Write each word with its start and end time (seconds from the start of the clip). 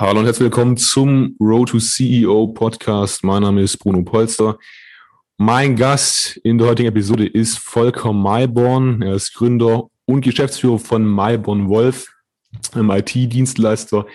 Hallo 0.00 0.20
und 0.20 0.26
herzlich 0.26 0.44
willkommen 0.44 0.76
zum 0.76 1.34
Road 1.40 1.70
to 1.70 1.80
CEO 1.80 2.46
Podcast. 2.46 3.24
Mein 3.24 3.42
Name 3.42 3.62
ist 3.62 3.78
Bruno 3.78 4.04
Polster. 4.04 4.56
Mein 5.38 5.74
Gast 5.74 6.36
in 6.44 6.56
der 6.56 6.68
heutigen 6.68 6.90
Episode 6.90 7.26
ist 7.26 7.58
Volker 7.58 8.12
Mayborn. 8.12 9.02
Er 9.02 9.14
ist 9.14 9.34
Gründer 9.34 9.90
und 10.04 10.20
Geschäftsführer 10.20 10.78
von 10.78 11.04
Mayborn 11.04 11.68
Wolf, 11.68 12.14
einem 12.74 12.92
IT-Dienstleister 12.92 14.06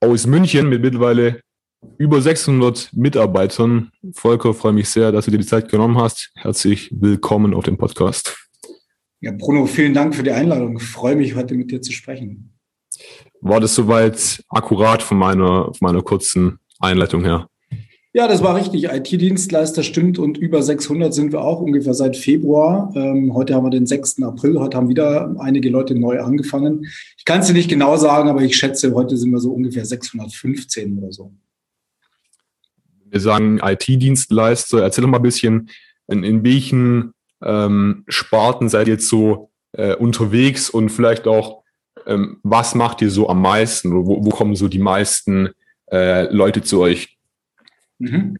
aus 0.00 0.26
München 0.26 0.70
mit 0.70 0.80
mittlerweile 0.80 1.42
über 1.98 2.22
600 2.22 2.88
Mitarbeitern. 2.94 3.90
Volker, 4.14 4.54
freue 4.54 4.72
mich 4.72 4.88
sehr, 4.88 5.12
dass 5.12 5.26
du 5.26 5.30
dir 5.30 5.36
die 5.36 5.46
Zeit 5.46 5.68
genommen 5.68 5.98
hast. 5.98 6.30
Herzlich 6.36 6.88
willkommen 6.90 7.52
auf 7.52 7.64
dem 7.64 7.76
Podcast. 7.76 8.48
Ja, 9.20 9.32
Bruno, 9.32 9.66
vielen 9.66 9.92
Dank 9.92 10.14
für 10.14 10.22
die 10.22 10.32
Einladung. 10.32 10.78
Ich 10.78 10.84
freue 10.84 11.16
mich, 11.16 11.34
heute 11.34 11.54
mit 11.54 11.70
dir 11.70 11.82
zu 11.82 11.92
sprechen. 11.92 12.54
War 13.40 13.60
das 13.60 13.74
soweit 13.74 14.42
akkurat 14.48 15.02
von 15.02 15.18
meiner, 15.18 15.64
von 15.66 15.78
meiner 15.80 16.02
kurzen 16.02 16.58
Einleitung 16.80 17.24
her? 17.24 17.48
Ja, 18.14 18.26
das 18.26 18.42
war 18.42 18.56
richtig. 18.56 18.84
IT-Dienstleister 18.84 19.82
stimmt 19.82 20.18
und 20.18 20.38
über 20.38 20.62
600 20.62 21.12
sind 21.12 21.30
wir 21.30 21.42
auch 21.42 21.60
ungefähr 21.60 21.94
seit 21.94 22.16
Februar. 22.16 22.92
Ähm, 22.96 23.34
heute 23.34 23.54
haben 23.54 23.64
wir 23.64 23.70
den 23.70 23.86
6. 23.86 24.22
April. 24.22 24.58
Heute 24.58 24.76
haben 24.76 24.88
wieder 24.88 25.36
einige 25.38 25.68
Leute 25.68 25.94
neu 25.94 26.20
angefangen. 26.20 26.86
Ich 27.16 27.24
kann 27.24 27.40
es 27.40 27.46
dir 27.46 27.52
nicht 27.52 27.68
genau 27.68 27.96
sagen, 27.96 28.28
aber 28.28 28.40
ich 28.42 28.56
schätze, 28.56 28.94
heute 28.94 29.16
sind 29.16 29.30
wir 29.30 29.40
so 29.40 29.52
ungefähr 29.52 29.84
615 29.84 30.98
oder 30.98 31.12
so. 31.12 31.32
Wir 33.04 33.20
sagen 33.20 33.60
IT-Dienstleister. 33.62 34.82
Erzähl 34.82 35.02
doch 35.02 35.10
mal 35.10 35.18
ein 35.18 35.22
bisschen, 35.22 35.70
in, 36.08 36.24
in 36.24 36.42
welchen 36.44 37.12
ähm, 37.42 38.04
Sparten 38.08 38.68
seid 38.68 38.88
ihr 38.88 38.94
jetzt 38.94 39.08
so 39.08 39.50
äh, 39.72 39.94
unterwegs 39.94 40.70
und 40.70 40.88
vielleicht 40.88 41.26
auch 41.26 41.57
ähm, 42.08 42.38
was 42.42 42.74
macht 42.74 43.02
ihr 43.02 43.10
so 43.10 43.28
am 43.28 43.42
meisten? 43.42 43.92
Wo, 43.92 44.24
wo 44.24 44.30
kommen 44.30 44.56
so 44.56 44.68
die 44.68 44.78
meisten 44.78 45.50
äh, 45.90 46.24
Leute 46.32 46.62
zu 46.62 46.80
euch? 46.80 47.18
Mhm. 47.98 48.36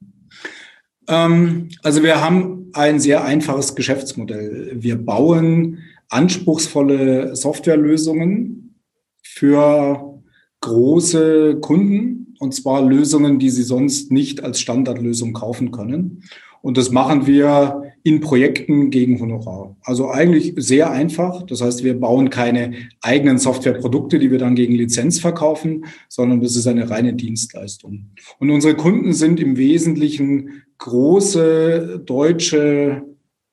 Ähm, 1.06 1.69
also 1.83 2.02
wir 2.02 2.20
haben 2.22 2.70
ein 2.72 2.98
sehr 2.98 3.24
einfaches 3.24 3.74
Geschäftsmodell. 3.74 4.72
Wir 4.74 4.96
bauen 4.96 5.78
anspruchsvolle 6.08 7.36
Softwarelösungen 7.36 8.74
für 9.22 10.20
große 10.61 11.58
Kunden 11.61 12.34
und 12.39 12.55
zwar 12.55 12.83
Lösungen, 12.83 13.39
die 13.39 13.50
sie 13.50 13.62
sonst 13.62 14.11
nicht 14.11 14.42
als 14.42 14.61
Standardlösung 14.61 15.33
kaufen 15.33 15.70
können. 15.70 16.24
Und 16.62 16.77
das 16.77 16.91
machen 16.91 17.27
wir 17.27 17.88
in 18.09 18.20
Projekten 18.20 18.89
gegen 18.89 19.20
Honorar. 19.20 19.77
Also 19.83 20.09
eigentlich 20.09 20.55
sehr 20.56 20.91
einfach. 20.91 21.42
Das 21.42 21.61
heißt, 21.61 21.84
wir 21.84 22.01
bauen 22.01 22.31
keine 22.31 22.73
eigenen 23.03 23.37
Softwareprodukte, 23.37 24.19
die 24.19 24.31
wir 24.31 24.39
dann 24.39 24.55
gegen 24.55 24.75
Lizenz 24.75 25.20
verkaufen, 25.20 25.84
sondern 26.09 26.41
das 26.41 26.56
ist 26.56 26.67
eine 26.67 26.89
reine 26.89 27.12
Dienstleistung. 27.12 28.06
Und 28.39 28.51
unsere 28.51 28.77
Kunden 28.77 29.12
sind 29.12 29.41
im 29.41 29.59
Wesentlichen 29.59 30.62
große 30.79 32.03
deutsche 32.06 33.03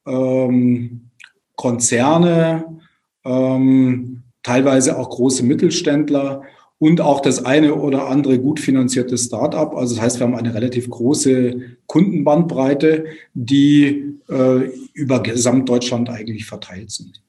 ähm, 0.08 1.10
Konzerne, 1.58 2.80
ähm, 3.26 4.24
teilweise 4.42 4.98
auch 4.98 5.10
große 5.10 5.44
Mittelständler 5.44 6.44
und 6.86 7.02
auch 7.02 7.20
das 7.20 7.44
eine 7.44 7.74
oder 7.74 8.10
andere 8.10 8.38
gut 8.38 8.60
finanzierte 8.60 9.18
Start-up. 9.18 9.76
Also 9.76 9.96
das 9.96 10.04
heißt, 10.04 10.20
wir 10.20 10.28
haben 10.28 10.36
eine 10.36 10.54
relativ 10.54 10.88
große 10.88 11.62
Kundenbandbreite, 11.88 13.06
die 13.34 14.20
äh, 14.30 14.70
über 14.94 15.24
Gesamtdeutschland 15.24 16.12
eigentlich 16.12 16.46
verteilt 16.46 16.92
sind. 16.92 17.24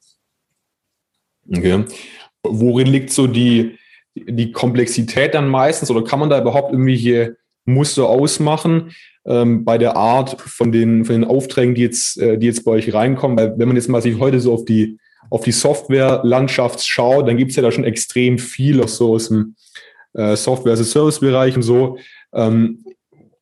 Okay. 1.49 1.85
Worin 2.43 2.89
liegt 2.89 3.11
so 3.11 3.27
die, 3.27 3.79
die 4.15 4.53
Komplexität 4.53 5.33
dann 5.33 5.49
meistens 5.49 5.91
oder 5.91 6.05
kann 6.05 6.21
man 6.21 6.29
da 6.29 6.39
überhaupt 6.39 6.73
irgendwelche 6.73 7.39
Muster 7.65 8.11
ausmachen 8.11 8.91
ähm, 9.25 9.65
bei 9.65 9.79
der 9.79 9.97
Art 9.97 10.39
von 10.39 10.71
den, 10.71 11.07
von 11.07 11.15
den 11.15 11.25
Aufträgen, 11.25 11.75
die 11.75 11.81
jetzt, 11.81 12.21
äh, 12.21 12.37
die 12.37 12.47
jetzt 12.47 12.67
bei 12.67 12.73
euch 12.73 12.93
reinkommen? 12.93 13.39
Weil 13.39 13.59
wenn 13.59 13.69
man 13.69 13.77
jetzt 13.79 13.89
mal 13.89 14.03
sich 14.03 14.19
heute 14.19 14.39
so 14.39 14.53
auf 14.53 14.67
die 14.67 14.99
auf 15.31 15.45
die 15.45 15.53
Software-Landschaft 15.53 16.87
schaut, 16.87 17.29
dann 17.29 17.37
gibt 17.37 17.51
es 17.51 17.57
ja 17.57 17.63
da 17.63 17.71
schon 17.71 17.85
extrem 17.85 18.39
viel 18.39 18.83
auch 18.83 18.89
so 18.89 19.15
aus 19.15 19.29
dem 19.29 19.57
äh, 20.15 20.37
Software-as-a-Service-Bereich 20.37 21.57
und 21.57 21.63
so. 21.63 21.99
Ähm, 22.33 22.85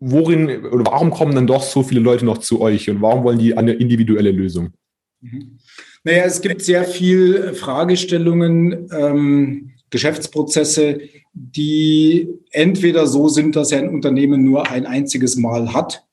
worin 0.01 0.67
oder 0.67 0.85
warum 0.91 1.11
kommen 1.11 1.35
dann 1.35 1.47
doch 1.47 1.63
so 1.63 1.83
viele 1.83 2.01
Leute 2.01 2.25
noch 2.25 2.39
zu 2.39 2.61
euch 2.61 2.91
und 2.91 3.01
warum 3.01 3.25
wollen 3.25 3.39
die 3.39 3.57
eine 3.57 3.73
individuelle 3.73 4.31
Lösung? 4.31 4.73
Mhm. 5.21 5.59
Naja, 6.05 6.25
es 6.25 6.43
gibt 6.43 6.61
sehr 6.61 6.85
viel 6.85 7.55
Fragestellungen, 7.55 8.91
ähm, 8.93 9.71
Geschäftsprozesse, 9.89 11.01
die 11.33 12.29
entweder 12.51 13.07
so 13.07 13.29
sind, 13.29 13.57
dass 13.57 13.73
ein 13.73 13.89
Unternehmen 13.89 14.45
nur 14.45 14.71
ein 14.71 14.87
einziges 14.87 15.37
Mal 15.37 15.73
hat. 15.73 16.05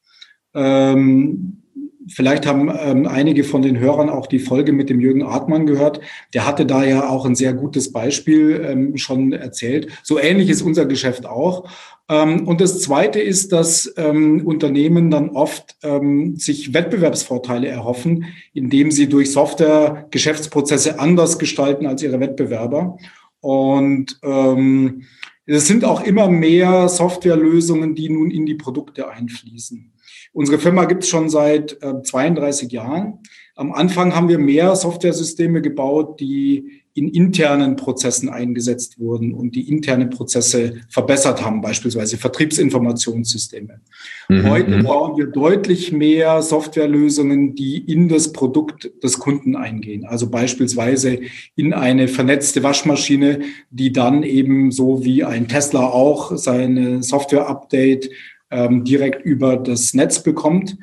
Ähm, 0.53 1.60
Vielleicht 2.07 2.47
haben 2.47 2.71
ähm, 2.79 3.07
einige 3.07 3.43
von 3.43 3.61
den 3.61 3.77
Hörern 3.77 4.09
auch 4.09 4.27
die 4.27 4.39
Folge 4.39 4.73
mit 4.73 4.89
dem 4.89 4.99
Jürgen 4.99 5.23
Artmann 5.23 5.65
gehört. 5.65 6.01
Der 6.33 6.47
hatte 6.47 6.65
da 6.65 6.83
ja 6.83 7.07
auch 7.09 7.25
ein 7.25 7.35
sehr 7.35 7.53
gutes 7.53 7.91
Beispiel 7.91 8.65
ähm, 8.67 8.97
schon 8.97 9.33
erzählt. 9.33 9.87
So 10.03 10.19
ähnlich 10.19 10.49
ist 10.49 10.61
unser 10.63 10.85
Geschäft 10.85 11.25
auch. 11.25 11.69
Ähm, 12.09 12.47
und 12.47 12.59
das 12.59 12.81
Zweite 12.81 13.19
ist, 13.19 13.51
dass 13.51 13.93
ähm, 13.97 14.45
Unternehmen 14.45 15.11
dann 15.11 15.29
oft 15.29 15.75
ähm, 15.83 16.35
sich 16.37 16.73
Wettbewerbsvorteile 16.73 17.67
erhoffen, 17.67 18.25
indem 18.53 18.91
sie 18.91 19.07
durch 19.07 19.31
Software 19.31 20.07
Geschäftsprozesse 20.11 20.99
anders 20.99 21.39
gestalten 21.39 21.85
als 21.85 22.01
ihre 22.03 22.19
Wettbewerber. 22.19 22.97
Und 23.39 24.19
ähm, 24.23 25.03
es 25.45 25.67
sind 25.67 25.83
auch 25.85 26.01
immer 26.01 26.29
mehr 26.29 26.87
Softwarelösungen, 26.87 27.95
die 27.95 28.09
nun 28.09 28.31
in 28.31 28.45
die 28.45 28.55
Produkte 28.55 29.09
einfließen. 29.09 29.91
Unsere 30.33 30.59
Firma 30.59 30.85
gibt 30.85 31.03
es 31.03 31.09
schon 31.09 31.29
seit 31.29 31.81
äh, 31.83 32.01
32 32.01 32.71
Jahren. 32.71 33.19
Am 33.55 33.73
Anfang 33.73 34.15
haben 34.15 34.29
wir 34.29 34.37
mehr 34.37 34.75
Softwaresysteme 34.75 35.61
gebaut, 35.61 36.19
die 36.19 36.80
in 36.93 37.07
internen 37.07 37.77
Prozessen 37.77 38.29
eingesetzt 38.29 38.99
wurden 38.99 39.33
und 39.33 39.55
die 39.55 39.69
interne 39.69 40.07
Prozesse 40.07 40.81
verbessert 40.89 41.43
haben, 41.43 41.61
beispielsweise 41.61 42.17
Vertriebsinformationssysteme. 42.17 43.79
Mhm. 44.27 44.49
Heute 44.49 44.77
mhm. 44.77 44.83
bauen 44.83 45.17
wir 45.17 45.27
deutlich 45.27 45.91
mehr 45.91 46.41
Softwarelösungen, 46.41 47.55
die 47.55 47.77
in 47.77 48.09
das 48.09 48.33
Produkt 48.33 48.91
des 49.01 49.19
Kunden 49.19 49.55
eingehen. 49.55 50.05
Also 50.05 50.29
beispielsweise 50.29 51.19
in 51.55 51.73
eine 51.73 52.07
vernetzte 52.07 52.61
Waschmaschine, 52.63 53.41
die 53.69 53.93
dann 53.93 54.23
eben 54.23 54.71
so 54.71 55.05
wie 55.05 55.23
ein 55.23 55.47
Tesla 55.47 55.85
auch 55.87 56.35
seine 56.35 57.03
Software-Update 57.03 58.09
ähm, 58.51 58.83
direkt 58.83 59.23
über 59.25 59.55
das 59.55 59.93
Netz 59.93 60.21
bekommt, 60.21 60.77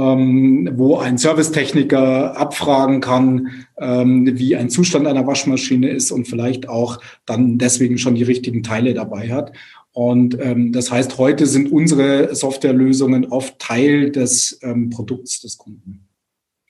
ähm, 0.00 0.70
wo 0.76 0.98
ein 0.98 1.18
Servicetechniker 1.18 2.36
abfragen 2.36 3.00
kann, 3.00 3.64
ähm, 3.78 4.38
wie 4.38 4.56
ein 4.56 4.70
Zustand 4.70 5.06
einer 5.06 5.26
Waschmaschine 5.26 5.90
ist 5.90 6.10
und 6.10 6.26
vielleicht 6.26 6.68
auch 6.68 7.00
dann 7.26 7.58
deswegen 7.58 7.98
schon 7.98 8.14
die 8.14 8.22
richtigen 8.22 8.62
Teile 8.62 8.94
dabei 8.94 9.30
hat. 9.30 9.52
Und 9.92 10.38
ähm, 10.40 10.72
das 10.72 10.90
heißt, 10.90 11.18
heute 11.18 11.46
sind 11.46 11.70
unsere 11.70 12.34
Softwarelösungen 12.34 13.26
oft 13.26 13.58
Teil 13.58 14.10
des 14.10 14.58
ähm, 14.62 14.88
Produkts 14.88 15.40
des 15.40 15.58
Kunden. 15.58 16.08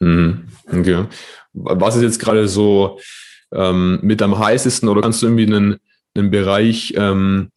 Mhm. 0.01 0.45
Okay. 0.67 1.05
Was 1.53 1.97
ist 1.97 2.03
jetzt 2.03 2.19
gerade 2.19 2.49
so 2.49 2.99
ähm, 3.53 4.01
mit 4.03 4.23
am 4.23 4.39
heißesten 4.39 4.89
oder 4.89 5.03
kannst 5.03 5.23
du 5.23 5.27
irgendwie 5.27 5.47
einen, 5.47 5.77
einen 6.17 6.31
Bereich 6.31 6.95
ähm, 6.97 7.51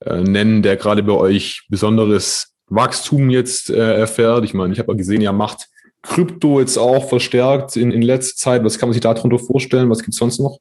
äh, 0.00 0.22
nennen, 0.22 0.62
der 0.62 0.76
gerade 0.76 1.02
bei 1.02 1.12
euch 1.12 1.66
besonderes 1.68 2.53
Wachstum 2.68 3.30
jetzt 3.30 3.70
äh, 3.70 3.98
erfährt? 3.98 4.44
Ich 4.44 4.54
meine, 4.54 4.72
ich 4.72 4.78
habe 4.78 4.92
ja 4.92 4.96
gesehen, 4.96 5.20
ihr 5.20 5.32
macht 5.32 5.68
Krypto 6.02 6.60
jetzt 6.60 6.76
auch 6.76 7.08
verstärkt 7.08 7.76
in, 7.76 7.90
in 7.90 8.02
letzter 8.02 8.36
Zeit. 8.36 8.64
Was 8.64 8.78
kann 8.78 8.88
man 8.88 8.94
sich 8.94 9.02
darunter 9.02 9.38
vorstellen? 9.38 9.90
Was 9.90 10.00
gibt 10.00 10.12
es 10.12 10.18
sonst 10.18 10.38
noch? 10.38 10.58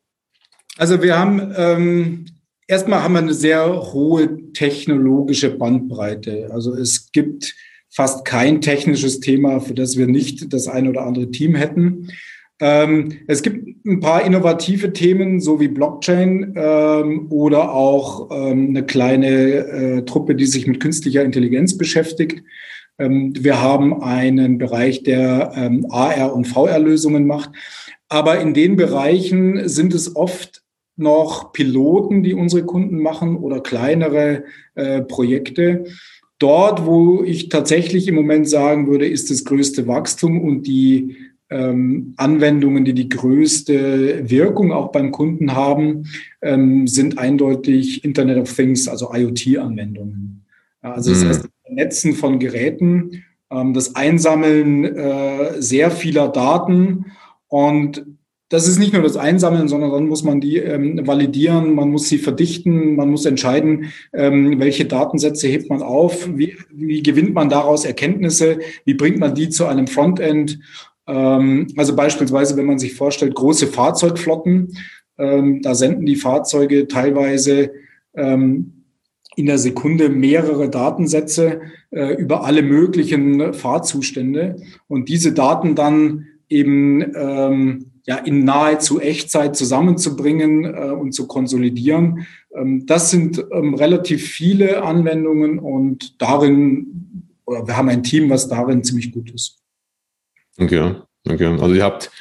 Also 0.77 1.01
wir 1.03 1.17
haben 1.17 1.53
ähm, 1.55 2.25
erstmal 2.67 3.03
haben 3.03 3.13
wir 3.13 3.19
eine 3.19 3.33
sehr 3.33 3.93
hohe 3.93 4.51
technologische 4.53 5.49
Bandbreite. 5.49 6.49
Also 6.51 6.75
es 6.75 7.11
gibt 7.11 7.55
fast 7.89 8.25
kein 8.25 8.61
technisches 8.61 9.19
Thema, 9.19 9.59
für 9.59 9.73
das 9.73 9.97
wir 9.97 10.07
nicht 10.07 10.51
das 10.51 10.67
ein 10.67 10.87
oder 10.87 11.01
andere 11.01 11.29
Team 11.29 11.55
hätten. 11.55 12.09
Ähm, 12.63 13.17
es 13.27 13.41
gibt 13.41 13.85
ein 13.85 13.99
paar 13.99 14.25
innovative 14.25 14.93
Themen, 14.93 15.41
so 15.41 15.59
wie 15.59 15.67
Blockchain 15.67 16.53
ähm, 16.55 17.27
oder 17.29 17.73
auch 17.73 18.31
ähm, 18.31 18.69
eine 18.69 18.85
kleine 18.85 19.27
äh, 19.27 20.05
Truppe, 20.05 20.33
die 20.33 20.45
sich 20.45 20.65
mit 20.65 20.79
künstlicher 20.79 21.25
Intelligenz 21.25 21.77
beschäftigt. 21.77 22.41
Ähm, 22.97 23.33
wir 23.37 23.61
haben 23.61 24.01
einen 24.01 24.59
Bereich, 24.59 25.03
der 25.03 25.51
ähm, 25.57 25.87
AR- 25.89 26.33
und 26.33 26.47
VR-Lösungen 26.47 27.27
macht. 27.27 27.49
Aber 28.07 28.39
in 28.39 28.53
den 28.53 28.77
Bereichen 28.77 29.67
sind 29.67 29.93
es 29.93 30.15
oft 30.15 30.63
noch 30.95 31.51
Piloten, 31.51 32.23
die 32.23 32.33
unsere 32.33 32.63
Kunden 32.63 32.99
machen 32.99 33.35
oder 33.35 33.59
kleinere 33.59 34.45
äh, 34.75 35.01
Projekte. 35.01 35.83
Dort, 36.39 36.85
wo 36.85 37.23
ich 37.25 37.49
tatsächlich 37.49 38.07
im 38.07 38.15
Moment 38.15 38.47
sagen 38.47 38.87
würde, 38.87 39.05
ist 39.05 39.29
das 39.31 39.43
größte 39.43 39.85
Wachstum 39.85 40.39
und 40.39 40.65
die 40.65 41.17
ähm, 41.49 42.13
Anwendungen, 42.17 42.85
die 42.85 42.93
die 42.93 43.09
größte 43.09 44.29
Wirkung 44.29 44.71
auch 44.71 44.91
beim 44.91 45.11
Kunden 45.11 45.53
haben, 45.53 46.05
ähm, 46.41 46.87
sind 46.87 47.17
eindeutig 47.17 48.03
Internet 48.03 48.37
of 48.37 48.53
Things, 48.53 48.87
also 48.87 49.13
IoT-Anwendungen. 49.13 50.45
Also 50.81 51.11
das 51.11 51.23
mhm. 51.23 51.27
heißt, 51.29 51.49
Netzen 51.69 52.13
von 52.13 52.39
Geräten, 52.39 53.23
ähm, 53.51 53.73
das 53.73 53.95
Einsammeln 53.95 54.83
äh, 54.85 55.61
sehr 55.61 55.91
vieler 55.91 56.29
Daten 56.29 57.05
und 57.47 58.05
das 58.53 58.67
ist 58.67 58.77
nicht 58.77 58.93
nur 58.93 59.01
das 59.01 59.17
Einsammeln, 59.17 59.67
sondern 59.67 59.91
dann 59.91 60.07
muss 60.07 60.23
man 60.23 60.39
die 60.39 60.57
ähm, 60.57 61.07
validieren, 61.07 61.73
man 61.73 61.89
muss 61.89 62.07
sie 62.07 62.19
verdichten, 62.19 62.95
man 62.95 63.09
muss 63.09 63.25
entscheiden, 63.25 63.91
ähm, 64.13 64.59
welche 64.59 64.85
Datensätze 64.85 65.47
hebt 65.47 65.71
man 65.71 65.81
auf, 65.81 66.29
wie, 66.37 66.55
wie 66.69 67.01
gewinnt 67.01 67.33
man 67.33 67.49
daraus 67.49 67.83
Erkenntnisse, 67.83 68.59
wie 68.85 68.93
bringt 68.93 69.17
man 69.17 69.33
die 69.33 69.49
zu 69.49 69.65
einem 69.65 69.87
Frontend. 69.87 70.59
Ähm, 71.07 71.67
also 71.77 71.95
beispielsweise, 71.95 72.57
wenn 72.57 72.65
man 72.65 72.79
sich 72.79 72.93
vorstellt, 72.93 73.35
große 73.35 73.67
Fahrzeugflotten, 73.67 74.77
ähm, 75.17 75.61
da 75.61 75.75
senden 75.75 76.05
die 76.05 76.15
Fahrzeuge 76.15 76.87
teilweise 76.87 77.71
ähm, 78.15 78.83
in 79.35 79.45
der 79.47 79.57
Sekunde 79.57 80.09
mehrere 80.09 80.69
Datensätze 80.69 81.61
äh, 81.91 82.15
über 82.15 82.45
alle 82.45 82.61
möglichen 82.61 83.53
Fahrzustände 83.53 84.57
und 84.87 85.09
diese 85.09 85.33
Daten 85.33 85.75
dann 85.75 86.27
eben 86.49 87.01
ähm, 87.15 87.91
ja, 88.05 88.17
in 88.17 88.43
nahezu 88.43 88.99
Echtzeit 88.99 89.55
zusammenzubringen 89.55 90.65
äh, 90.65 90.91
und 90.91 91.13
zu 91.13 91.27
konsolidieren. 91.27 92.27
Ähm, 92.55 92.85
das 92.85 93.09
sind 93.09 93.43
ähm, 93.51 93.73
relativ 93.73 94.27
viele 94.27 94.83
Anwendungen 94.83 95.57
und 95.57 96.21
darin, 96.21 97.29
oder 97.45 97.65
wir 97.67 97.77
haben 97.77 97.89
ein 97.89 98.03
Team, 98.03 98.29
was 98.29 98.47
darin 98.47 98.83
ziemlich 98.83 99.11
gut 99.11 99.31
ist. 99.31 99.62
Okay, 100.57 100.95
okay. 101.27 101.45
Also 101.45 101.73
ihr 101.73 101.83
habt 101.83 102.11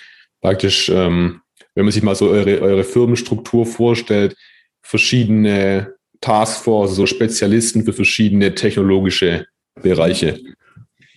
praktisch, 0.40 0.88
ähm, 0.88 1.40
wenn 1.74 1.84
man 1.84 1.92
sich 1.92 2.02
mal 2.02 2.14
so 2.14 2.28
eure, 2.28 2.60
eure 2.60 2.84
Firmenstruktur 2.84 3.66
vorstellt, 3.66 4.36
verschiedene 4.82 5.94
Taskforce, 6.20 6.96
so 6.96 7.06
Spezialisten 7.06 7.84
für 7.84 7.92
verschiedene 7.92 8.54
technologische 8.54 9.46
Bereiche. 9.82 10.38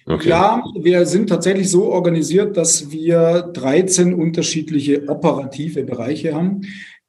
Okay. 0.08 0.30
Ja, 0.30 0.64
wir 0.80 1.06
sind 1.08 1.30
tatsächlich 1.30 1.70
so 1.70 1.86
organisiert, 1.86 2.58
dass 2.58 2.92
wir 2.92 3.42
13 3.54 4.14
unterschiedliche 4.14 5.10
operative 5.10 5.84
Bereiche 5.84 6.36
haben, 6.36 6.62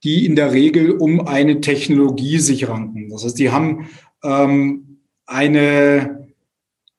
die 0.02 0.24
in 0.24 0.34
der 0.34 0.52
Regel 0.52 0.92
um 0.92 1.26
eine 1.26 1.60
Technologie 1.60 2.38
sich 2.38 2.68
ranken. 2.68 3.10
Das 3.10 3.24
heißt, 3.24 3.38
die 3.38 3.50
haben 3.50 3.88
ähm, 4.24 5.00
eine, 5.26 6.26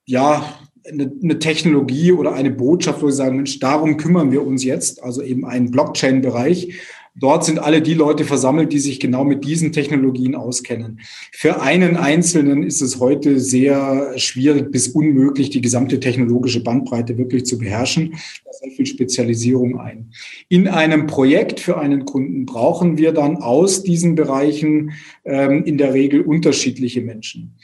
ja, 0.06 0.59
eine, 0.88 1.12
eine 1.22 1.39
Technologie 1.39 2.12
oder 2.12 2.34
eine 2.34 2.51
Botschaft, 2.51 3.01
wo 3.01 3.10
sie 3.10 3.18
sagen, 3.18 3.38
Mensch, 3.38 3.60
darum 3.60 3.98
kümmern 3.98 4.31
wir 4.31 4.45
uns 4.45 4.63
jetzt, 4.63 5.04
also 5.04 5.22
eben 5.22 5.45
einen 5.45 5.72
Blockchain-Bereich. 5.72 6.74
Dort 7.19 7.45
sind 7.45 7.57
alle 7.57 7.81
die 7.81 7.95
Leute 7.95 8.25
versammelt, 8.25 8.72
die 8.72 8.78
sich 8.78 9.00
genau 9.00 9.24
mit 9.24 9.44
diesen 9.44 9.72
Technologien 9.72 10.36
auskennen. 10.36 11.00
Für 11.31 11.62
einen 11.62 11.98
Einzelnen 11.98 12.62
ist 12.62 12.80
es 12.81 13.00
heute 13.00 13.39
sehr 13.39 14.13
schwierig 14.18 14.72
bis 14.72 14.89
unmöglich, 14.89 15.50
die 15.50 15.62
gesamte 15.62 16.00
technologische 16.00 16.62
Bandbreite 16.62 17.18
wirklich 17.18 17.45
zu 17.45 17.57
beherrschen. 17.57 18.13
Da 18.45 18.51
sehr 18.54 18.69
viel 18.69 18.86
Spezialisierung 18.86 19.80
ein. 19.80 20.12
In 20.48 20.68
einem 20.68 21.07
Projekt 21.07 21.60
für 21.60 21.80
einen 21.80 22.06
Kunden 22.06 22.45
brauchen 22.45 23.00
wir 23.00 23.13
dann 23.13 23.38
aus 23.38 23.81
diesen 23.81 24.13
Bereichen 24.13 24.92
ähm, 25.25 25.63
in 25.63 25.80
der 25.80 25.95
Regel 25.95 26.22
unterschiedliche 26.22 27.01
Menschen. 27.01 27.56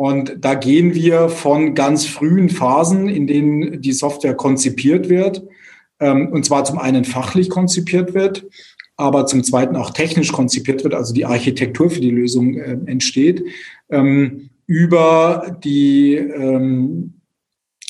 Und 0.00 0.38
da 0.40 0.54
gehen 0.54 0.94
wir 0.94 1.28
von 1.28 1.74
ganz 1.74 2.06
frühen 2.06 2.48
Phasen, 2.48 3.10
in 3.10 3.26
denen 3.26 3.82
die 3.82 3.92
Software 3.92 4.32
konzipiert 4.32 5.10
wird, 5.10 5.42
ähm, 6.00 6.28
und 6.28 6.46
zwar 6.46 6.64
zum 6.64 6.78
einen 6.78 7.04
fachlich 7.04 7.50
konzipiert 7.50 8.14
wird, 8.14 8.46
aber 8.96 9.26
zum 9.26 9.44
Zweiten 9.44 9.76
auch 9.76 9.90
technisch 9.90 10.32
konzipiert 10.32 10.84
wird, 10.84 10.94
also 10.94 11.12
die 11.12 11.26
Architektur 11.26 11.90
für 11.90 12.00
die 12.00 12.12
Lösung 12.12 12.54
äh, 12.54 12.78
entsteht, 12.86 13.44
ähm, 13.90 14.48
über 14.64 15.58
die 15.62 16.14
ähm, 16.14 17.19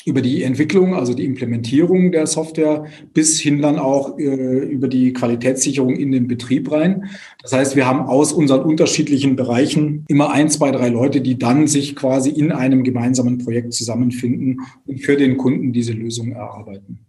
über 0.05 0.21
die 0.21 0.43
Entwicklung, 0.43 0.95
also 0.95 1.13
die 1.13 1.25
Implementierung 1.25 2.11
der 2.11 2.27
Software, 2.27 2.85
bis 3.13 3.39
hin 3.39 3.61
dann 3.61 3.77
auch 3.77 4.17
äh, 4.17 4.23
über 4.23 4.87
die 4.87 5.13
Qualitätssicherung 5.13 5.95
in 5.95 6.11
den 6.11 6.27
Betrieb 6.27 6.71
rein. 6.71 7.09
Das 7.41 7.53
heißt, 7.53 7.75
wir 7.75 7.85
haben 7.85 8.01
aus 8.01 8.33
unseren 8.33 8.61
unterschiedlichen 8.61 9.35
Bereichen 9.35 10.05
immer 10.07 10.31
ein, 10.31 10.49
zwei, 10.49 10.71
drei 10.71 10.89
Leute, 10.89 11.21
die 11.21 11.37
dann 11.37 11.67
sich 11.67 11.95
quasi 11.95 12.29
in 12.29 12.51
einem 12.51 12.83
gemeinsamen 12.83 13.37
Projekt 13.37 13.73
zusammenfinden 13.73 14.61
und 14.85 14.99
für 14.99 15.17
den 15.17 15.37
Kunden 15.37 15.73
diese 15.73 15.93
Lösung 15.93 16.31
erarbeiten. 16.31 16.99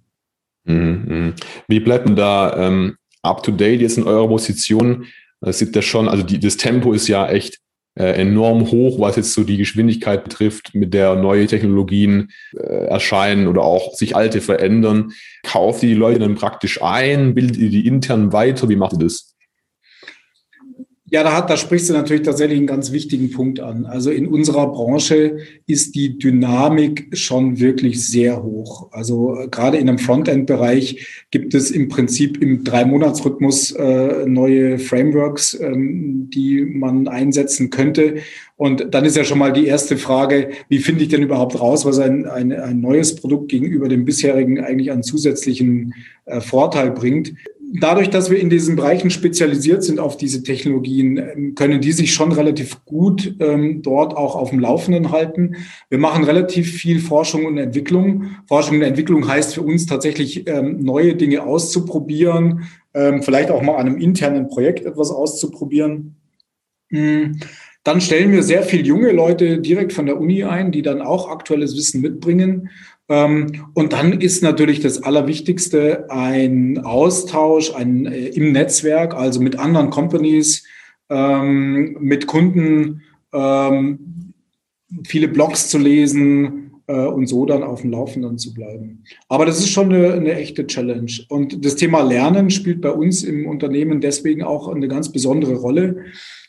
Mhm, 0.65 1.05
mhm. 1.07 1.35
Wie 1.69 1.81
bleibt 1.81 2.07
man 2.07 2.17
da 2.17 2.69
ähm, 2.69 2.97
up 3.23 3.43
to 3.43 3.53
date 3.53 3.81
jetzt 3.81 3.99
in 3.99 4.05
eurer 4.05 4.29
Position? 4.29 5.07
Das 5.41 5.59
sieht 5.59 5.75
ja 5.75 5.83
schon, 5.83 6.09
also 6.09 6.23
die, 6.23 6.39
das 6.39 6.57
Tempo 6.57 6.93
ist 6.93 7.09
ja 7.09 7.29
echt 7.29 7.57
äh, 7.57 7.62
enorm 7.95 8.71
hoch, 8.71 8.99
was 8.99 9.17
jetzt 9.17 9.35
so 9.35 9.45
die 9.45 9.59
Geschwindigkeit 9.59 10.25
betrifft, 10.25 10.75
mit 10.75 10.95
der 10.95 11.15
neue 11.15 11.47
Technologien 11.47 12.31
äh, 12.57 12.87
erscheinen 12.87 13.47
oder 13.47 13.63
auch 13.63 13.95
sich 13.95 14.17
alte 14.17 14.41
verändern. 14.41 15.13
Kauft 15.43 15.83
ihr 15.83 15.91
die 15.91 15.95
Leute 15.95 16.21
dann 16.21 16.37
praktisch 16.37 16.83
ein? 16.83 17.35
Bildet 17.35 17.57
ihr 17.57 17.71
die 17.71 17.87
intern 17.87 18.33
weiter? 18.33 18.69
Wie 18.69 18.77
macht 18.77 18.95
ihr 18.95 19.01
das? 19.01 19.32
Ja, 21.13 21.23
da, 21.23 21.37
hat, 21.37 21.51
da 21.51 21.59
sprichst 21.59 21.91
du 21.91 21.93
natürlich 21.93 22.23
tatsächlich 22.23 22.57
einen 22.57 22.67
ganz 22.67 22.91
wichtigen 22.91 23.31
Punkt 23.31 23.61
an. 23.61 23.85
Also 23.85 24.11
in 24.11 24.27
unserer 24.27 24.73
Branche 24.73 25.37
ist 25.67 25.95
die 25.95 26.17
Dynamik 26.17 27.15
schon 27.15 27.61
wirklich 27.61 28.03
sehr 28.03 28.43
hoch. 28.43 28.89
Also 28.93 29.39
äh, 29.39 29.49
gerade 29.49 29.77
in 29.77 29.91
einem 29.91 29.99
Frontend-Bereich 29.99 31.27
gibt 31.31 31.53
es 31.53 31.71
im 31.71 31.91
Prinzip 31.91 32.41
im 32.41 32.65
Drei-Monats-Rhythmus 32.65 33.73
äh, 33.73 34.25
neue 34.25 34.79
Frameworks, 34.79 35.53
ähm, 35.61 36.31
die 36.33 36.63
man 36.63 37.07
einsetzen 37.09 37.69
könnte. 37.69 38.15
Und 38.57 38.95
dann 38.95 39.05
ist 39.05 39.15
ja 39.15 39.25
schon 39.25 39.39
mal 39.39 39.53
die 39.53 39.67
erste 39.67 39.99
Frage, 39.99 40.49
wie 40.71 40.79
finde 40.79 41.03
ich 41.03 41.11
denn 41.11 41.23
überhaupt 41.23 41.61
raus, 41.61 41.85
was 41.85 41.99
ein, 41.99 42.25
ein, 42.25 42.53
ein 42.53 42.81
neues 42.81 43.17
Produkt 43.17 43.51
gegenüber 43.51 43.91
dem 43.91 44.07
bisherigen 44.07 44.61
eigentlich 44.61 44.91
einen 44.91 45.03
zusätzlichen 45.03 45.93
äh, 46.25 46.41
Vorteil 46.41 46.91
bringt 46.91 47.35
dadurch, 47.81 48.11
dass 48.11 48.31
wir 48.31 48.39
in 48.39 48.51
diesen 48.51 48.77
Bereichen 48.77 49.11
spezialisiert 49.11 49.83
sind 49.83 49.99
auf 49.99 50.17
diese 50.17 50.43
Technologien, 50.43 51.55
können 51.55 51.81
die 51.81 51.93
sich 51.93 52.13
schon 52.13 52.33
relativ 52.33 52.85
gut 52.85 53.37
ähm, 53.41 53.83
dort 53.83 54.17
auch 54.17 54.37
auf 54.37 54.51
dem 54.51 54.59
Laufenden 54.59 55.11
halten. 55.11 55.57
Wir 55.89 55.99
machen 55.99 56.25
relativ 56.25 56.71
viel 56.71 57.01
Forschung 57.01 57.47
und 57.47 57.59
Entwicklung. 57.59 58.37
Forschung 58.47 58.77
und 58.77 58.83
Entwicklung 58.83 59.27
heißt 59.27 59.55
für 59.55 59.63
uns 59.63 59.87
tatsächlich 59.87 60.47
ähm, 60.49 60.83
neue 60.83 61.15
Dinge 61.15 61.45
auszuprobieren, 61.45 62.65
ähm, 62.95 63.23
vielleicht 63.23 63.51
auch 63.51 63.63
mal 63.63 63.77
an 63.77 63.87
einem 63.87 63.99
internen 63.99 64.49
Projekt 64.49 64.85
etwas 64.85 65.11
auszuprobieren. 65.11 66.17
Mhm. 66.91 67.39
Dann 67.85 68.01
stellen 68.01 68.31
wir 68.31 68.45
sehr 68.45 68.63
viel 68.63 68.87
junge 68.87 69.11
Leute 69.11 69.59
direkt 69.59 69.93
von 69.93 70.07
der 70.07 70.21
Uni 70.21 70.45
ein, 70.45 70.71
die 70.71 70.83
dann 70.83 71.03
auch 71.03 71.29
aktuelles 71.29 71.77
Wissen 71.77 72.01
mitbringen. 72.01 72.71
Ähm, 73.13 73.67
und 73.75 73.93
dann 73.93 74.21
ist 74.23 74.43
natürlich 74.43 74.81
das 74.81 75.03
Allerwichtigste 75.03 76.11
ein 76.11 76.79
Austausch 76.79 77.75
ein, 77.75 78.07
äh, 78.07 78.29
im 78.29 78.53
Netzwerk, 78.53 79.15
also 79.15 79.43
mit 79.43 79.59
anderen 79.59 79.91
Companies, 79.91 80.65
ähm, 81.11 81.99
mit 82.01 82.27
Kunden, 82.27 83.03
ähm, 83.35 84.33
viele 85.07 85.29
Blogs 85.29 85.69
zu 85.69 85.77
lesen 85.77 86.71
äh, 86.87 87.05
und 87.05 87.27
so 87.27 87.45
dann 87.45 87.63
auf 87.63 87.83
dem 87.83 87.91
Laufenden 87.91 88.39
zu 88.39 88.55
bleiben. 88.55 89.05
Aber 89.29 89.45
das 89.45 89.59
ist 89.59 89.69
schon 89.69 89.93
eine, 89.93 90.15
eine 90.15 90.33
echte 90.33 90.67
Challenge. 90.67 91.13
Und 91.29 91.67
das 91.67 91.77
Thema 91.77 92.01
Lernen 92.01 92.49
spielt 92.49 92.81
bei 92.81 92.93
uns 92.93 93.25
im 93.25 93.47
Unternehmen 93.47 94.01
deswegen 94.01 94.43
auch 94.43 94.69
eine 94.69 94.89
ganz 94.89 95.13
besondere 95.13 95.57
Rolle. 95.57 96.07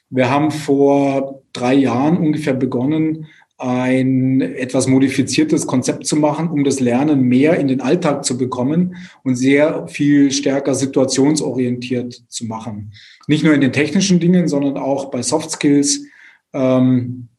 Wir 0.10 0.29
haben 0.29 0.50
vor 0.50 1.43
drei 1.51 1.74
Jahren 1.74 2.17
ungefähr 2.17 2.53
begonnen, 2.53 3.25
ein 3.63 4.41
etwas 4.41 4.88
modifiziertes 4.88 5.67
Konzept 5.67 6.05
zu 6.05 6.17
machen, 6.17 6.50
um 6.50 6.65
das 6.65 6.82
Lernen 6.82 7.22
mehr 7.22 7.58
in 7.58 7.70
den 7.70 7.79
Alltag 7.79 8.25
zu 8.25 8.38
bekommen 8.38 8.98
und 9.24 9.36
sehr 9.36 9.88
viel 9.88 10.32
stärker 10.32 10.75
situationsorientiert 10.75 12.25
zu 12.27 12.46
machen. 12.46 12.91
Nicht 13.27 13.46
nur 13.46 13.53
in 13.53 13.62
den 13.62 13.72
technischen 13.72 14.20
Dingen, 14.20 14.50
sondern 14.50 14.75
auch 14.75 15.12
bei 15.12 15.22
Soft 15.22 15.51
Skills 15.51 16.01
ähm, 16.51 17.29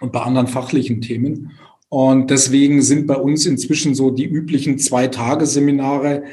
und 0.00 0.12
bei 0.12 0.20
anderen 0.20 0.48
fachlichen 0.48 1.00
Themen. 1.00 1.52
Und 1.88 2.30
deswegen 2.30 2.82
sind 2.82 3.06
bei 3.06 3.16
uns 3.16 3.46
inzwischen 3.46 3.94
so 3.94 4.10
die 4.10 4.26
üblichen 4.26 4.78
zwei 4.78 5.06
Tagesseminare 5.06 6.24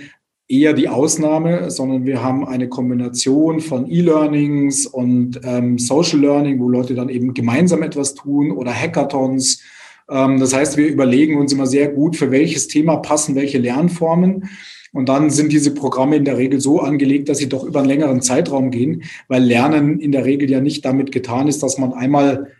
eher 0.48 0.74
die 0.74 0.88
Ausnahme, 0.88 1.70
sondern 1.70 2.06
wir 2.06 2.24
haben 2.24 2.48
eine 2.48 2.70
Kombination 2.70 3.60
von 3.60 3.90
E-Learnings 3.90 4.86
und 4.86 5.42
ähm, 5.44 5.78
Social 5.78 6.20
Learning, 6.20 6.60
wo 6.60 6.70
Leute 6.70 6.96
dann 6.96 7.10
eben 7.10 7.34
gemeinsam 7.34 7.84
etwas 7.84 8.14
tun 8.14 8.52
oder 8.52 8.74
Hackathons. 8.74 9.62
Ähm, 10.10 10.40
das 10.40 10.54
heißt, 10.54 10.78
wir 10.78 10.88
überlegen 10.88 11.38
uns 11.38 11.52
immer 11.52 11.68
sehr 11.68 11.90
gut, 11.90 12.16
für 12.16 12.32
welches 12.32 12.68
Thema 12.68 12.98
passen 12.98 13.36
welche 13.36 13.58
Lernformen. 13.58 14.50
Und 14.94 15.10
dann 15.10 15.30
sind 15.30 15.52
diese 15.52 15.74
Programme 15.74 16.16
in 16.16 16.26
der 16.26 16.38
Regel 16.38 16.62
so 16.62 16.80
angelegt, 16.80 17.28
dass 17.28 17.40
sie 17.40 17.50
doch 17.50 17.66
über 17.66 17.80
einen 17.80 17.90
längeren 17.90 18.22
Zeitraum 18.22 18.72
gehen, 18.72 19.04
weil 19.28 19.44
Lernen 19.44 20.00
in 20.00 20.14
der 20.14 20.24
Regel 20.24 20.50
ja 20.50 20.62
nicht 20.62 20.86
damit 20.86 21.12
getan 21.12 21.50
ist, 21.50 21.62
dass 21.62 21.78
man 21.78 21.94
einmal 21.94 22.52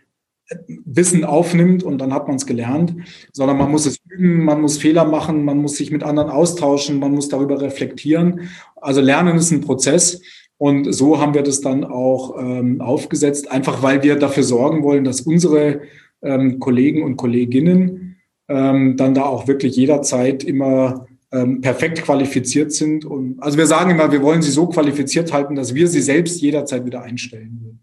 Wissen 0.84 1.24
aufnimmt 1.24 1.82
und 1.82 1.98
dann 1.98 2.12
hat 2.14 2.26
man 2.26 2.36
es 2.36 2.46
gelernt, 2.46 2.94
sondern 3.32 3.58
man 3.58 3.70
muss 3.70 3.86
es 3.86 3.98
üben, 4.08 4.44
man 4.44 4.60
muss 4.60 4.78
Fehler 4.78 5.04
machen, 5.04 5.44
man 5.44 5.58
muss 5.58 5.76
sich 5.76 5.90
mit 5.90 6.02
anderen 6.02 6.30
austauschen, 6.30 6.98
man 6.98 7.12
muss 7.12 7.28
darüber 7.28 7.60
reflektieren. 7.60 8.48
Also 8.76 9.00
Lernen 9.00 9.36
ist 9.36 9.50
ein 9.50 9.60
Prozess 9.60 10.22
und 10.56 10.92
so 10.92 11.20
haben 11.20 11.34
wir 11.34 11.42
das 11.42 11.60
dann 11.60 11.84
auch 11.84 12.36
ähm, 12.38 12.80
aufgesetzt, 12.80 13.50
einfach 13.50 13.82
weil 13.82 14.02
wir 14.02 14.16
dafür 14.16 14.42
sorgen 14.42 14.82
wollen, 14.82 15.04
dass 15.04 15.20
unsere 15.20 15.82
ähm, 16.22 16.58
Kollegen 16.58 17.02
und 17.02 17.16
Kolleginnen 17.16 18.16
ähm, 18.48 18.96
dann 18.96 19.14
da 19.14 19.24
auch 19.24 19.46
wirklich 19.46 19.76
jederzeit 19.76 20.42
immer 20.42 21.06
ähm, 21.30 21.60
perfekt 21.60 22.02
qualifiziert 22.02 22.72
sind. 22.72 23.04
Und 23.04 23.40
also 23.40 23.58
wir 23.58 23.66
sagen 23.66 23.90
immer, 23.90 24.10
wir 24.10 24.22
wollen 24.22 24.42
sie 24.42 24.50
so 24.50 24.66
qualifiziert 24.66 25.32
halten, 25.32 25.54
dass 25.54 25.74
wir 25.74 25.86
sie 25.86 26.00
selbst 26.00 26.40
jederzeit 26.40 26.84
wieder 26.86 27.02
einstellen 27.02 27.60
würden. 27.62 27.80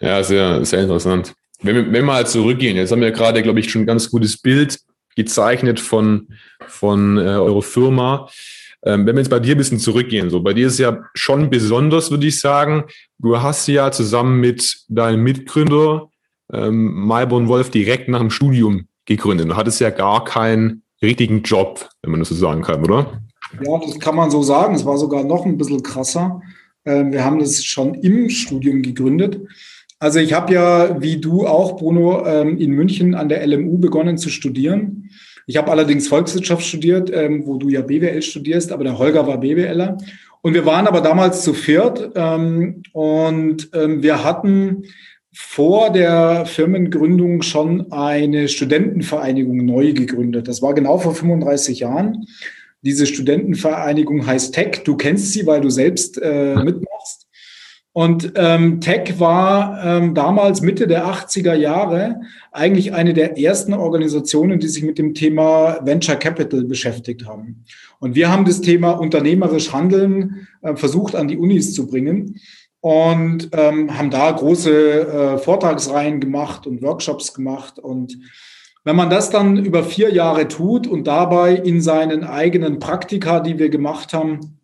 Ja, 0.00 0.22
sehr, 0.22 0.64
sehr 0.64 0.82
interessant. 0.82 1.34
Wenn 1.62 1.74
wir, 1.74 1.86
wenn 1.86 1.92
wir 1.92 2.02
mal 2.02 2.26
zurückgehen, 2.26 2.76
jetzt 2.76 2.92
haben 2.92 3.00
wir 3.00 3.10
gerade, 3.12 3.42
glaube 3.42 3.60
ich, 3.60 3.70
schon 3.70 3.82
ein 3.82 3.86
ganz 3.86 4.10
gutes 4.10 4.36
Bild 4.38 4.78
gezeichnet 5.16 5.80
von, 5.80 6.28
von 6.66 7.16
äh, 7.18 7.22
eurer 7.22 7.62
Firma. 7.62 8.28
Ähm, 8.84 9.06
wenn 9.06 9.16
wir 9.16 9.22
jetzt 9.22 9.30
bei 9.30 9.40
dir 9.40 9.54
ein 9.54 9.58
bisschen 9.58 9.78
zurückgehen, 9.78 10.30
so 10.30 10.42
bei 10.42 10.52
dir 10.52 10.66
ist 10.66 10.78
ja 10.78 11.02
schon 11.14 11.50
besonders, 11.50 12.10
würde 12.10 12.26
ich 12.26 12.38
sagen. 12.38 12.84
Du 13.18 13.40
hast 13.40 13.66
ja 13.66 13.90
zusammen 13.90 14.38
mit 14.40 14.84
deinem 14.88 15.22
Mitgründer 15.22 16.10
ähm, 16.52 16.92
Malborn 17.06 17.48
Wolf 17.48 17.70
direkt 17.70 18.08
nach 18.08 18.20
dem 18.20 18.30
Studium 18.30 18.86
gegründet. 19.06 19.48
Du 19.48 19.56
hattest 19.56 19.80
ja 19.80 19.90
gar 19.90 20.24
keinen 20.24 20.82
richtigen 21.02 21.42
Job, 21.42 21.88
wenn 22.02 22.12
man 22.12 22.20
das 22.20 22.28
so 22.28 22.34
sagen 22.34 22.62
kann, 22.62 22.84
oder? 22.84 23.20
Ja, 23.64 23.78
das 23.78 23.98
kann 23.98 24.14
man 24.14 24.30
so 24.30 24.42
sagen. 24.42 24.74
Es 24.74 24.84
war 24.84 24.98
sogar 24.98 25.24
noch 25.24 25.44
ein 25.46 25.56
bisschen 25.56 25.82
krasser. 25.82 26.40
Ähm, 26.84 27.12
wir 27.12 27.24
haben 27.24 27.38
das 27.38 27.64
schon 27.64 27.94
im 27.94 28.28
Studium 28.28 28.82
gegründet. 28.82 29.40
Also 29.98 30.18
ich 30.18 30.32
habe 30.32 30.52
ja, 30.52 31.00
wie 31.00 31.18
du 31.18 31.46
auch, 31.46 31.76
Bruno, 31.76 32.26
ähm, 32.26 32.58
in 32.58 32.72
München 32.72 33.14
an 33.14 33.28
der 33.28 33.46
LMU 33.46 33.78
begonnen 33.78 34.18
zu 34.18 34.28
studieren. 34.28 35.10
Ich 35.46 35.56
habe 35.56 35.70
allerdings 35.70 36.08
Volkswirtschaft 36.08 36.64
studiert, 36.64 37.10
ähm, 37.12 37.46
wo 37.46 37.56
du 37.56 37.68
ja 37.68 37.80
BWL 37.80 38.20
studierst, 38.20 38.72
aber 38.72 38.84
der 38.84 38.98
Holger 38.98 39.26
war 39.26 39.38
BWLer. 39.38 39.96
Und 40.42 40.54
wir 40.54 40.66
waren 40.66 40.86
aber 40.86 41.00
damals 41.00 41.42
zu 41.42 41.54
viert 41.54 42.14
und 42.14 43.72
wir 43.72 44.22
hatten 44.22 44.84
vor 45.38 45.92
der 45.92 46.46
Firmengründung 46.46 47.42
schon 47.42 47.92
eine 47.92 48.48
Studentenvereinigung 48.48 49.56
neu 49.66 49.92
gegründet. 49.92 50.48
Das 50.48 50.62
war 50.62 50.72
genau 50.72 50.98
vor 50.98 51.14
35 51.14 51.80
Jahren. 51.80 52.26
Diese 52.80 53.04
Studentenvereinigung 53.04 54.26
heißt 54.26 54.54
Tech. 54.54 54.82
Du 54.84 54.96
kennst 54.96 55.32
sie, 55.32 55.46
weil 55.46 55.60
du 55.60 55.68
selbst 55.68 56.20
äh, 56.22 56.54
mitmachst. 56.54 56.95
Und 57.96 58.34
ähm, 58.34 58.82
Tech 58.82 59.18
war 59.20 59.82
ähm, 59.82 60.14
damals 60.14 60.60
Mitte 60.60 60.86
der 60.86 61.06
80er 61.06 61.54
Jahre 61.54 62.20
eigentlich 62.52 62.92
eine 62.92 63.14
der 63.14 63.38
ersten 63.38 63.72
Organisationen, 63.72 64.60
die 64.60 64.68
sich 64.68 64.82
mit 64.82 64.98
dem 64.98 65.14
Thema 65.14 65.78
Venture 65.82 66.16
Capital 66.16 66.64
beschäftigt 66.64 67.24
haben. 67.26 67.64
Und 67.98 68.14
wir 68.14 68.30
haben 68.30 68.44
das 68.44 68.60
Thema 68.60 68.90
unternehmerisch 68.90 69.72
Handeln 69.72 70.46
äh, 70.60 70.76
versucht 70.76 71.14
an 71.14 71.26
die 71.26 71.38
Unis 71.38 71.72
zu 71.72 71.86
bringen 71.86 72.38
und 72.80 73.48
ähm, 73.52 73.96
haben 73.96 74.10
da 74.10 74.30
große 74.30 75.00
äh, 75.00 75.38
Vortragsreihen 75.38 76.20
gemacht 76.20 76.66
und 76.66 76.82
Workshops 76.82 77.32
gemacht. 77.32 77.78
Und 77.78 78.18
wenn 78.84 78.96
man 78.96 79.08
das 79.08 79.30
dann 79.30 79.64
über 79.64 79.82
vier 79.82 80.12
Jahre 80.12 80.48
tut 80.48 80.86
und 80.86 81.06
dabei 81.06 81.54
in 81.54 81.80
seinen 81.80 82.24
eigenen 82.24 82.78
Praktika, 82.78 83.40
die 83.40 83.58
wir 83.58 83.70
gemacht 83.70 84.12
haben, 84.12 84.58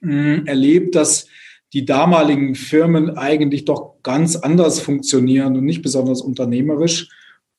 mh, 0.00 0.46
erlebt, 0.46 0.96
dass 0.96 1.28
die 1.74 1.84
damaligen 1.84 2.54
Firmen 2.54 3.18
eigentlich 3.18 3.64
doch 3.64 3.96
ganz 4.02 4.36
anders 4.36 4.80
funktionieren 4.80 5.56
und 5.56 5.64
nicht 5.64 5.82
besonders 5.82 6.22
unternehmerisch, 6.22 7.08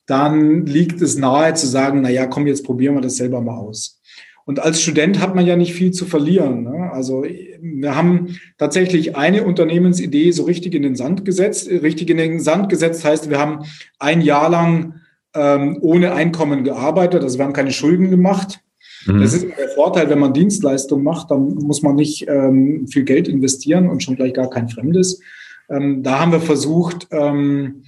dann 0.06 0.64
liegt 0.64 1.02
es 1.02 1.16
nahe 1.18 1.54
zu 1.54 1.66
sagen, 1.66 2.00
na 2.00 2.10
ja, 2.10 2.26
komm, 2.26 2.46
jetzt 2.46 2.64
probieren 2.64 2.94
wir 2.94 3.02
das 3.02 3.16
selber 3.16 3.40
mal 3.42 3.58
aus. 3.58 4.00
Und 4.46 4.60
als 4.60 4.80
Student 4.80 5.20
hat 5.20 5.34
man 5.34 5.44
ja 5.44 5.56
nicht 5.56 5.74
viel 5.74 5.90
zu 5.90 6.06
verlieren. 6.06 6.62
Ne? 6.62 6.90
Also 6.92 7.24
wir 7.60 7.96
haben 7.96 8.36
tatsächlich 8.58 9.16
eine 9.16 9.42
Unternehmensidee 9.42 10.30
so 10.30 10.44
richtig 10.44 10.74
in 10.74 10.82
den 10.82 10.94
Sand 10.94 11.24
gesetzt. 11.24 11.68
Richtig 11.68 12.10
in 12.10 12.16
den 12.16 12.38
Sand 12.38 12.68
gesetzt 12.68 13.04
heißt, 13.04 13.28
wir 13.28 13.40
haben 13.40 13.64
ein 13.98 14.20
Jahr 14.20 14.48
lang 14.48 15.00
ähm, 15.34 15.78
ohne 15.80 16.14
Einkommen 16.14 16.62
gearbeitet. 16.62 17.24
Also 17.24 17.38
wir 17.38 17.44
haben 17.44 17.54
keine 17.54 17.72
Schulden 17.72 18.08
gemacht. 18.08 18.60
Mhm. 19.04 19.20
Das 19.20 19.34
ist 19.34 19.46
der 19.58 19.68
Vorteil, 19.68 20.08
wenn 20.08 20.18
man 20.18 20.32
Dienstleistung 20.32 21.02
macht, 21.02 21.30
dann 21.30 21.54
muss 21.54 21.82
man 21.82 21.96
nicht 21.96 22.26
ähm, 22.28 22.86
viel 22.88 23.04
Geld 23.04 23.28
investieren 23.28 23.88
und 23.88 24.02
schon 24.02 24.16
gleich 24.16 24.34
gar 24.34 24.48
kein 24.48 24.68
Fremdes. 24.68 25.20
Ähm, 25.68 26.02
da 26.02 26.20
haben 26.20 26.32
wir 26.32 26.40
versucht, 26.40 27.08
ähm, 27.10 27.82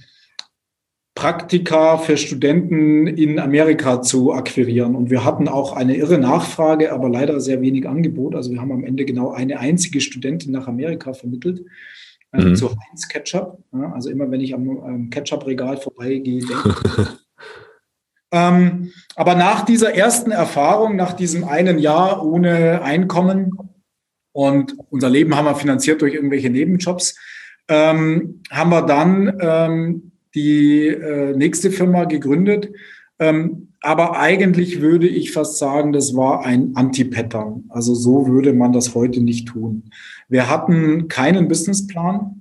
Praktika 1.15 1.97
für 1.97 2.15
Studenten 2.15 3.05
in 3.05 3.39
Amerika 3.39 4.01
zu 4.01 4.31
akquirieren. 4.31 4.95
Und 4.95 5.09
wir 5.09 5.25
hatten 5.25 5.49
auch 5.49 5.73
eine 5.73 5.97
irre 5.97 6.17
Nachfrage, 6.17 6.93
aber 6.93 7.09
leider 7.09 7.41
sehr 7.41 7.59
wenig 7.59 7.89
Angebot. 7.89 8.35
Also 8.35 8.51
wir 8.51 8.61
haben 8.61 8.71
am 8.71 8.85
Ende 8.85 9.03
genau 9.03 9.31
eine 9.31 9.59
einzige 9.59 9.99
Studentin 9.99 10.53
nach 10.53 10.69
Amerika 10.69 11.13
vermittelt. 11.13 11.65
Äh, 12.31 12.45
mhm. 12.45 12.55
Zu 12.55 12.69
Heinz 12.69 13.09
Ketchup. 13.09 13.61
Ja, 13.73 13.91
also 13.91 14.09
immer 14.09 14.31
wenn 14.31 14.39
ich 14.39 14.53
am 14.53 14.69
ähm, 14.69 15.09
Ketchup-Regal 15.09 15.77
vorbeigehe, 15.77 16.39
denke 16.39 16.75
ich. 16.97 17.07
ähm, 18.31 18.91
aber 19.15 19.35
nach 19.35 19.65
dieser 19.65 19.95
ersten 19.95 20.31
Erfahrung, 20.31 20.95
nach 20.95 21.13
diesem 21.13 21.43
einen 21.43 21.79
Jahr 21.79 22.25
ohne 22.25 22.81
Einkommen 22.81 23.57
und 24.31 24.75
unser 24.89 25.09
Leben 25.09 25.35
haben 25.35 25.45
wir 25.45 25.55
finanziert 25.55 26.01
durch 26.01 26.13
irgendwelche 26.13 26.49
Nebenjobs, 26.49 27.15
ähm, 27.67 28.41
haben 28.51 28.69
wir 28.69 28.83
dann 28.83 29.37
ähm, 29.39 30.11
die 30.35 30.87
äh, 30.87 31.35
nächste 31.35 31.71
Firma 31.71 32.05
gegründet. 32.05 32.69
Ähm, 33.19 33.69
aber 33.81 34.19
eigentlich 34.19 34.81
würde 34.81 35.07
ich 35.07 35.31
fast 35.31 35.57
sagen, 35.57 35.93
das 35.93 36.15
war 36.15 36.45
ein 36.45 36.71
Anti-Pattern. 36.75 37.65
Also 37.69 37.95
so 37.95 38.27
würde 38.27 38.53
man 38.53 38.73
das 38.73 38.93
heute 38.93 39.21
nicht 39.21 39.47
tun. 39.47 39.89
Wir 40.27 40.49
hatten 40.49 41.07
keinen 41.07 41.47
Businessplan. 41.47 42.38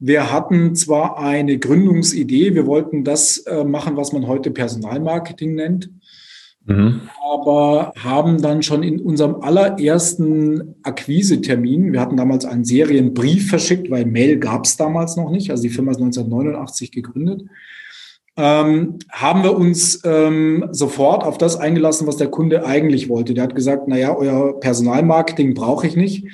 Wir 0.00 0.32
hatten 0.32 0.74
zwar 0.74 1.18
eine 1.18 1.58
Gründungsidee, 1.58 2.54
wir 2.54 2.66
wollten 2.66 3.04
das 3.04 3.38
äh, 3.38 3.64
machen, 3.64 3.98
was 3.98 4.12
man 4.12 4.26
heute 4.26 4.50
Personalmarketing 4.50 5.54
nennt. 5.54 5.90
Mhm. 6.64 7.02
Aber 7.30 7.92
haben 7.98 8.40
dann 8.40 8.62
schon 8.62 8.82
in 8.82 9.00
unserem 9.00 9.42
allerersten 9.42 10.74
Akquisetermin, 10.82 11.92
wir 11.92 12.00
hatten 12.00 12.16
damals 12.16 12.46
einen 12.46 12.64
Serienbrief 12.64 13.50
verschickt, 13.50 13.90
weil 13.90 14.06
Mail 14.06 14.38
gab 14.38 14.64
es 14.64 14.76
damals 14.78 15.16
noch 15.16 15.30
nicht, 15.30 15.50
also 15.50 15.62
die 15.62 15.68
Firma 15.68 15.92
ist 15.92 15.98
1989 15.98 16.92
gegründet, 16.92 17.42
ähm, 18.36 18.98
haben 19.10 19.42
wir 19.42 19.56
uns 19.56 20.00
ähm, 20.04 20.68
sofort 20.70 21.24
auf 21.24 21.36
das 21.36 21.56
eingelassen, 21.56 22.06
was 22.06 22.16
der 22.16 22.28
Kunde 22.28 22.64
eigentlich 22.64 23.10
wollte. 23.10 23.34
Der 23.34 23.44
hat 23.44 23.54
gesagt, 23.54 23.86
naja, 23.88 24.16
euer 24.16 24.58
Personalmarketing 24.60 25.52
brauche 25.52 25.86
ich 25.86 25.96
nicht, 25.96 26.26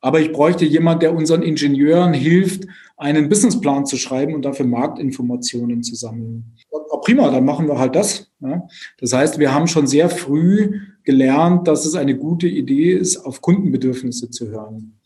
aber 0.00 0.20
ich 0.20 0.32
bräuchte 0.32 0.66
jemand, 0.66 1.02
der 1.02 1.14
unseren 1.14 1.42
Ingenieuren 1.42 2.12
hilft, 2.12 2.66
einen 2.96 3.28
Businessplan 3.28 3.86
zu 3.86 3.96
schreiben 3.96 4.34
und 4.34 4.44
dafür 4.44 4.66
Marktinformationen 4.66 5.82
zu 5.82 5.94
sammeln. 5.96 6.54
Ja, 6.72 6.78
prima, 6.98 7.30
dann 7.30 7.44
machen 7.44 7.66
wir 7.66 7.78
halt 7.78 7.94
das. 7.94 8.30
Ja. 8.40 8.66
Das 8.98 9.12
heißt, 9.12 9.38
wir 9.38 9.52
haben 9.52 9.66
schon 9.66 9.86
sehr 9.86 10.08
früh 10.08 10.80
gelernt, 11.02 11.68
dass 11.68 11.84
es 11.84 11.94
eine 11.94 12.16
gute 12.16 12.48
Idee 12.48 12.92
ist, 12.92 13.18
auf 13.18 13.40
Kundenbedürfnisse 13.40 14.30
zu 14.30 14.48
hören. 14.48 14.98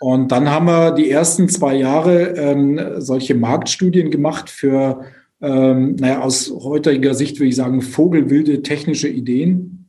Und 0.00 0.32
dann 0.32 0.50
haben 0.50 0.66
wir 0.66 0.92
die 0.92 1.10
ersten 1.10 1.48
zwei 1.48 1.76
Jahre 1.76 2.34
ähm, 2.36 2.80
solche 2.98 3.34
Marktstudien 3.34 4.10
gemacht 4.10 4.50
für, 4.50 5.04
ähm, 5.40 5.96
naja, 5.96 6.20
aus 6.20 6.50
heutiger 6.50 7.14
Sicht 7.14 7.38
würde 7.38 7.48
ich 7.48 7.56
sagen, 7.56 7.80
vogelwilde 7.80 8.62
technische 8.62 9.08
Ideen. 9.08 9.88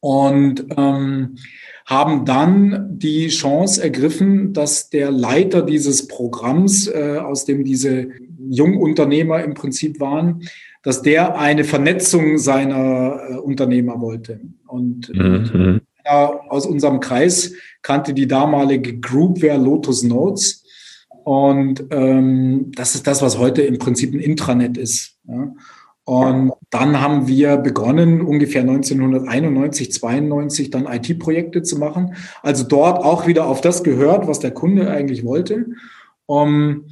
Und 0.00 0.66
ähm, 0.76 1.36
haben 1.88 2.26
dann 2.26 2.98
die 2.98 3.28
Chance 3.28 3.82
ergriffen, 3.82 4.52
dass 4.52 4.90
der 4.90 5.10
Leiter 5.10 5.62
dieses 5.62 6.06
Programms, 6.06 6.86
äh, 6.86 7.16
aus 7.16 7.46
dem 7.46 7.64
diese 7.64 8.08
Jungunternehmer 8.50 9.42
im 9.42 9.54
Prinzip 9.54 9.98
waren, 9.98 10.42
dass 10.82 11.00
der 11.00 11.38
eine 11.38 11.64
Vernetzung 11.64 12.36
seiner 12.36 13.20
äh, 13.30 13.34
Unternehmer 13.36 14.02
wollte. 14.02 14.38
Und 14.66 15.08
mhm. 15.14 15.80
aus 16.04 16.66
unserem 16.66 17.00
Kreis 17.00 17.54
kannte 17.80 18.12
die 18.12 18.26
damalige 18.26 18.98
Groupware 18.98 19.56
Lotus 19.56 20.02
Notes. 20.02 20.66
Und 21.24 21.84
ähm, 21.90 22.70
das 22.74 22.96
ist 22.96 23.06
das, 23.06 23.22
was 23.22 23.38
heute 23.38 23.62
im 23.62 23.78
Prinzip 23.78 24.12
ein 24.12 24.20
Intranet 24.20 24.76
ist. 24.76 25.16
Ja. 25.26 25.54
Und 26.08 26.52
dann 26.70 27.02
haben 27.02 27.28
wir 27.28 27.58
begonnen, 27.58 28.22
ungefähr 28.22 28.62
1991, 28.62 29.92
92 29.92 30.70
dann 30.70 30.86
IT-Projekte 30.86 31.62
zu 31.62 31.78
machen. 31.78 32.14
Also 32.42 32.64
dort 32.64 33.04
auch 33.04 33.26
wieder 33.26 33.46
auf 33.46 33.60
das 33.60 33.82
gehört, 33.82 34.26
was 34.26 34.38
der 34.38 34.52
Kunde 34.52 34.90
eigentlich 34.90 35.22
wollte. 35.22 35.66
Um, 36.24 36.86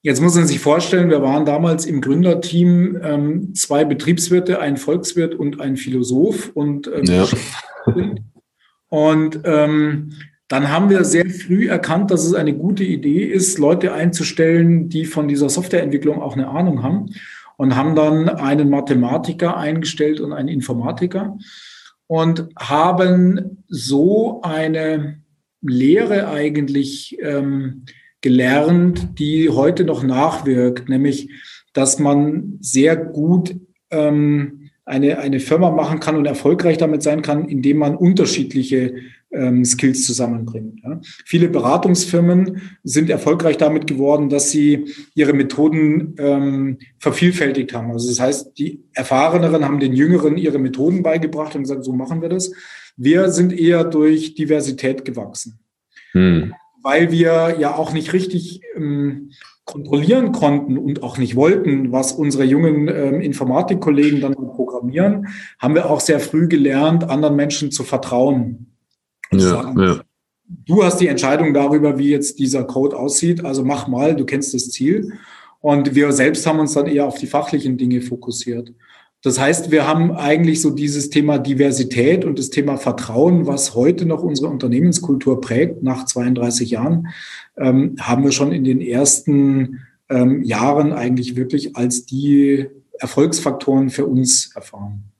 jetzt 0.00 0.22
muss 0.22 0.36
man 0.36 0.46
sich 0.46 0.60
vorstellen, 0.60 1.10
wir 1.10 1.20
waren 1.20 1.44
damals 1.44 1.84
im 1.84 2.00
Gründerteam 2.00 2.98
ähm, 3.02 3.54
zwei 3.54 3.84
Betriebswirte, 3.84 4.58
ein 4.58 4.78
Volkswirt 4.78 5.34
und 5.34 5.60
ein 5.60 5.76
Philosoph. 5.76 6.50
Und, 6.54 6.86
ähm, 6.86 7.04
ja. 7.04 7.26
und 8.88 9.40
ähm, 9.44 10.12
dann 10.48 10.70
haben 10.70 10.88
wir 10.88 11.04
sehr 11.04 11.28
früh 11.28 11.68
erkannt, 11.68 12.10
dass 12.10 12.24
es 12.24 12.32
eine 12.32 12.54
gute 12.54 12.84
Idee 12.84 13.24
ist, 13.24 13.58
Leute 13.58 13.92
einzustellen, 13.92 14.88
die 14.88 15.04
von 15.04 15.28
dieser 15.28 15.50
Softwareentwicklung 15.50 16.22
auch 16.22 16.36
eine 16.36 16.48
Ahnung 16.48 16.82
haben. 16.82 17.10
Und 17.62 17.76
haben 17.76 17.94
dann 17.94 18.28
einen 18.28 18.70
Mathematiker 18.70 19.56
eingestellt 19.56 20.18
und 20.18 20.32
einen 20.32 20.48
Informatiker 20.48 21.38
und 22.08 22.48
haben 22.58 23.62
so 23.68 24.40
eine 24.42 25.20
Lehre 25.60 26.28
eigentlich 26.28 27.16
ähm, 27.22 27.84
gelernt, 28.20 29.16
die 29.20 29.48
heute 29.48 29.84
noch 29.84 30.02
nachwirkt, 30.02 30.88
nämlich, 30.88 31.30
dass 31.72 32.00
man 32.00 32.58
sehr 32.60 32.96
gut 32.96 33.54
ähm, 33.92 34.70
eine, 34.84 35.20
eine 35.20 35.38
Firma 35.38 35.70
machen 35.70 36.00
kann 36.00 36.16
und 36.16 36.26
erfolgreich 36.26 36.78
damit 36.78 37.04
sein 37.04 37.22
kann, 37.22 37.44
indem 37.48 37.76
man 37.76 37.94
unterschiedliche 37.94 38.96
ähm, 39.32 39.64
Skills 39.64 40.06
zusammenbringt. 40.06 40.80
Ja. 40.84 41.00
Viele 41.24 41.48
Beratungsfirmen 41.48 42.62
sind 42.84 43.10
erfolgreich 43.10 43.56
damit 43.56 43.86
geworden, 43.86 44.28
dass 44.28 44.50
sie 44.50 44.86
ihre 45.14 45.32
Methoden 45.32 46.14
ähm, 46.18 46.78
vervielfältigt 46.98 47.72
haben. 47.74 47.90
Also 47.90 48.08
das 48.08 48.20
heißt, 48.20 48.58
die 48.58 48.84
Erfahreneren 48.92 49.64
haben 49.64 49.80
den 49.80 49.92
Jüngeren 49.92 50.36
ihre 50.36 50.58
Methoden 50.58 51.02
beigebracht 51.02 51.54
und 51.54 51.62
gesagt, 51.62 51.84
so 51.84 51.92
machen 51.92 52.22
wir 52.22 52.28
das. 52.28 52.52
Wir 52.96 53.30
sind 53.30 53.52
eher 53.52 53.84
durch 53.84 54.34
Diversität 54.34 55.04
gewachsen. 55.04 55.58
Hm. 56.12 56.54
Weil 56.82 57.10
wir 57.10 57.56
ja 57.58 57.76
auch 57.76 57.92
nicht 57.92 58.12
richtig 58.12 58.60
ähm, 58.76 59.30
kontrollieren 59.64 60.32
konnten 60.32 60.76
und 60.76 61.02
auch 61.02 61.18
nicht 61.18 61.36
wollten, 61.36 61.92
was 61.92 62.12
unsere 62.12 62.44
jungen 62.44 62.88
ähm, 62.88 63.20
Informatikkollegen 63.20 64.20
dann 64.20 64.34
programmieren, 64.34 65.28
haben 65.58 65.74
wir 65.74 65.88
auch 65.88 66.00
sehr 66.00 66.18
früh 66.20 66.48
gelernt, 66.48 67.08
anderen 67.08 67.36
Menschen 67.36 67.70
zu 67.70 67.84
vertrauen. 67.84 68.71
Ja, 69.32 69.48
sagen, 69.48 69.80
ja. 69.80 70.00
Du 70.66 70.84
hast 70.84 70.98
die 70.98 71.06
Entscheidung 71.06 71.54
darüber, 71.54 71.98
wie 71.98 72.10
jetzt 72.10 72.38
dieser 72.38 72.64
Code 72.64 72.96
aussieht, 72.98 73.44
also 73.44 73.64
mach 73.64 73.88
mal, 73.88 74.14
du 74.14 74.24
kennst 74.24 74.52
das 74.52 74.70
Ziel. 74.70 75.12
Und 75.60 75.94
wir 75.94 76.12
selbst 76.12 76.46
haben 76.46 76.58
uns 76.58 76.74
dann 76.74 76.86
eher 76.86 77.06
auf 77.06 77.18
die 77.18 77.26
fachlichen 77.26 77.78
Dinge 77.78 78.00
fokussiert. 78.02 78.72
Das 79.22 79.38
heißt, 79.38 79.70
wir 79.70 79.86
haben 79.86 80.10
eigentlich 80.10 80.60
so 80.60 80.70
dieses 80.70 81.08
Thema 81.08 81.38
Diversität 81.38 82.24
und 82.24 82.40
das 82.40 82.50
Thema 82.50 82.76
Vertrauen, 82.76 83.46
was 83.46 83.76
heute 83.76 84.04
noch 84.04 84.24
unsere 84.24 84.48
Unternehmenskultur 84.48 85.40
prägt, 85.40 85.82
nach 85.82 86.04
32 86.04 86.70
Jahren, 86.70 87.08
ähm, 87.56 87.94
haben 88.00 88.24
wir 88.24 88.32
schon 88.32 88.50
in 88.50 88.64
den 88.64 88.80
ersten 88.80 89.82
ähm, 90.08 90.42
Jahren 90.42 90.92
eigentlich 90.92 91.36
wirklich 91.36 91.76
als 91.76 92.04
die 92.04 92.66
Erfolgsfaktoren 92.98 93.90
für 93.90 94.06
uns 94.06 94.50
erfahren. 94.56 95.11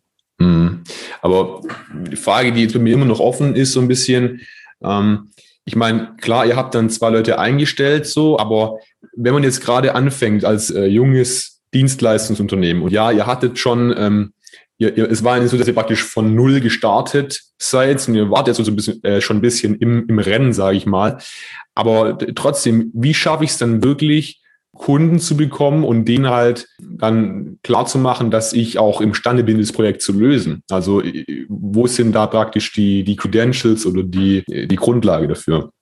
Aber 1.21 1.61
die 1.93 2.17
Frage, 2.17 2.53
die 2.53 2.63
jetzt 2.63 2.75
bei 2.75 2.81
mir 2.81 2.95
immer 2.95 3.05
noch 3.05 3.21
offen 3.21 3.55
ist, 3.55 3.73
so 3.73 3.81
ein 3.81 3.89
bisschen, 3.89 4.41
ähm, 4.83 5.31
ich 5.65 5.77
meine, 5.77 6.17
klar, 6.21 6.47
ihr 6.47 6.57
habt 6.57 6.75
dann 6.75 6.91
zwei 6.91 7.11
Leute 7.11 7.39
eingestellt, 7.39 8.07
so, 8.07 8.39
aber 8.39 8.79
wenn 9.15 9.35
man 9.35 9.45
jetzt 9.45 9.61
gerade 9.61 9.95
anfängt 9.95 10.45
als 10.45 10.71
äh, 10.71 10.87
junges 10.87 11.61
Dienstleistungsunternehmen. 11.75 12.83
Und 12.83 12.93
ja, 12.93 13.11
ihr 13.11 13.27
hattet 13.27 13.59
schon, 13.59 13.95
ähm, 13.97 14.33
ihr, 14.79 14.97
ihr, 14.97 15.11
es 15.11 15.25
war 15.25 15.39
nicht 15.39 15.51
so, 15.51 15.57
dass 15.57 15.69
ihr 15.69 15.75
praktisch 15.75 16.03
von 16.05 16.35
null 16.35 16.61
gestartet 16.61 17.41
seid 17.59 18.07
und 18.09 18.15
ihr 18.15 18.31
wart 18.31 18.49
jetzt 18.49 18.59
so 18.59 18.71
ein 18.71 18.77
bisschen, 18.77 19.03
äh, 19.05 19.21
schon 19.21 19.39
ein 19.39 19.43
bisschen 19.43 19.77
im, 19.77 20.07
im 20.09 20.19
Rennen, 20.19 20.53
sage 20.53 20.77
ich 20.77 20.87
mal. 20.87 21.19
Aber 21.75 22.19
trotzdem, 22.35 22.91
wie 22.95 23.15
schaffe 23.15 23.45
ich 23.45 23.51
es 23.51 23.59
dann 23.59 23.83
wirklich, 23.83 24.42
Kunden 24.75 25.19
zu 25.19 25.37
bekommen 25.37 25.85
und 25.85 26.07
denen 26.07 26.31
halt 26.31 26.69
dann 26.81 27.59
klar 27.63 27.87
zu 27.87 27.99
machen, 27.99 28.31
dass 28.31 28.53
ich 28.53 28.79
auch 28.79 29.01
imstande 29.01 29.45
bin, 29.45 29.59
das 29.59 29.73
Projekt 29.73 30.03
zu 30.03 30.13
lösen. 30.13 30.63
Also 30.71 31.03
wo 31.49 31.87
sind 31.87 32.13
da 32.13 32.27
praktisch 32.27 32.73
die, 32.73 33.05
die 33.05 33.17
Credentials 33.17 33.85
oder 33.85 34.03
die, 34.03 34.43
die 34.47 34.77
Grundlage 34.77 35.29
dafür? 35.29 35.73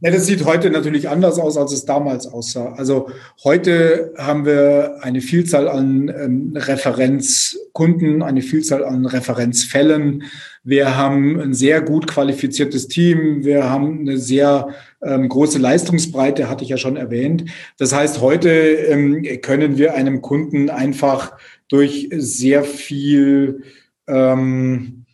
Ja, 0.00 0.12
das 0.12 0.26
sieht 0.26 0.44
heute 0.44 0.70
natürlich 0.70 1.08
anders 1.08 1.40
aus, 1.40 1.56
als 1.56 1.72
es 1.72 1.84
damals 1.84 2.28
aussah. 2.28 2.72
Also 2.74 3.08
heute 3.42 4.12
haben 4.16 4.46
wir 4.46 4.98
eine 5.00 5.20
Vielzahl 5.20 5.66
an 5.66 6.08
ähm, 6.08 6.52
Referenzkunden, 6.54 8.22
eine 8.22 8.42
Vielzahl 8.42 8.84
an 8.84 9.06
Referenzfällen. 9.06 10.22
Wir 10.62 10.96
haben 10.96 11.40
ein 11.40 11.52
sehr 11.52 11.80
gut 11.80 12.06
qualifiziertes 12.06 12.86
Team. 12.86 13.44
Wir 13.44 13.68
haben 13.68 14.00
eine 14.00 14.18
sehr 14.18 14.68
ähm, 15.02 15.28
große 15.28 15.58
Leistungsbreite, 15.58 16.48
hatte 16.48 16.64
ich 16.64 16.70
ja 16.70 16.76
schon 16.76 16.96
erwähnt. 16.96 17.44
Das 17.78 17.94
heißt, 17.94 18.20
heute 18.20 18.50
ähm, 18.50 19.24
können 19.42 19.78
wir 19.78 19.94
einem 19.94 20.22
Kunden 20.22 20.70
einfach 20.70 21.32
durch 21.68 22.08
sehr 22.12 22.64
viel 22.64 23.62
ähm, 24.06 25.04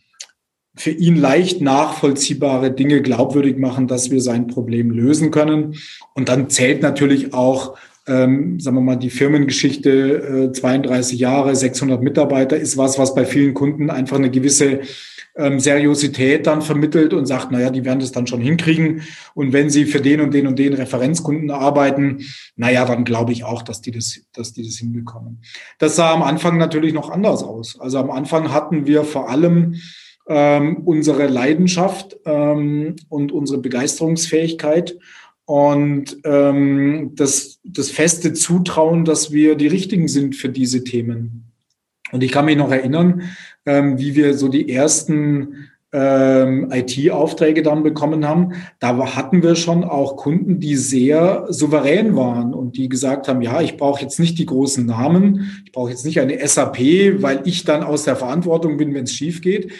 für 0.77 0.91
ihn 0.91 1.15
leicht 1.15 1.61
nachvollziehbare 1.61 2.71
Dinge 2.71 3.01
glaubwürdig 3.01 3.57
machen, 3.57 3.87
dass 3.87 4.11
wir 4.11 4.21
sein 4.21 4.47
Problem 4.47 4.91
lösen 4.91 5.31
können. 5.31 5.75
Und 6.13 6.27
dann 6.29 6.49
zählt 6.49 6.81
natürlich 6.81 7.33
auch, 7.33 7.77
ähm, 8.07 8.59
sagen 8.59 8.77
wir 8.77 8.81
mal, 8.81 8.97
die 8.97 9.09
Firmengeschichte, 9.09 10.49
äh, 10.49 10.51
32 10.51 11.17
Jahre, 11.17 11.55
600 11.55 12.01
Mitarbeiter, 12.01 12.57
ist 12.57 12.77
was, 12.77 12.99
was 12.99 13.15
bei 13.15 13.25
vielen 13.25 13.53
Kunden 13.53 13.89
einfach 13.89 14.17
eine 14.17 14.29
gewisse 14.29 14.81
ähm, 15.37 15.59
Seriosität 15.59 16.47
dann 16.47 16.61
vermittelt 16.61 17.13
und 17.13 17.25
sagt, 17.25 17.51
naja, 17.51 17.69
die 17.69 17.85
werden 17.85 17.99
das 17.99 18.11
dann 18.11 18.27
schon 18.27 18.41
hinkriegen. 18.41 19.01
Und 19.33 19.53
wenn 19.53 19.69
sie 19.69 19.85
für 19.85 20.01
den 20.01 20.21
und 20.21 20.33
den 20.33 20.47
und 20.47 20.57
den 20.57 20.73
Referenzkunden 20.73 21.51
arbeiten, 21.51 22.25
naja, 22.55 22.85
dann 22.85 23.03
glaube 23.03 23.31
ich 23.31 23.43
auch, 23.43 23.61
dass 23.61 23.81
die 23.81 23.91
das, 23.91 24.21
dass 24.33 24.53
die 24.53 24.63
das 24.63 24.77
hinbekommen. 24.77 25.41
Das 25.77 25.95
sah 25.95 26.13
am 26.13 26.23
Anfang 26.23 26.57
natürlich 26.57 26.93
noch 26.93 27.09
anders 27.09 27.43
aus. 27.43 27.79
Also 27.79 27.99
am 27.99 28.11
Anfang 28.11 28.53
hatten 28.53 28.87
wir 28.87 29.03
vor 29.03 29.29
allem 29.29 29.75
ähm, 30.27 30.77
unsere 30.85 31.27
Leidenschaft 31.27 32.17
ähm, 32.25 32.95
und 33.09 33.31
unsere 33.31 33.59
Begeisterungsfähigkeit 33.59 34.97
und 35.45 36.17
ähm, 36.23 37.11
das, 37.13 37.59
das 37.63 37.91
feste 37.91 38.33
Zutrauen, 38.33 39.05
dass 39.05 39.31
wir 39.31 39.55
die 39.55 39.67
Richtigen 39.67 40.07
sind 40.07 40.35
für 40.35 40.49
diese 40.49 40.83
Themen. 40.83 41.51
Und 42.11 42.23
ich 42.23 42.31
kann 42.31 42.45
mich 42.45 42.57
noch 42.57 42.71
erinnern, 42.71 43.23
ähm, 43.65 43.97
wie 43.97 44.15
wir 44.15 44.33
so 44.35 44.47
die 44.47 44.71
ersten 44.71 45.69
ähm, 45.95 46.69
IT-Aufträge 46.71 47.63
dann 47.63 47.83
bekommen 47.83 48.27
haben, 48.27 48.53
da 48.79 49.15
hatten 49.15 49.41
wir 49.41 49.55
schon 49.55 49.83
auch 49.83 50.17
Kunden, 50.17 50.59
die 50.59 50.75
sehr 50.75 51.45
souverän 51.49 52.15
waren 52.15 52.53
und 52.53 52.75
die 52.75 52.89
gesagt 52.89 53.27
haben, 53.27 53.41
ja, 53.41 53.61
ich 53.61 53.77
brauche 53.77 54.01
jetzt 54.01 54.19
nicht 54.19 54.37
die 54.37 54.45
großen 54.45 54.85
Namen, 54.85 55.63
ich 55.65 55.71
brauche 55.71 55.91
jetzt 55.91 56.05
nicht 56.05 56.19
eine 56.19 56.45
SAP, 56.45 57.21
weil 57.21 57.41
ich 57.45 57.63
dann 57.63 57.83
aus 57.83 58.03
der 58.03 58.17
Verantwortung 58.17 58.77
bin, 58.77 58.93
wenn 58.93 59.05
es 59.05 59.13
schief 59.13 59.41
geht, 59.41 59.71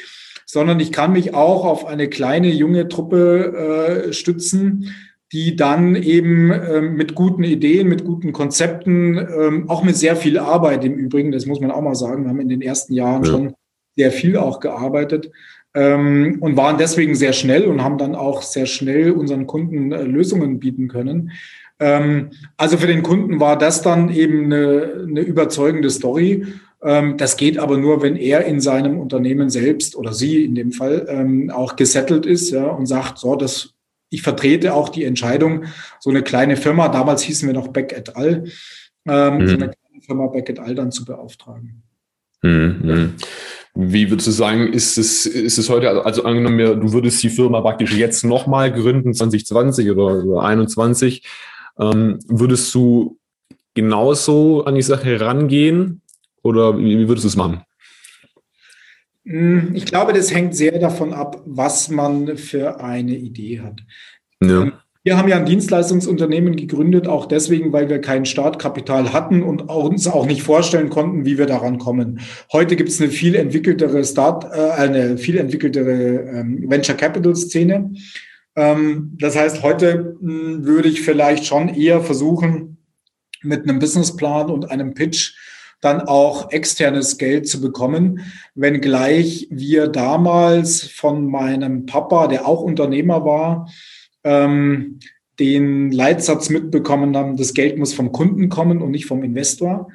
sondern 0.45 0.79
ich 0.79 0.93
kann 0.93 1.11
mich 1.11 1.33
auch 1.33 1.65
auf 1.65 1.85
eine 1.85 2.07
kleine 2.07 2.49
junge 2.49 2.87
Truppe 2.87 4.07
äh, 4.07 4.13
stützen, 4.13 4.91
die 5.33 5.57
dann 5.57 5.95
eben 5.95 6.51
ähm, 6.51 6.95
mit 6.95 7.13
guten 7.13 7.43
Ideen, 7.43 7.89
mit 7.89 8.05
guten 8.05 8.31
Konzepten, 8.31 9.17
ähm, 9.17 9.69
auch 9.69 9.83
mit 9.83 9.97
sehr 9.97 10.15
viel 10.15 10.37
Arbeit 10.37 10.85
im 10.85 10.93
Übrigen, 10.93 11.33
das 11.33 11.45
muss 11.45 11.59
man 11.59 11.71
auch 11.71 11.81
mal 11.81 11.95
sagen, 11.95 12.23
wir 12.23 12.29
haben 12.29 12.39
in 12.39 12.47
den 12.47 12.61
ersten 12.61 12.93
Jahren 12.93 13.23
ja. 13.25 13.31
schon 13.31 13.53
sehr 13.95 14.11
viel 14.11 14.37
auch 14.37 14.59
gearbeitet 14.59 15.31
ähm, 15.73 16.37
und 16.39 16.57
waren 16.57 16.77
deswegen 16.77 17.15
sehr 17.15 17.33
schnell 17.33 17.65
und 17.65 17.83
haben 17.83 17.97
dann 17.97 18.15
auch 18.15 18.41
sehr 18.41 18.65
schnell 18.65 19.11
unseren 19.11 19.45
Kunden 19.45 19.91
äh, 19.91 20.03
Lösungen 20.03 20.59
bieten 20.59 20.87
können. 20.87 21.31
Ähm, 21.79 22.31
also 22.57 22.77
für 22.77 22.87
den 22.87 23.03
Kunden 23.03 23.39
war 23.39 23.57
das 23.57 23.81
dann 23.81 24.09
eben 24.09 24.45
eine, 24.45 25.05
eine 25.07 25.21
überzeugende 25.21 25.89
Story. 25.89 26.45
Ähm, 26.81 27.17
das 27.17 27.35
geht 27.35 27.57
aber 27.57 27.77
nur, 27.77 28.01
wenn 28.01 28.15
er 28.15 28.45
in 28.45 28.61
seinem 28.61 28.99
Unternehmen 28.99 29.49
selbst 29.49 29.95
oder 29.95 30.13
sie 30.13 30.45
in 30.45 30.55
dem 30.55 30.71
Fall 30.71 31.05
ähm, 31.09 31.49
auch 31.49 31.75
gesettelt 31.75 32.25
ist 32.25 32.51
ja, 32.51 32.65
und 32.65 32.85
sagt, 32.85 33.17
so, 33.17 33.35
das, 33.35 33.73
ich 34.09 34.21
vertrete 34.21 34.73
auch 34.73 34.87
die 34.89 35.03
Entscheidung, 35.03 35.65
so 35.99 36.09
eine 36.09 36.23
kleine 36.23 36.55
Firma, 36.55 36.87
damals 36.87 37.23
hießen 37.23 37.47
wir 37.47 37.53
noch 37.53 37.67
Beck 37.69 37.91
et 37.91 38.15
al., 38.15 38.45
ähm, 39.07 39.37
mhm. 39.39 39.47
so 39.47 39.55
eine 39.55 39.71
kleine 39.71 40.01
Firma 40.05 40.27
Beck 40.27 40.49
et 40.49 40.59
al. 40.59 40.75
dann 40.75 40.91
zu 40.91 41.03
beauftragen. 41.03 41.83
Mhm. 42.41 43.15
Wie 43.75 44.09
würdest 44.09 44.27
du 44.27 44.31
sagen, 44.31 44.71
ist 44.71 44.97
es, 44.97 45.25
ist 45.25 45.57
es 45.57 45.69
heute, 45.69 46.05
also 46.05 46.23
angenommen, 46.23 46.57
du 46.57 46.93
würdest 46.93 47.21
die 47.21 47.29
Firma 47.29 47.59
praktisch 47.59 47.93
jetzt 47.93 48.23
nochmal 48.23 48.71
gründen, 48.71 49.13
2020 49.13 49.91
oder 49.91 50.21
2021, 50.21 51.23
ähm, 51.79 52.19
würdest 52.27 52.73
du 52.73 53.19
genauso 53.73 54.63
an 54.63 54.75
die 54.75 54.81
Sache 54.81 55.19
rangehen 55.19 56.01
oder 56.41 56.77
wie, 56.77 56.97
wie 56.97 57.07
würdest 57.09 57.25
du 57.25 57.27
es 57.27 57.35
machen? 57.35 57.63
Hm, 59.25 59.71
ich 59.75 59.85
glaube, 59.85 60.13
das 60.13 60.33
hängt 60.33 60.55
sehr 60.55 60.79
davon 60.79 61.13
ab, 61.13 61.41
was 61.45 61.89
man 61.89 62.37
für 62.37 62.79
eine 62.79 63.15
Idee 63.15 63.59
hat. 63.59 63.81
Ja. 64.41 64.71
Wir 65.05 65.19
haben 65.19 65.29
ja 65.29 65.37
ein 65.37 65.45
Dienstleistungsunternehmen 65.45 66.55
gegründet, 66.55 67.07
auch 67.07 67.27
deswegen, 67.27 67.71
weil 67.71 67.89
wir 67.89 68.01
kein 68.01 68.25
Startkapital 68.25 69.13
hatten 69.13 69.43
und 69.43 69.69
uns 69.69 70.07
auch 70.07 70.25
nicht 70.25 70.41
vorstellen 70.41 70.89
konnten, 70.89 71.25
wie 71.25 71.37
wir 71.37 71.45
daran 71.45 71.77
kommen. 71.77 72.21
Heute 72.51 72.75
gibt 72.75 72.89
es 72.89 72.99
eine 72.99 73.11
viel 73.11 73.35
entwickeltere 73.35 74.03
Start, 74.03 74.45
äh, 74.45 74.71
eine 74.71 75.19
viel 75.19 75.37
entwickeltere 75.37 75.91
ähm, 75.91 76.67
Venture 76.67 76.95
Capital 76.95 77.35
Szene. 77.35 77.93
Ähm, 78.55 79.15
das 79.19 79.35
heißt, 79.35 79.61
heute 79.61 80.17
mh, 80.19 80.31
hm, 80.31 80.65
würde 80.65 80.89
ich 80.89 81.01
vielleicht 81.01 81.45
schon 81.45 81.69
eher 81.69 82.01
versuchen, 82.01 82.77
mit 83.43 83.69
einem 83.69 83.77
Businessplan 83.77 84.49
und 84.49 84.71
einem 84.71 84.95
Pitch 84.95 85.35
dann 85.81 86.01
auch 86.01 86.51
externes 86.51 87.19
Geld 87.19 87.47
zu 87.47 87.61
bekommen, 87.61 88.21
wenngleich 88.55 89.49
wir 89.51 89.87
damals 89.87 90.81
von 90.81 91.27
meinem 91.27 91.85
Papa, 91.85 92.25
der 92.25 92.47
auch 92.47 92.61
Unternehmer 92.61 93.23
war, 93.23 93.67
ähm, 94.25 94.99
den 95.39 95.91
Leitsatz 95.91 96.49
mitbekommen 96.49 97.15
haben, 97.15 97.37
das 97.37 97.53
Geld 97.53 97.77
muss 97.77 97.93
vom 97.93 98.11
Kunden 98.11 98.49
kommen 98.49 98.81
und 98.81 98.91
nicht 98.91 99.05
vom 99.05 99.23
Investor. 99.23 99.89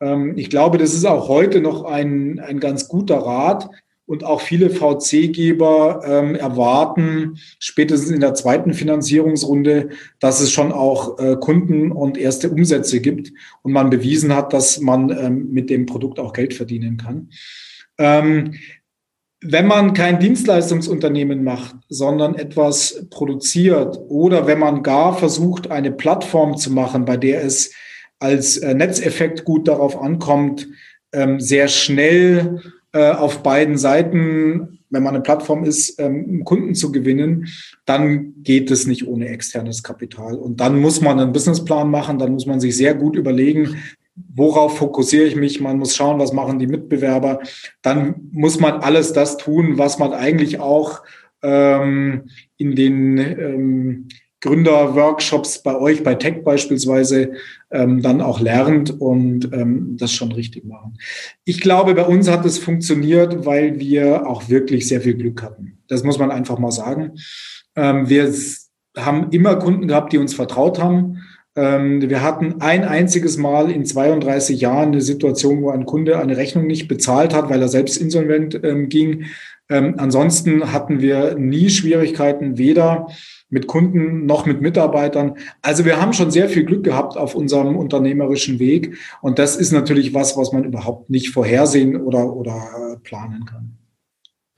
Ähm, 0.00 0.36
ich 0.36 0.50
glaube, 0.50 0.76
das 0.78 0.94
ist 0.94 1.06
auch 1.06 1.28
heute 1.28 1.60
noch 1.60 1.84
ein, 1.84 2.38
ein 2.40 2.60
ganz 2.60 2.88
guter 2.88 3.16
Rat. 3.16 3.68
Und 4.08 4.22
auch 4.22 4.40
viele 4.40 4.70
VC-Geber 4.70 6.02
ähm, 6.06 6.36
erwarten 6.36 7.38
spätestens 7.58 8.12
in 8.12 8.20
der 8.20 8.34
zweiten 8.34 8.72
Finanzierungsrunde, 8.72 9.88
dass 10.20 10.40
es 10.40 10.52
schon 10.52 10.70
auch 10.70 11.18
äh, 11.18 11.34
Kunden 11.34 11.90
und 11.90 12.16
erste 12.16 12.48
Umsätze 12.48 13.00
gibt 13.00 13.32
und 13.62 13.72
man 13.72 13.90
bewiesen 13.90 14.32
hat, 14.32 14.52
dass 14.52 14.80
man 14.80 15.10
ähm, 15.10 15.48
mit 15.50 15.70
dem 15.70 15.86
Produkt 15.86 16.20
auch 16.20 16.32
Geld 16.32 16.54
verdienen 16.54 16.98
kann. 16.98 17.30
Ähm, 17.98 18.54
wenn 19.48 19.66
man 19.66 19.92
kein 19.92 20.18
Dienstleistungsunternehmen 20.18 21.44
macht, 21.44 21.76
sondern 21.88 22.34
etwas 22.34 23.06
produziert 23.10 23.98
oder 24.08 24.46
wenn 24.46 24.58
man 24.58 24.82
gar 24.82 25.16
versucht, 25.16 25.70
eine 25.70 25.92
Plattform 25.92 26.56
zu 26.56 26.72
machen, 26.72 27.04
bei 27.04 27.16
der 27.16 27.44
es 27.44 27.72
als 28.18 28.56
äh, 28.56 28.74
Netzeffekt 28.74 29.44
gut 29.44 29.68
darauf 29.68 30.00
ankommt, 30.00 30.68
ähm, 31.12 31.40
sehr 31.40 31.68
schnell 31.68 32.60
äh, 32.92 33.10
auf 33.10 33.42
beiden 33.42 33.76
Seiten, 33.76 34.78
wenn 34.90 35.02
man 35.02 35.14
eine 35.14 35.22
Plattform 35.22 35.64
ist, 35.64 36.00
ähm, 36.00 36.44
Kunden 36.44 36.74
zu 36.74 36.92
gewinnen, 36.92 37.48
dann 37.84 38.34
geht 38.42 38.70
es 38.70 38.86
nicht 38.86 39.06
ohne 39.06 39.28
externes 39.28 39.82
Kapital. 39.82 40.36
Und 40.36 40.60
dann 40.60 40.80
muss 40.80 41.00
man 41.00 41.18
einen 41.18 41.32
Businessplan 41.32 41.90
machen, 41.90 42.18
dann 42.18 42.32
muss 42.32 42.46
man 42.46 42.60
sich 42.60 42.76
sehr 42.76 42.94
gut 42.94 43.16
überlegen, 43.16 43.76
worauf 44.34 44.78
fokussiere 44.78 45.26
ich 45.26 45.36
mich, 45.36 45.60
man 45.60 45.78
muss 45.78 45.94
schauen, 45.94 46.18
was 46.18 46.32
machen 46.32 46.58
die 46.58 46.66
Mitbewerber, 46.66 47.40
dann 47.82 48.28
muss 48.32 48.58
man 48.58 48.80
alles 48.80 49.12
das 49.12 49.36
tun, 49.36 49.78
was 49.78 49.98
man 49.98 50.12
eigentlich 50.12 50.58
auch 50.60 51.02
ähm, 51.42 52.24
in 52.56 52.74
den 52.74 53.18
ähm, 53.18 54.08
Gründerworkshops 54.40 55.62
bei 55.62 55.76
euch, 55.76 56.02
bei 56.02 56.14
Tech 56.14 56.44
beispielsweise, 56.44 57.32
ähm, 57.70 58.02
dann 58.02 58.20
auch 58.20 58.40
lernt 58.40 59.00
und 59.00 59.52
ähm, 59.52 59.96
das 59.98 60.12
schon 60.12 60.32
richtig 60.32 60.64
machen. 60.64 60.98
Ich 61.44 61.60
glaube, 61.60 61.94
bei 61.94 62.04
uns 62.04 62.30
hat 62.30 62.44
es 62.44 62.58
funktioniert, 62.58 63.44
weil 63.44 63.80
wir 63.80 64.26
auch 64.26 64.48
wirklich 64.48 64.86
sehr 64.86 65.00
viel 65.00 65.14
Glück 65.14 65.42
hatten. 65.42 65.78
Das 65.88 66.04
muss 66.04 66.18
man 66.18 66.30
einfach 66.30 66.58
mal 66.58 66.70
sagen. 66.70 67.12
Ähm, 67.74 68.08
wir 68.08 68.32
haben 68.96 69.30
immer 69.30 69.56
Kunden 69.56 69.88
gehabt, 69.88 70.12
die 70.12 70.18
uns 70.18 70.34
vertraut 70.34 70.78
haben. 70.78 71.22
Ähm, 71.56 72.08
wir 72.08 72.22
hatten 72.22 72.60
ein 72.60 72.84
einziges 72.84 73.38
Mal 73.38 73.70
in 73.70 73.86
32 73.86 74.60
Jahren 74.60 74.88
eine 74.88 75.00
Situation, 75.00 75.62
wo 75.62 75.70
ein 75.70 75.86
Kunde 75.86 76.18
eine 76.18 76.36
Rechnung 76.36 76.66
nicht 76.66 76.86
bezahlt 76.86 77.34
hat, 77.34 77.48
weil 77.48 77.62
er 77.62 77.68
selbst 77.68 77.96
insolvent 77.96 78.60
ähm, 78.62 78.90
ging. 78.90 79.24
Ähm, 79.68 79.94
ansonsten 79.96 80.72
hatten 80.72 81.00
wir 81.00 81.36
nie 81.36 81.70
Schwierigkeiten, 81.70 82.58
weder 82.58 83.08
mit 83.48 83.66
Kunden 83.66 84.26
noch 84.26 84.44
mit 84.44 84.60
Mitarbeitern. 84.60 85.36
Also 85.62 85.84
wir 85.84 86.00
haben 86.00 86.12
schon 86.12 86.30
sehr 86.30 86.48
viel 86.48 86.64
Glück 86.64 86.84
gehabt 86.84 87.16
auf 87.16 87.34
unserem 87.34 87.76
unternehmerischen 87.76 88.58
Weg. 88.58 88.98
Und 89.22 89.38
das 89.38 89.56
ist 89.56 89.72
natürlich 89.72 90.14
was, 90.14 90.36
was 90.36 90.52
man 90.52 90.64
überhaupt 90.64 91.10
nicht 91.10 91.30
vorhersehen 91.30 91.96
oder, 91.96 92.32
oder 92.34 93.00
planen 93.02 93.44
kann. 93.46 93.78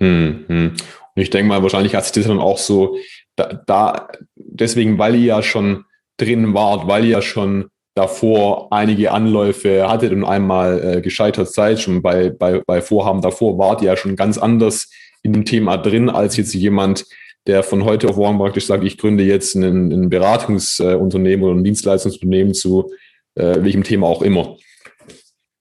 Hm, 0.00 0.44
hm. 0.46 0.68
Und 0.70 1.22
ich 1.22 1.30
denke 1.30 1.48
mal, 1.48 1.62
wahrscheinlich 1.62 1.94
hat 1.94 2.04
sich 2.04 2.12
das 2.12 2.26
dann 2.26 2.38
auch 2.38 2.58
so, 2.58 2.96
da, 3.36 3.62
da 3.66 4.08
deswegen, 4.34 4.98
weil 4.98 5.14
ihr 5.14 5.26
ja 5.26 5.42
schon 5.42 5.84
drin 6.18 6.52
wart, 6.54 6.86
weil 6.86 7.04
ihr 7.04 7.10
ja 7.10 7.22
schon 7.22 7.70
davor 7.94 8.72
einige 8.72 9.10
Anläufe 9.10 9.88
hattet 9.88 10.12
und 10.12 10.24
einmal 10.24 10.98
äh, 10.98 11.00
gescheitert 11.00 11.52
seid, 11.52 11.80
schon 11.80 12.00
bei, 12.02 12.30
bei, 12.30 12.62
bei 12.64 12.80
Vorhaben 12.80 13.22
davor, 13.22 13.58
wart 13.58 13.82
ihr 13.82 13.88
ja 13.88 13.96
schon 13.96 14.14
ganz 14.14 14.38
anders 14.38 14.90
in 15.22 15.32
dem 15.32 15.44
Thema 15.44 15.76
drin, 15.78 16.08
als 16.08 16.36
jetzt 16.36 16.54
jemand, 16.54 17.06
der 17.46 17.62
von 17.62 17.84
heute 17.84 18.08
auf 18.08 18.16
morgen 18.16 18.38
praktisch 18.38 18.66
sagt, 18.66 18.84
ich 18.84 18.98
gründe 18.98 19.24
jetzt 19.24 19.54
ein, 19.56 19.90
ein 19.90 20.10
Beratungsunternehmen 20.10 21.44
oder 21.44 21.58
ein 21.58 21.64
Dienstleistungsunternehmen 21.64 22.54
zu 22.54 22.92
äh, 23.34 23.56
welchem 23.62 23.82
Thema 23.82 24.06
auch 24.06 24.22
immer. 24.22 24.56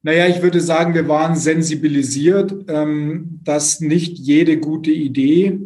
Naja, 0.03 0.27
ich 0.27 0.41
würde 0.41 0.61
sagen, 0.61 0.93
wir 0.93 1.07
waren 1.07 1.35
sensibilisiert, 1.35 2.53
ähm, 2.67 3.39
dass 3.43 3.79
nicht 3.79 4.17
jede 4.19 4.57
gute 4.59 4.91
Idee 4.91 5.59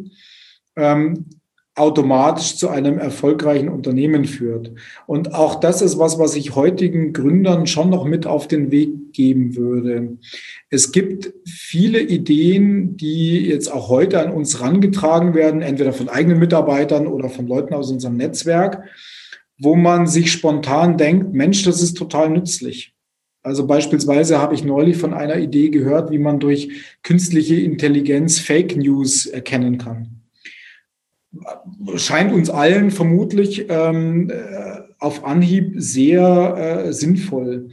ähm, 0.76 1.26
automatisch 1.74 2.56
zu 2.56 2.68
einem 2.68 2.98
erfolgreichen 2.98 3.70
Unternehmen 3.70 4.26
führt. 4.26 4.72
Und 5.06 5.34
auch 5.34 5.54
das 5.54 5.80
ist 5.80 5.98
was, 5.98 6.18
was 6.18 6.36
ich 6.36 6.54
heutigen 6.54 7.14
Gründern 7.14 7.66
schon 7.66 7.88
noch 7.88 8.04
mit 8.04 8.26
auf 8.26 8.46
den 8.46 8.70
Weg 8.70 9.14
geben 9.14 9.56
würde. 9.56 10.18
Es 10.68 10.92
gibt 10.92 11.32
viele 11.46 12.00
Ideen, 12.00 12.98
die 12.98 13.46
jetzt 13.46 13.72
auch 13.72 13.88
heute 13.88 14.20
an 14.20 14.32
uns 14.32 14.60
rangetragen 14.60 15.34
werden, 15.34 15.62
entweder 15.62 15.94
von 15.94 16.10
eigenen 16.10 16.38
Mitarbeitern 16.38 17.06
oder 17.06 17.30
von 17.30 17.46
Leuten 17.46 17.72
aus 17.72 17.90
unserem 17.90 18.18
Netzwerk, 18.18 18.84
wo 19.58 19.74
man 19.74 20.06
sich 20.06 20.30
spontan 20.30 20.98
denkt, 20.98 21.32
Mensch, 21.32 21.62
das 21.62 21.82
ist 21.82 21.94
total 21.94 22.28
nützlich. 22.28 22.94
Also 23.42 23.66
beispielsweise 23.66 24.38
habe 24.38 24.54
ich 24.54 24.62
neulich 24.62 24.98
von 24.98 25.14
einer 25.14 25.38
Idee 25.38 25.70
gehört, 25.70 26.10
wie 26.10 26.18
man 26.18 26.38
durch 26.38 26.98
künstliche 27.02 27.56
Intelligenz 27.56 28.38
Fake 28.38 28.76
News 28.76 29.24
erkennen 29.24 29.78
kann 29.78 30.21
scheint 31.96 32.32
uns 32.32 32.50
allen 32.50 32.90
vermutlich 32.90 33.66
ähm, 33.68 34.30
äh, 34.30 34.80
auf 34.98 35.24
Anhieb 35.24 35.74
sehr 35.76 36.84
äh, 36.86 36.92
sinnvoll. 36.92 37.70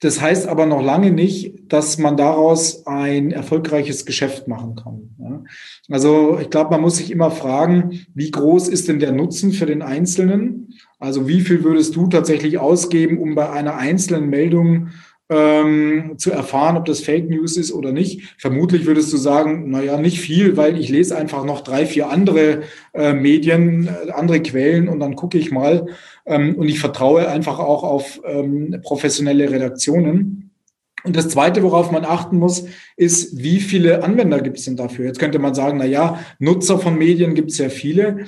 Das 0.00 0.20
heißt 0.20 0.46
aber 0.46 0.66
noch 0.66 0.82
lange 0.82 1.10
nicht, 1.10 1.72
dass 1.72 1.96
man 1.96 2.18
daraus 2.18 2.86
ein 2.86 3.30
erfolgreiches 3.32 4.04
Geschäft 4.04 4.46
machen 4.46 4.76
kann. 4.76 5.46
Also 5.88 6.38
ich 6.38 6.50
glaube, 6.50 6.70
man 6.70 6.82
muss 6.82 6.98
sich 6.98 7.10
immer 7.10 7.30
fragen, 7.30 8.06
wie 8.14 8.30
groß 8.30 8.68
ist 8.68 8.88
denn 8.88 8.98
der 8.98 9.12
Nutzen 9.12 9.52
für 9.52 9.64
den 9.64 9.80
Einzelnen? 9.80 10.74
Also 10.98 11.28
wie 11.28 11.40
viel 11.40 11.64
würdest 11.64 11.96
du 11.96 12.08
tatsächlich 12.08 12.58
ausgeben, 12.58 13.18
um 13.18 13.34
bei 13.34 13.50
einer 13.50 13.76
einzelnen 13.76 14.28
Meldung 14.28 14.88
ähm, 15.28 16.14
zu 16.18 16.30
erfahren, 16.30 16.76
ob 16.76 16.84
das 16.84 17.00
Fake 17.00 17.28
News 17.28 17.56
ist 17.56 17.72
oder 17.72 17.92
nicht. 17.92 18.34
Vermutlich 18.38 18.86
würdest 18.86 19.12
du 19.12 19.16
sagen, 19.16 19.70
naja, 19.70 19.98
nicht 19.98 20.20
viel, 20.20 20.56
weil 20.56 20.78
ich 20.78 20.88
lese 20.88 21.16
einfach 21.16 21.44
noch 21.44 21.62
drei, 21.62 21.86
vier 21.86 22.10
andere 22.10 22.62
äh, 22.94 23.12
Medien, 23.12 23.88
äh, 23.88 24.12
andere 24.12 24.40
Quellen 24.40 24.88
und 24.88 25.00
dann 25.00 25.16
gucke 25.16 25.38
ich 25.38 25.50
mal. 25.50 25.86
Ähm, 26.26 26.54
und 26.54 26.68
ich 26.68 26.78
vertraue 26.78 27.28
einfach 27.28 27.58
auch 27.58 27.82
auf 27.82 28.20
ähm, 28.24 28.80
professionelle 28.82 29.50
Redaktionen. 29.50 30.52
Und 31.02 31.16
das 31.16 31.28
Zweite, 31.28 31.62
worauf 31.62 31.92
man 31.92 32.04
achten 32.04 32.38
muss, 32.38 32.64
ist, 32.96 33.40
wie 33.40 33.60
viele 33.60 34.02
Anwender 34.02 34.40
gibt 34.40 34.58
es 34.58 34.64
denn 34.64 34.76
dafür? 34.76 35.06
Jetzt 35.06 35.20
könnte 35.20 35.38
man 35.38 35.54
sagen, 35.54 35.78
na 35.78 35.84
ja, 35.84 36.20
Nutzer 36.38 36.78
von 36.78 36.98
Medien 36.98 37.34
gibt 37.34 37.50
es 37.50 37.58
sehr 37.58 37.70
viele 37.70 38.26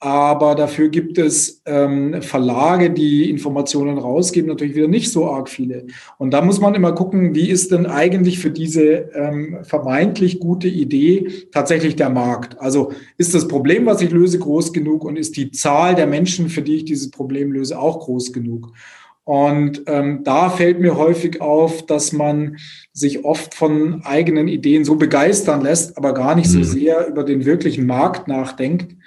aber 0.00 0.54
dafür 0.54 0.90
gibt 0.90 1.18
es 1.18 1.60
ähm, 1.66 2.22
Verlage, 2.22 2.90
die 2.90 3.28
Informationen 3.28 3.98
rausgeben, 3.98 4.48
natürlich 4.48 4.76
wieder 4.76 4.86
nicht 4.86 5.10
so 5.10 5.28
arg 5.28 5.48
viele. 5.48 5.86
Und 6.18 6.30
da 6.30 6.40
muss 6.40 6.60
man 6.60 6.76
immer 6.76 6.92
gucken, 6.92 7.34
wie 7.34 7.50
ist 7.50 7.72
denn 7.72 7.86
eigentlich 7.86 8.38
für 8.38 8.52
diese 8.52 9.10
ähm, 9.12 9.58
vermeintlich 9.62 10.38
gute 10.38 10.68
Idee 10.68 11.28
tatsächlich 11.50 11.96
der 11.96 12.10
Markt? 12.10 12.60
Also 12.60 12.92
ist 13.16 13.34
das 13.34 13.48
Problem, 13.48 13.86
was 13.86 14.00
ich 14.00 14.12
löse, 14.12 14.38
groß 14.38 14.72
genug 14.72 15.04
und 15.04 15.16
ist 15.16 15.36
die 15.36 15.50
Zahl 15.50 15.96
der 15.96 16.06
Menschen, 16.06 16.48
für 16.48 16.62
die 16.62 16.76
ich 16.76 16.84
dieses 16.84 17.10
Problem 17.10 17.50
löse, 17.50 17.76
auch 17.76 17.98
groß 17.98 18.32
genug? 18.32 18.72
Und 19.24 19.82
ähm, 19.88 20.22
da 20.22 20.48
fällt 20.48 20.80
mir 20.80 20.96
häufig 20.96 21.40
auf, 21.42 21.84
dass 21.84 22.12
man 22.12 22.56
sich 22.92 23.24
oft 23.24 23.52
von 23.52 24.02
eigenen 24.04 24.48
Ideen 24.48 24.84
so 24.84 24.94
begeistern 24.94 25.60
lässt, 25.60 25.98
aber 25.98 26.14
gar 26.14 26.36
nicht 26.36 26.48
so 26.48 26.60
mhm. 26.60 26.64
sehr 26.64 27.08
über 27.08 27.24
den 27.24 27.44
wirklichen 27.44 27.84
Markt 27.84 28.28
nachdenkt 28.28 28.97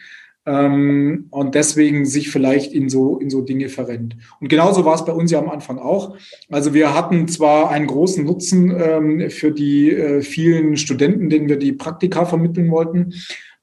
ähm, 0.52 1.28
und 1.30 1.56
deswegen 1.56 2.06
sich 2.06 2.30
vielleicht 2.30 2.74
in 2.74 2.90
so, 2.90 3.18
in 3.20 3.30
so 3.30 3.42
Dinge 3.42 3.70
verrennt. 3.70 4.18
Und 4.42 4.50
genauso 4.50 4.84
war 4.84 4.96
es 4.96 5.06
bei 5.06 5.14
uns 5.14 5.32
ja 5.32 5.40
am 5.40 5.50
Anfang 5.50 5.80
auch. 5.80 6.18
Also 6.50 6.74
wir 6.74 6.94
hatten 6.94 7.28
zwar 7.30 7.72
einen 7.72 7.88
großen 7.88 8.26
Nutzen 8.26 8.74
ähm, 8.78 9.30
für 9.30 9.52
die 9.52 9.92
äh, 9.92 10.22
vielen 10.22 10.76
Studenten, 10.76 11.30
denen 11.30 11.48
wir 11.48 11.58
die 11.58 11.72
Praktika 11.72 12.26
vermitteln 12.26 12.70
wollten, 12.70 13.14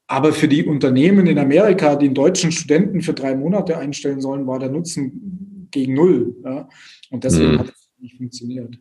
aber 0.06 0.32
für 0.32 0.48
die 0.48 0.64
Unternehmen 0.64 1.26
in 1.26 1.38
Amerika, 1.38 1.94
die 1.94 2.06
einen 2.06 2.14
deutschen 2.14 2.52
Studenten 2.52 3.02
für 3.02 3.12
drei 3.12 3.36
Monate 3.36 3.76
einstellen 3.76 4.22
sollen, 4.22 4.46
war 4.46 4.58
der 4.58 4.70
Nutzen 4.70 5.68
gegen 5.70 5.92
null. 5.92 6.36
Ja? 6.42 6.68
Und 7.10 7.24
deswegen 7.24 7.52
mhm. 7.52 7.58
hat 7.58 7.68
es 7.68 7.90
nicht 8.00 8.16
funktioniert. 8.16 8.78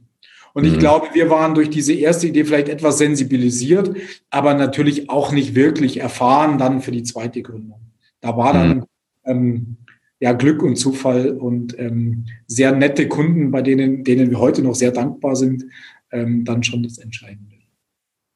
Und 0.54 0.64
ich 0.64 0.76
mhm. 0.76 0.80
glaube, 0.80 1.08
wir 1.12 1.30
waren 1.30 1.56
durch 1.56 1.70
diese 1.70 1.94
erste 1.94 2.28
Idee 2.28 2.46
vielleicht 2.46 2.70
etwas 2.70 3.00
sensibilisiert, 3.00 3.94
aber 4.30 4.54
natürlich 4.54 5.10
auch 5.10 5.34
nicht 5.34 5.56
wirklich 5.56 6.00
erfahren 6.00 6.58
dann 6.58 6.82
für 6.82 6.92
die 6.92 7.04
zweite 7.04 7.42
Gründung. 7.42 7.87
Da 8.28 8.36
war 8.36 8.52
dann 8.52 8.78
mhm. 8.78 8.86
ähm, 9.24 9.78
ja 10.20 10.34
Glück 10.34 10.62
und 10.62 10.76
Zufall 10.76 11.32
und 11.32 11.80
ähm, 11.80 12.26
sehr 12.46 12.74
nette 12.74 13.08
Kunden, 13.08 13.52
bei 13.52 13.62
denen, 13.62 14.04
denen 14.04 14.30
wir 14.30 14.40
heute 14.40 14.62
noch 14.62 14.76
sehr 14.76 14.92
dankbar 14.92 15.38
sind, 15.38 15.64
ähm, 16.12 16.44
dann 16.44 16.62
schon 16.62 16.84
das 16.84 16.98
Entscheidende. 16.98 17.56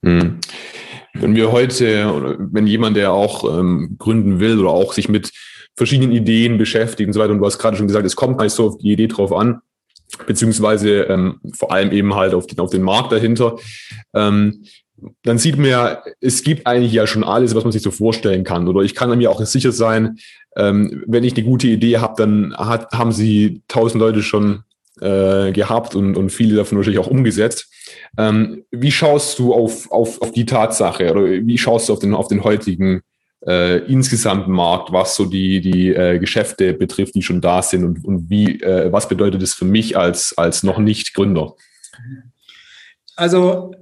Mhm. 0.02 0.40
Wenn 1.14 1.36
wir 1.36 1.52
heute 1.52 2.10
oder 2.14 2.38
wenn 2.40 2.68
jemand, 2.68 2.96
der 2.96 3.12
auch 3.12 3.60
ähm, 3.60 3.98
gründen 4.00 4.40
will 4.40 4.60
oder 4.60 4.70
auch 4.70 4.94
sich 4.94 5.10
mit 5.10 5.34
verschiedenen 5.76 6.14
Ideen 6.14 6.58
beschäftigt 6.58 7.08
und 7.08 7.14
so 7.14 7.20
weiter, 7.20 7.34
und 7.34 7.40
du 7.40 7.46
hast 7.46 7.60
gerade 7.60 7.76
schon 7.76 7.88
gesagt, 7.88 8.06
es 8.06 8.16
kommt 8.16 8.40
halt 8.40 8.52
so 8.52 8.68
auf 8.68 8.78
die 8.78 8.94
Idee 8.94 9.08
drauf 9.08 9.34
an, 9.34 9.60
beziehungsweise 10.26 11.02
ähm, 11.02 11.42
vor 11.52 11.74
allem 11.74 11.92
eben 11.92 12.16
halt 12.16 12.34
auf 12.34 12.48
den, 12.48 12.60
auf 12.60 12.70
den 12.70 12.82
Markt 12.82 13.12
dahinter. 13.12 13.58
Ähm, 14.14 14.64
dann 15.24 15.38
sieht 15.38 15.58
man 15.58 15.70
ja, 15.70 16.04
es 16.20 16.44
gibt 16.44 16.68
eigentlich 16.68 16.94
ja 16.94 17.08
schon 17.08 17.24
alles, 17.24 17.56
was 17.56 17.64
man 17.64 17.72
sich 17.72 17.82
so 17.82 17.92
vorstellen 17.92 18.44
kann. 18.44 18.68
Oder 18.68 18.82
ich 18.82 18.96
kann 18.96 19.16
mir 19.18 19.32
auch 19.32 19.44
sicher 19.46 19.72
sein, 19.72 20.18
ähm, 20.56 21.04
wenn 21.08 21.24
ich 21.24 21.36
eine 21.36 21.46
gute 21.46 21.68
Idee 21.68 21.98
habe, 21.98 22.16
dann 22.18 22.54
hat, 22.56 22.92
haben 22.92 23.12
sie 23.12 23.62
tausend 23.68 24.00
Leute 24.02 24.22
schon 24.22 24.64
äh, 25.00 25.52
gehabt 25.52 25.96
und, 25.96 26.18
und 26.18 26.30
viele 26.30 26.56
davon 26.56 26.78
natürlich 26.78 27.00
auch 27.00 27.08
umgesetzt. 27.08 27.72
Ähm, 28.18 28.64
wie 28.72 28.92
schaust 28.92 29.40
du 29.40 29.54
auf, 29.54 29.92
auf, 29.92 30.22
auf 30.22 30.32
die 30.32 30.46
Tatsache 30.46 31.12
oder 31.12 31.24
wie 31.24 31.58
schaust 31.58 31.90
du 31.90 31.94
auf 31.94 32.00
den, 32.00 32.14
auf 32.14 32.28
den 32.28 32.44
heutigen 32.44 33.02
äh, 33.46 33.80
insgesamten 33.86 34.52
Markt, 34.52 34.92
was 34.92 35.16
so 35.16 35.26
die, 35.26 35.62
die 35.62 35.90
äh, 35.90 36.20
Geschäfte 36.20 36.74
betrifft, 36.74 37.16
die 37.16 37.24
schon 37.24 37.42
da 37.42 37.62
sind 37.62 37.84
und, 37.84 38.06
und 38.06 38.30
wie, 38.30 38.62
äh, 38.62 38.92
was 38.92 39.08
bedeutet 39.08 39.42
das 39.42 39.54
für 39.54 39.66
mich 39.66 39.98
als, 39.98 40.38
als 40.38 40.64
noch 40.64 40.78
nicht 40.78 41.14
Gründer? 41.14 41.56
Also 43.16 43.74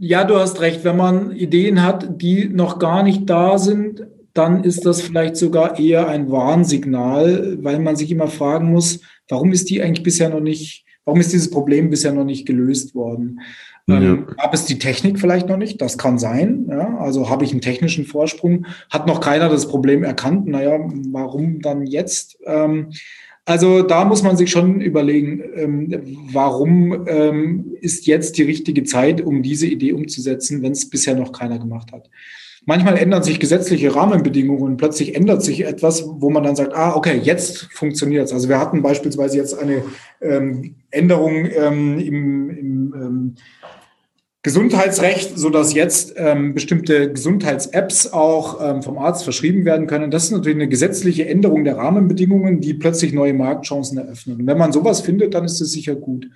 ja, 0.00 0.24
du 0.24 0.36
hast 0.36 0.60
recht. 0.60 0.84
Wenn 0.84 0.96
man 0.96 1.32
Ideen 1.32 1.82
hat, 1.82 2.20
die 2.20 2.48
noch 2.48 2.78
gar 2.78 3.02
nicht 3.02 3.28
da 3.28 3.58
sind, 3.58 4.06
dann 4.34 4.62
ist 4.62 4.86
das 4.86 5.00
vielleicht 5.00 5.36
sogar 5.36 5.78
eher 5.78 6.08
ein 6.08 6.30
Warnsignal, 6.30 7.58
weil 7.60 7.80
man 7.80 7.96
sich 7.96 8.10
immer 8.10 8.28
fragen 8.28 8.70
muss, 8.70 9.00
warum 9.28 9.52
ist 9.52 9.68
die 9.70 9.82
eigentlich 9.82 10.04
bisher 10.04 10.28
noch 10.28 10.40
nicht, 10.40 10.84
warum 11.04 11.20
ist 11.20 11.32
dieses 11.32 11.50
Problem 11.50 11.90
bisher 11.90 12.12
noch 12.12 12.24
nicht 12.24 12.46
gelöst 12.46 12.94
worden? 12.94 13.40
Ja. 13.88 14.00
Ähm, 14.00 14.26
gab 14.36 14.52
es 14.52 14.66
die 14.66 14.78
Technik 14.78 15.18
vielleicht 15.18 15.48
noch 15.48 15.56
nicht? 15.56 15.80
Das 15.80 15.98
kann 15.98 16.18
sein. 16.18 16.66
Ja? 16.68 16.98
Also 16.98 17.30
habe 17.30 17.44
ich 17.44 17.52
einen 17.52 17.62
technischen 17.62 18.04
Vorsprung? 18.04 18.66
Hat 18.90 19.06
noch 19.06 19.20
keiner 19.20 19.48
das 19.48 19.66
Problem 19.66 20.04
erkannt? 20.04 20.46
Naja, 20.46 20.78
warum 21.10 21.60
dann 21.60 21.86
jetzt? 21.86 22.38
Ähm, 22.44 22.90
also 23.48 23.80
da 23.80 24.04
muss 24.04 24.22
man 24.22 24.36
sich 24.36 24.50
schon 24.50 24.82
überlegen, 24.82 25.42
ähm, 25.54 26.18
warum 26.32 27.06
ähm, 27.08 27.76
ist 27.80 28.06
jetzt 28.06 28.36
die 28.36 28.42
richtige 28.42 28.84
Zeit, 28.84 29.22
um 29.22 29.42
diese 29.42 29.66
Idee 29.66 29.92
umzusetzen, 29.92 30.62
wenn 30.62 30.72
es 30.72 30.90
bisher 30.90 31.14
noch 31.14 31.32
keiner 31.32 31.58
gemacht 31.58 31.90
hat. 31.92 32.10
Manchmal 32.66 32.98
ändern 32.98 33.22
sich 33.22 33.40
gesetzliche 33.40 33.94
Rahmenbedingungen 33.94 34.62
und 34.62 34.76
plötzlich 34.76 35.16
ändert 35.16 35.42
sich 35.42 35.64
etwas, 35.64 36.04
wo 36.06 36.28
man 36.28 36.42
dann 36.42 36.56
sagt, 36.56 36.74
ah, 36.74 36.94
okay, 36.94 37.18
jetzt 37.22 37.72
funktioniert 37.72 38.26
es. 38.26 38.34
Also 38.34 38.50
wir 38.50 38.58
hatten 38.58 38.82
beispielsweise 38.82 39.38
jetzt 39.38 39.58
eine 39.58 39.82
ähm, 40.20 40.74
Änderung 40.90 41.46
ähm, 41.46 41.98
im, 41.98 42.50
im 42.50 42.67
Gesundheitsrecht, 44.44 45.36
so 45.36 45.50
dass 45.50 45.74
jetzt 45.74 46.14
ähm, 46.16 46.54
bestimmte 46.54 47.12
Gesundheits-Apps 47.12 48.12
auch 48.12 48.60
ähm, 48.62 48.82
vom 48.82 48.96
Arzt 48.96 49.24
verschrieben 49.24 49.64
werden 49.64 49.88
können. 49.88 50.12
Das 50.12 50.24
ist 50.24 50.30
natürlich 50.30 50.56
eine 50.56 50.68
gesetzliche 50.68 51.28
Änderung 51.28 51.64
der 51.64 51.76
Rahmenbedingungen, 51.76 52.60
die 52.60 52.74
plötzlich 52.74 53.12
neue 53.12 53.34
Marktchancen 53.34 53.98
eröffnen. 53.98 54.40
Und 54.40 54.46
wenn 54.46 54.58
man 54.58 54.72
sowas 54.72 55.00
findet, 55.00 55.34
dann 55.34 55.44
ist 55.44 55.60
es 55.60 55.72
sicher 55.72 55.96
gut. 55.96 56.28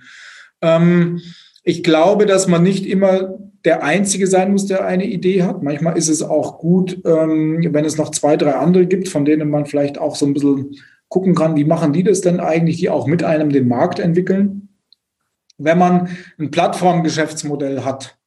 Ähm, 0.61 1.21
ich 1.63 1.81
glaube, 1.81 2.25
dass 2.25 2.49
man 2.49 2.61
nicht 2.61 2.85
immer 2.85 3.39
der 3.63 3.85
Einzige 3.85 4.27
sein 4.27 4.51
muss, 4.51 4.65
der 4.65 4.85
eine 4.85 5.05
Idee 5.05 5.43
hat. 5.43 5.63
Manchmal 5.63 5.97
ist 5.97 6.09
es 6.09 6.21
auch 6.21 6.59
gut, 6.59 6.99
ähm, 7.05 7.69
wenn 7.71 7.85
es 7.85 7.97
noch 7.97 8.11
zwei, 8.11 8.35
drei 8.35 8.55
andere 8.55 8.85
gibt, 8.85 9.07
von 9.07 9.23
denen 9.23 9.49
man 9.49 9.65
vielleicht 9.65 9.97
auch 9.97 10.17
so 10.17 10.25
ein 10.25 10.33
bisschen 10.33 10.75
gucken 11.07 11.35
kann, 11.35 11.55
wie 11.55 11.63
machen 11.63 11.93
die 11.93 12.03
das 12.03 12.19
denn 12.19 12.41
eigentlich, 12.41 12.77
die 12.77 12.89
auch 12.89 13.07
mit 13.07 13.23
einem 13.23 13.49
den 13.49 13.69
Markt 13.69 13.99
entwickeln 13.99 14.62
wenn 15.57 15.77
man 15.77 16.09
ein 16.39 16.51
Plattformgeschäftsmodell 16.51 17.83
hat, 17.83 18.17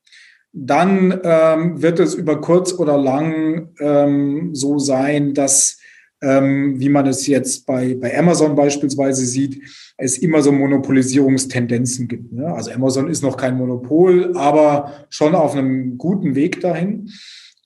dann 0.53 1.21
ähm, 1.23 1.83
wird 1.83 2.01
es 2.01 2.15
über 2.15 2.41
kurz 2.41 2.73
oder 2.73 2.97
lang 2.97 3.69
ähm, 3.79 4.55
so 4.55 4.79
sein, 4.79 5.35
dass, 5.35 5.79
ähm, 6.23 6.81
wie 6.81 6.89
man 6.89 7.07
es 7.07 7.27
jetzt 7.27 7.67
bei, 7.67 7.95
bei 7.95 8.19
Amazon 8.19 8.55
beispielsweise 8.55 9.27
sieht, 9.27 9.62
es 9.99 10.17
immer 10.17 10.41
so 10.41 10.53
Monopolisierungstendenzen 10.53 12.09
gibt. 12.09 12.33
Ne? 12.33 12.47
Also 12.47 12.71
Amazon 12.71 13.09
ist 13.09 13.23
noch 13.23 13.37
kein 13.37 13.57
Monopol, 13.57 14.35
aber 14.37 15.07
schon 15.11 15.35
auf 15.35 15.55
einem 15.55 15.99
guten 15.99 16.35
Weg 16.35 16.61
dahin. 16.62 17.11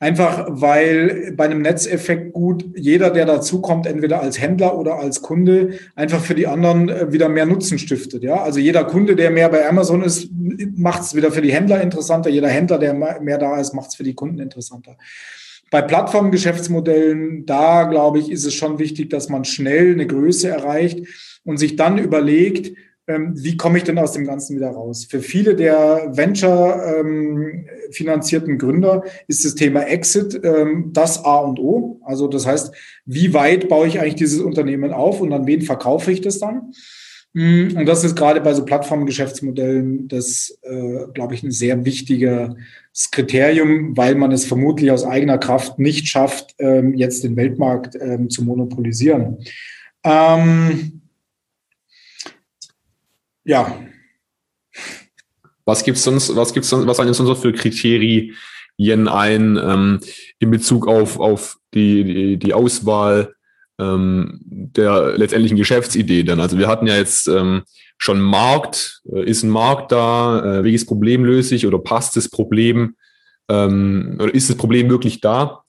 Einfach 0.02 0.46
weil 0.48 1.34
bei 1.36 1.44
einem 1.44 1.60
Netzeffekt 1.60 2.32
gut 2.32 2.64
jeder, 2.74 3.10
der 3.10 3.26
dazukommt, 3.26 3.86
entweder 3.86 4.22
als 4.22 4.40
Händler 4.40 4.78
oder 4.78 4.98
als 4.98 5.20
Kunde, 5.20 5.74
einfach 5.94 6.22
für 6.22 6.34
die 6.34 6.46
anderen 6.46 6.88
äh, 6.88 7.12
wieder 7.12 7.28
mehr 7.28 7.44
Nutzen 7.44 7.78
stiftet. 7.78 8.22
Ja, 8.22 8.42
also 8.42 8.58
jeder 8.60 8.84
Kunde, 8.84 9.14
der 9.14 9.30
mehr 9.30 9.50
bei 9.50 9.68
Amazon 9.68 10.02
ist, 10.02 10.30
macht 10.74 11.02
es 11.02 11.14
wieder 11.14 11.30
für 11.30 11.42
die 11.42 11.52
Händler 11.52 11.82
interessanter. 11.82 12.30
Jeder 12.30 12.48
Händler, 12.48 12.78
der 12.78 12.94
mehr 12.94 13.36
da 13.36 13.60
ist, 13.60 13.74
macht 13.74 13.90
es 13.90 13.94
für 13.94 14.02
die 14.02 14.14
Kunden 14.14 14.38
interessanter. 14.38 14.96
Bei 15.70 15.82
Plattformgeschäftsmodellen, 15.82 17.44
da 17.44 17.82
glaube 17.84 18.20
ich, 18.20 18.30
ist 18.30 18.46
es 18.46 18.54
schon 18.54 18.78
wichtig, 18.78 19.10
dass 19.10 19.28
man 19.28 19.44
schnell 19.44 19.92
eine 19.92 20.06
Größe 20.06 20.48
erreicht 20.48 21.06
und 21.44 21.58
sich 21.58 21.76
dann 21.76 21.98
überlegt, 21.98 22.74
wie 23.34 23.56
komme 23.56 23.78
ich 23.78 23.84
denn 23.84 23.98
aus 23.98 24.12
dem 24.12 24.26
Ganzen 24.26 24.56
wieder 24.56 24.70
raus? 24.70 25.06
Für 25.08 25.20
viele 25.20 25.54
der 25.54 26.10
Venture-finanzierten 26.12 28.52
ähm, 28.52 28.58
Gründer 28.58 29.04
ist 29.26 29.44
das 29.44 29.54
Thema 29.54 29.82
Exit 29.82 30.40
ähm, 30.42 30.90
das 30.92 31.24
A 31.24 31.36
und 31.38 31.58
O. 31.58 32.00
Also 32.04 32.28
das 32.28 32.46
heißt, 32.46 32.74
wie 33.06 33.32
weit 33.34 33.68
baue 33.68 33.86
ich 33.86 34.00
eigentlich 34.00 34.16
dieses 34.16 34.40
Unternehmen 34.40 34.92
auf 34.92 35.20
und 35.20 35.32
an 35.32 35.46
wen 35.46 35.62
verkaufe 35.62 36.12
ich 36.12 36.20
das 36.20 36.38
dann? 36.38 36.72
Mm, 37.32 37.76
und 37.76 37.86
das 37.86 38.04
ist 38.04 38.16
gerade 38.16 38.40
bei 38.40 38.54
so 38.54 38.64
Plattformgeschäftsmodellen 38.64 40.08
das, 40.08 40.58
äh, 40.62 41.06
glaube 41.14 41.34
ich, 41.34 41.42
ein 41.42 41.52
sehr 41.52 41.84
wichtiges 41.84 42.56
Kriterium, 43.12 43.96
weil 43.96 44.16
man 44.16 44.32
es 44.32 44.44
vermutlich 44.44 44.90
aus 44.90 45.04
eigener 45.04 45.38
Kraft 45.38 45.78
nicht 45.78 46.08
schafft, 46.08 46.54
ähm, 46.58 46.94
jetzt 46.94 47.24
den 47.24 47.36
Weltmarkt 47.36 47.96
ähm, 48.00 48.30
zu 48.30 48.42
monopolisieren. 48.42 49.38
Ähm, 50.02 50.99
ja. 53.50 53.80
Was 55.64 55.84
gibt's 55.84 56.04
sonst, 56.04 56.34
was 56.36 56.54
gibt's 56.54 56.70
sonst, 56.70 56.86
was 56.86 56.96
fallen 56.96 57.12
sonst 57.12 57.42
für 57.42 57.52
Kriterien 57.52 58.36
ein 59.08 59.56
ähm, 59.56 60.00
in 60.38 60.50
Bezug 60.50 60.86
auf, 60.86 61.18
auf 61.18 61.58
die, 61.74 62.04
die, 62.04 62.36
die 62.38 62.54
Auswahl 62.54 63.34
ähm, 63.78 64.40
der 64.42 65.18
letztendlichen 65.18 65.58
Geschäftsidee 65.58 66.22
dann? 66.22 66.40
Also 66.40 66.58
wir 66.58 66.68
hatten 66.68 66.86
ja 66.86 66.96
jetzt 66.96 67.26
ähm, 67.26 67.62
schon 67.98 68.20
Markt, 68.20 69.02
äh, 69.12 69.24
ist 69.24 69.42
ein 69.42 69.50
Markt 69.50 69.92
da, 69.92 70.60
äh, 70.60 70.64
welches 70.64 70.86
Problem 70.86 71.24
löse 71.24 71.54
ich 71.56 71.66
oder 71.66 71.78
passt 71.78 72.16
das 72.16 72.28
Problem 72.28 72.94
ähm, 73.48 74.16
oder 74.20 74.32
ist 74.32 74.48
das 74.48 74.56
Problem 74.56 74.88
wirklich 74.88 75.20
da? 75.20 75.64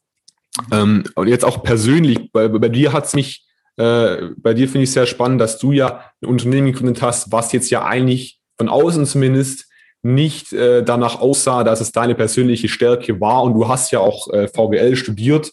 Ähm, 0.71 1.03
und 1.15 1.27
jetzt 1.27 1.45
auch 1.45 1.63
persönlich, 1.63 2.31
bei, 2.31 2.47
bei 2.47 2.69
dir 2.69 2.93
hat's 2.93 3.15
mich 3.15 3.43
äh, 3.77 4.29
bei 4.37 4.53
dir 4.53 4.67
finde 4.67 4.83
ich 4.83 4.91
sehr 4.91 5.05
spannend, 5.05 5.41
dass 5.41 5.57
du 5.57 5.71
ja 5.71 6.01
ein 6.21 6.29
Unternehmen 6.29 6.71
gegründet 6.71 7.01
hast, 7.01 7.31
was 7.31 7.51
jetzt 7.51 7.69
ja 7.69 7.85
eigentlich 7.85 8.39
von 8.57 8.69
außen 8.69 9.05
zumindest 9.05 9.67
nicht 10.03 10.51
äh, 10.53 10.83
danach 10.83 11.19
aussah, 11.19 11.63
dass 11.63 11.81
es 11.81 11.91
deine 11.91 12.15
persönliche 12.15 12.67
Stärke 12.67 13.21
war. 13.21 13.43
Und 13.43 13.53
du 13.53 13.67
hast 13.67 13.91
ja 13.91 13.99
auch 13.99 14.31
äh, 14.33 14.47
VWL 14.47 14.95
studiert 14.95 15.51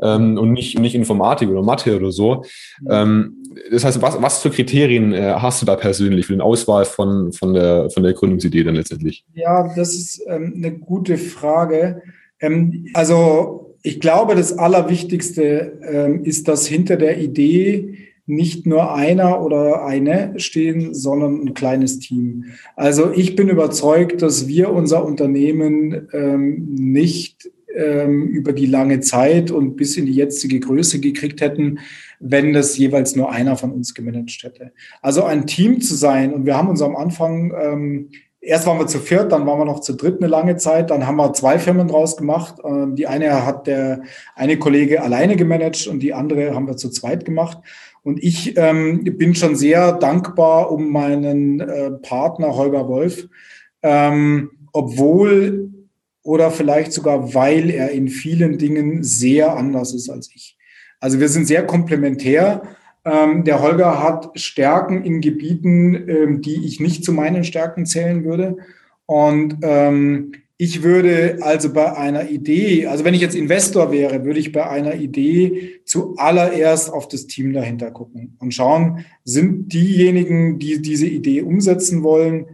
ähm, 0.00 0.38
und 0.38 0.52
nicht, 0.52 0.78
nicht 0.78 0.94
Informatik 0.94 1.48
oder 1.48 1.62
Mathe 1.62 1.96
oder 1.96 2.12
so. 2.12 2.44
Mhm. 2.80 2.88
Ähm, 2.90 3.34
das 3.70 3.84
heißt, 3.84 4.00
was, 4.00 4.22
was 4.22 4.42
für 4.42 4.50
Kriterien 4.50 5.12
äh, 5.12 5.34
hast 5.36 5.62
du 5.62 5.66
da 5.66 5.74
persönlich 5.74 6.26
für 6.26 6.32
den 6.32 6.40
Auswahl 6.40 6.84
von, 6.84 7.32
von, 7.32 7.54
der, 7.54 7.90
von 7.90 8.02
der 8.02 8.12
Gründungsidee 8.12 8.62
dann 8.62 8.76
letztendlich? 8.76 9.24
Ja, 9.34 9.72
das 9.74 9.94
ist 9.94 10.22
ähm, 10.28 10.54
eine 10.56 10.78
gute 10.78 11.18
Frage. 11.18 12.02
Ähm, 12.40 12.86
also 12.94 13.67
ich 13.88 14.00
glaube, 14.00 14.34
das 14.34 14.58
Allerwichtigste 14.58 15.78
ähm, 15.82 16.22
ist, 16.22 16.46
dass 16.46 16.66
hinter 16.66 16.98
der 16.98 17.18
Idee 17.18 17.94
nicht 18.26 18.66
nur 18.66 18.94
einer 18.94 19.42
oder 19.42 19.86
eine 19.86 20.34
stehen, 20.36 20.92
sondern 20.92 21.40
ein 21.40 21.54
kleines 21.54 21.98
Team. 21.98 22.44
Also 22.76 23.10
ich 23.10 23.34
bin 23.34 23.48
überzeugt, 23.48 24.20
dass 24.20 24.46
wir 24.46 24.74
unser 24.74 25.06
Unternehmen 25.06 26.06
ähm, 26.12 26.68
nicht 26.74 27.50
ähm, 27.74 28.28
über 28.28 28.52
die 28.52 28.66
lange 28.66 29.00
Zeit 29.00 29.50
und 29.50 29.76
bis 29.76 29.96
in 29.96 30.04
die 30.04 30.12
jetzige 30.12 30.60
Größe 30.60 31.00
gekriegt 31.00 31.40
hätten, 31.40 31.78
wenn 32.20 32.52
das 32.52 32.76
jeweils 32.76 33.16
nur 33.16 33.32
einer 33.32 33.56
von 33.56 33.72
uns 33.72 33.94
gemanagt 33.94 34.42
hätte. 34.42 34.72
Also 35.00 35.24
ein 35.24 35.46
Team 35.46 35.80
zu 35.80 35.94
sein, 35.94 36.34
und 36.34 36.44
wir 36.44 36.58
haben 36.58 36.68
uns 36.68 36.82
am 36.82 36.94
Anfang 36.94 38.10
erst 38.40 38.66
waren 38.66 38.78
wir 38.78 38.86
zu 38.86 38.98
viert, 38.98 39.32
dann 39.32 39.46
waren 39.46 39.58
wir 39.58 39.64
noch 39.64 39.80
zu 39.80 39.94
dritt 39.94 40.20
eine 40.20 40.28
lange 40.28 40.56
Zeit, 40.56 40.90
dann 40.90 41.06
haben 41.06 41.16
wir 41.16 41.32
zwei 41.32 41.58
Firmen 41.58 41.88
draus 41.88 42.16
gemacht. 42.16 42.56
Ähm, 42.64 42.96
die 42.96 43.06
eine 43.06 43.44
hat 43.44 43.66
der 43.66 44.02
eine 44.34 44.58
Kollege 44.58 45.02
alleine 45.02 45.36
gemanagt 45.36 45.86
und 45.86 46.00
die 46.00 46.14
andere 46.14 46.54
haben 46.54 46.66
wir 46.66 46.76
zu 46.76 46.90
zweit 46.90 47.24
gemacht. 47.24 47.58
Und 48.02 48.22
ich 48.22 48.56
ähm, 48.56 49.04
bin 49.04 49.34
schon 49.34 49.56
sehr 49.56 49.92
dankbar 49.92 50.70
um 50.70 50.90
meinen 50.90 51.60
äh, 51.60 51.90
Partner 51.90 52.54
Holger 52.54 52.88
Wolf, 52.88 53.28
ähm, 53.82 54.50
obwohl 54.72 55.70
oder 56.22 56.50
vielleicht 56.50 56.92
sogar 56.92 57.34
weil 57.34 57.70
er 57.70 57.90
in 57.90 58.08
vielen 58.08 58.58
Dingen 58.58 59.02
sehr 59.02 59.56
anders 59.56 59.94
ist 59.94 60.10
als 60.10 60.30
ich. 60.34 60.56
Also 61.00 61.20
wir 61.20 61.28
sind 61.28 61.46
sehr 61.46 61.64
komplementär 61.66 62.62
ähm, 63.04 63.44
der 63.44 63.62
Holger 63.62 64.02
hat 64.02 64.30
Stärken 64.34 65.04
in 65.04 65.20
Gebieten, 65.20 66.08
ähm, 66.08 66.42
die 66.42 66.66
ich 66.66 66.80
nicht 66.80 67.04
zu 67.04 67.12
meinen 67.12 67.44
Stärken 67.44 67.86
zählen 67.86 68.24
würde. 68.24 68.56
Und 69.06 69.58
ähm, 69.62 70.32
ich 70.60 70.82
würde 70.82 71.38
also 71.40 71.72
bei 71.72 71.96
einer 71.96 72.28
Idee, 72.28 72.86
also 72.86 73.04
wenn 73.04 73.14
ich 73.14 73.20
jetzt 73.20 73.36
Investor 73.36 73.92
wäre, 73.92 74.24
würde 74.24 74.40
ich 74.40 74.50
bei 74.50 74.68
einer 74.68 74.96
Idee 74.96 75.80
zuallererst 75.84 76.92
auf 76.92 77.06
das 77.06 77.28
Team 77.28 77.52
dahinter 77.52 77.92
gucken 77.92 78.36
und 78.40 78.52
schauen, 78.52 79.04
sind 79.24 79.72
diejenigen, 79.72 80.58
die 80.58 80.82
diese 80.82 81.06
Idee 81.06 81.42
umsetzen 81.42 82.02
wollen, 82.02 82.46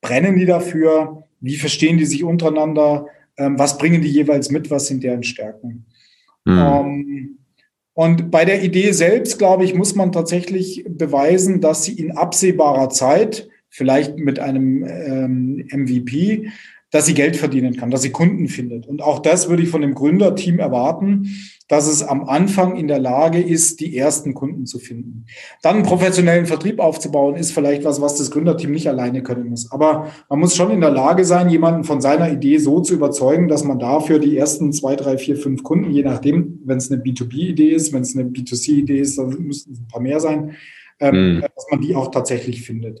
brennen 0.00 0.38
die 0.38 0.46
dafür? 0.46 1.24
Wie 1.40 1.56
verstehen 1.56 1.98
die 1.98 2.06
sich 2.06 2.22
untereinander? 2.22 3.06
Ähm, 3.36 3.58
was 3.58 3.78
bringen 3.78 4.00
die 4.00 4.10
jeweils 4.10 4.50
mit? 4.50 4.70
Was 4.70 4.86
sind 4.86 5.02
deren 5.02 5.24
Stärken? 5.24 5.86
Mhm. 6.44 7.39
Und 7.94 8.30
bei 8.30 8.44
der 8.44 8.62
Idee 8.62 8.92
selbst, 8.92 9.38
glaube 9.38 9.64
ich, 9.64 9.74
muss 9.74 9.94
man 9.94 10.12
tatsächlich 10.12 10.84
beweisen, 10.88 11.60
dass 11.60 11.84
sie 11.84 11.92
in 11.92 12.12
absehbarer 12.12 12.88
Zeit, 12.88 13.48
vielleicht 13.68 14.18
mit 14.18 14.38
einem 14.38 14.84
ähm, 14.84 15.68
MVP, 15.72 16.50
dass 16.90 17.06
sie 17.06 17.14
Geld 17.14 17.36
verdienen 17.36 17.76
kann, 17.76 17.90
dass 17.90 18.02
sie 18.02 18.10
Kunden 18.10 18.48
findet. 18.48 18.86
Und 18.86 19.02
auch 19.02 19.20
das 19.20 19.48
würde 19.48 19.62
ich 19.62 19.68
von 19.68 19.80
dem 19.80 19.94
Gründerteam 19.94 20.58
erwarten, 20.58 21.28
dass 21.68 21.86
es 21.86 22.02
am 22.02 22.24
Anfang 22.24 22.74
in 22.76 22.88
der 22.88 22.98
Lage 22.98 23.40
ist, 23.40 23.78
die 23.78 23.96
ersten 23.96 24.34
Kunden 24.34 24.66
zu 24.66 24.80
finden. 24.80 25.26
Dann 25.62 25.76
einen 25.76 25.84
professionellen 25.84 26.46
Vertrieb 26.46 26.80
aufzubauen, 26.80 27.36
ist 27.36 27.52
vielleicht 27.52 27.84
was, 27.84 28.00
was 28.00 28.16
das 28.16 28.32
Gründerteam 28.32 28.72
nicht 28.72 28.88
alleine 28.88 29.22
können 29.22 29.48
muss. 29.48 29.70
Aber 29.70 30.08
man 30.28 30.40
muss 30.40 30.56
schon 30.56 30.72
in 30.72 30.80
der 30.80 30.90
Lage 30.90 31.24
sein, 31.24 31.48
jemanden 31.48 31.84
von 31.84 32.00
seiner 32.00 32.32
Idee 32.32 32.58
so 32.58 32.80
zu 32.80 32.94
überzeugen, 32.94 33.46
dass 33.46 33.62
man 33.62 33.78
dafür 33.78 34.18
die 34.18 34.36
ersten 34.36 34.72
zwei, 34.72 34.96
drei, 34.96 35.16
vier, 35.16 35.36
fünf 35.36 35.62
Kunden, 35.62 35.92
je 35.92 36.02
nachdem, 36.02 36.58
wenn 36.64 36.78
es 36.78 36.90
eine 36.90 37.00
B2B-Idee 37.00 37.70
ist, 37.70 37.92
wenn 37.92 38.02
es 38.02 38.16
eine 38.16 38.28
B2C-Idee 38.28 38.98
ist, 38.98 39.16
dann 39.16 39.28
müssten 39.40 39.72
es 39.72 39.78
ein 39.78 39.86
paar 39.86 40.02
mehr 40.02 40.18
sein, 40.18 40.56
ähm, 40.98 41.36
mhm. 41.36 41.40
dass 41.42 41.66
man 41.70 41.80
die 41.80 41.94
auch 41.94 42.10
tatsächlich 42.10 42.62
findet. 42.62 43.00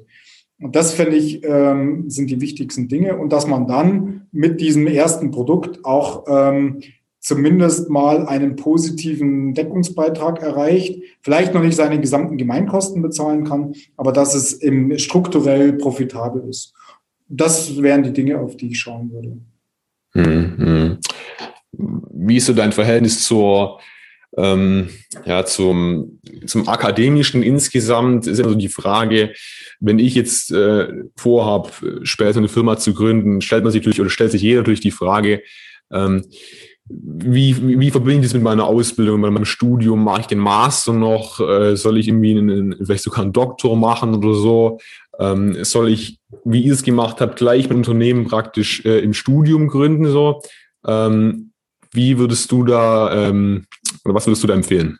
Und 0.60 0.76
das 0.76 0.92
finde 0.92 1.16
ich, 1.16 1.42
ähm, 1.44 2.10
sind 2.10 2.30
die 2.30 2.40
wichtigsten 2.40 2.88
Dinge. 2.88 3.16
Und 3.16 3.32
dass 3.32 3.46
man 3.46 3.66
dann 3.66 4.26
mit 4.30 4.60
diesem 4.60 4.86
ersten 4.86 5.30
Produkt 5.30 5.84
auch 5.84 6.24
ähm, 6.28 6.80
zumindest 7.20 7.90
mal 7.90 8.26
einen 8.26 8.56
positiven 8.56 9.54
Deckungsbeitrag 9.54 10.42
erreicht, 10.42 11.02
vielleicht 11.20 11.54
noch 11.54 11.62
nicht 11.62 11.76
seine 11.76 12.00
gesamten 12.00 12.38
Gemeinkosten 12.38 13.02
bezahlen 13.02 13.44
kann, 13.44 13.74
aber 13.96 14.12
dass 14.12 14.34
es 14.34 14.54
im 14.54 14.98
strukturell 14.98 15.74
profitabel 15.74 16.48
ist. 16.48 16.74
Das 17.28 17.80
wären 17.80 18.02
die 18.02 18.12
Dinge, 18.12 18.40
auf 18.40 18.56
die 18.56 18.68
ich 18.68 18.78
schauen 18.78 19.12
würde. 19.12 19.38
Hm, 20.14 20.98
Wie 21.72 22.36
ist 22.36 22.46
so 22.46 22.54
dein 22.54 22.72
Verhältnis 22.72 23.24
zur, 23.24 23.80
ähm, 24.36 24.90
ja, 25.24 25.44
zum, 25.44 26.20
zum 26.46 26.68
Akademischen 26.68 27.42
insgesamt? 27.42 28.26
Ist 28.26 28.38
immer 28.38 28.50
so 28.50 28.54
die 28.54 28.68
Frage, 28.68 29.32
wenn 29.80 29.98
ich 29.98 30.14
jetzt 30.14 30.52
äh, 30.52 30.88
vorhabe, 31.16 31.70
später 32.02 32.38
eine 32.38 32.48
Firma 32.48 32.76
zu 32.76 32.94
gründen, 32.94 33.40
stellt 33.40 33.64
man 33.64 33.72
sich 33.72 33.80
natürlich 33.80 34.00
oder 34.00 34.10
stellt 34.10 34.32
sich 34.32 34.42
jeder 34.42 34.60
natürlich 34.60 34.80
die 34.80 34.90
Frage, 34.90 35.42
ähm, 35.92 36.24
wie, 36.92 37.56
wie, 37.56 37.78
wie 37.78 37.90
verbinde 37.90 38.20
ich 38.20 38.26
das 38.26 38.34
mit 38.34 38.42
meiner 38.42 38.64
Ausbildung, 38.64 39.20
mit 39.20 39.30
meinem 39.30 39.44
Studium? 39.44 40.02
Mache 40.02 40.22
ich 40.22 40.26
den 40.26 40.38
Master 40.38 40.92
noch? 40.92 41.40
Äh, 41.40 41.76
soll 41.76 41.98
ich 41.98 42.08
irgendwie 42.08 42.36
einen, 42.36 42.74
vielleicht 42.84 43.04
sogar 43.04 43.22
einen 43.22 43.32
Doktor 43.32 43.76
machen 43.76 44.14
oder 44.14 44.34
so? 44.34 44.78
Ähm, 45.18 45.62
soll 45.64 45.88
ich, 45.88 46.18
wie 46.44 46.62
ihr 46.62 46.72
es 46.72 46.82
gemacht 46.82 47.20
habt, 47.20 47.36
gleich 47.36 47.68
mit 47.68 47.76
Unternehmen 47.76 48.26
praktisch 48.26 48.84
äh, 48.84 49.00
im 49.00 49.14
Studium 49.14 49.68
gründen? 49.68 50.06
So? 50.06 50.42
Ähm, 50.84 51.52
wie 51.92 52.18
würdest 52.18 52.50
du 52.50 52.64
da, 52.64 53.28
ähm, 53.28 53.66
was 54.04 54.26
würdest 54.26 54.42
du 54.42 54.46
da 54.46 54.54
empfehlen? 54.54 54.98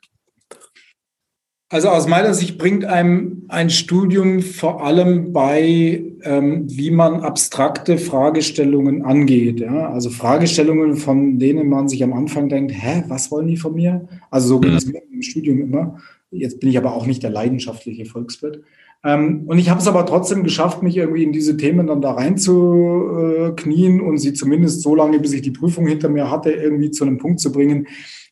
Also 1.72 1.88
aus 1.88 2.09
meiner 2.09 2.35
Sicht 2.35 2.59
bringt 2.59 2.85
einem 2.85 3.44
ein 3.46 3.70
Studium 3.70 4.42
vor 4.42 4.85
allem 4.85 5.33
bei, 5.33 6.03
ähm, 6.24 6.64
wie 6.66 6.90
man 6.90 7.20
abstrakte 7.20 7.96
Fragestellungen 7.96 9.05
angeht. 9.05 9.61
Ja? 9.61 9.88
Also 9.88 10.11
Fragestellungen, 10.11 10.96
von 10.96 11.38
denen 11.38 11.68
man 11.68 11.88
sich 11.88 12.03
am 12.03 12.12
Anfang 12.12 12.48
denkt, 12.48 12.72
hä, 12.74 13.05
was 13.07 13.31
wollen 13.31 13.46
die 13.46 13.57
von 13.57 13.76
mir? 13.76 14.09
Also 14.33 14.48
so 14.48 14.61
geht 14.61 14.74
es 14.74 14.87
mhm. 14.87 14.92
mir 14.92 15.03
im 15.12 15.22
Studium 15.22 15.61
immer. 15.61 15.98
Jetzt 16.33 16.59
bin 16.59 16.70
ich 16.70 16.76
aber 16.76 16.92
auch 16.92 17.07
nicht 17.07 17.22
der 17.22 17.31
leidenschaftliche 17.31 18.05
Volkswirt. 18.05 18.64
Ähm, 19.05 19.44
und 19.46 19.59
ich 19.59 19.70
habe 19.70 19.81
es 19.81 19.87
aber 19.87 20.05
trotzdem 20.07 20.42
geschafft, 20.42 20.83
mich 20.83 20.96
irgendwie 20.96 21.22
in 21.22 21.33
diese 21.33 21.57
Themen 21.57 21.87
dann 21.87 22.03
da 22.03 22.12
reinzuknien 22.12 24.00
und 24.00 24.18
sie 24.18 24.33
zumindest 24.33 24.83
so 24.83 24.96
lange, 24.96 25.20
bis 25.20 25.33
ich 25.33 25.42
die 25.42 25.53
Prüfung 25.53 25.87
hinter 25.87 26.09
mir 26.09 26.33
hatte, 26.33 26.50
irgendwie 26.50 26.90
zu 26.90 27.05
einem 27.05 27.18
Punkt 27.18 27.38
zu 27.38 27.53
bringen, 27.53 27.87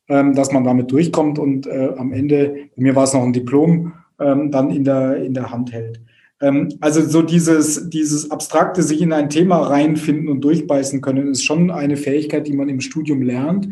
dass 0.08 0.52
man 0.52 0.64
damit 0.64 0.90
durchkommt 0.90 1.38
und 1.38 1.66
äh, 1.66 1.90
am 1.96 2.12
Ende, 2.12 2.68
mir 2.76 2.96
war 2.96 3.04
es 3.04 3.12
noch 3.12 3.22
ein 3.22 3.34
Diplom, 3.34 3.92
ähm, 4.18 4.50
dann 4.50 4.70
in 4.70 4.84
der, 4.84 5.22
in 5.22 5.34
der 5.34 5.50
Hand 5.50 5.72
hält. 5.72 6.00
Ähm, 6.40 6.68
also 6.80 7.02
so 7.02 7.22
dieses, 7.22 7.88
dieses 7.90 8.30
abstrakte 8.30 8.82
sich 8.82 9.00
in 9.00 9.12
ein 9.12 9.30
Thema 9.30 9.58
reinfinden 9.58 10.28
und 10.28 10.40
durchbeißen 10.42 11.00
können, 11.00 11.28
ist 11.28 11.44
schon 11.44 11.70
eine 11.70 11.96
Fähigkeit, 11.96 12.46
die 12.46 12.52
man 12.52 12.68
im 12.68 12.80
Studium 12.80 13.22
lernt. 13.22 13.68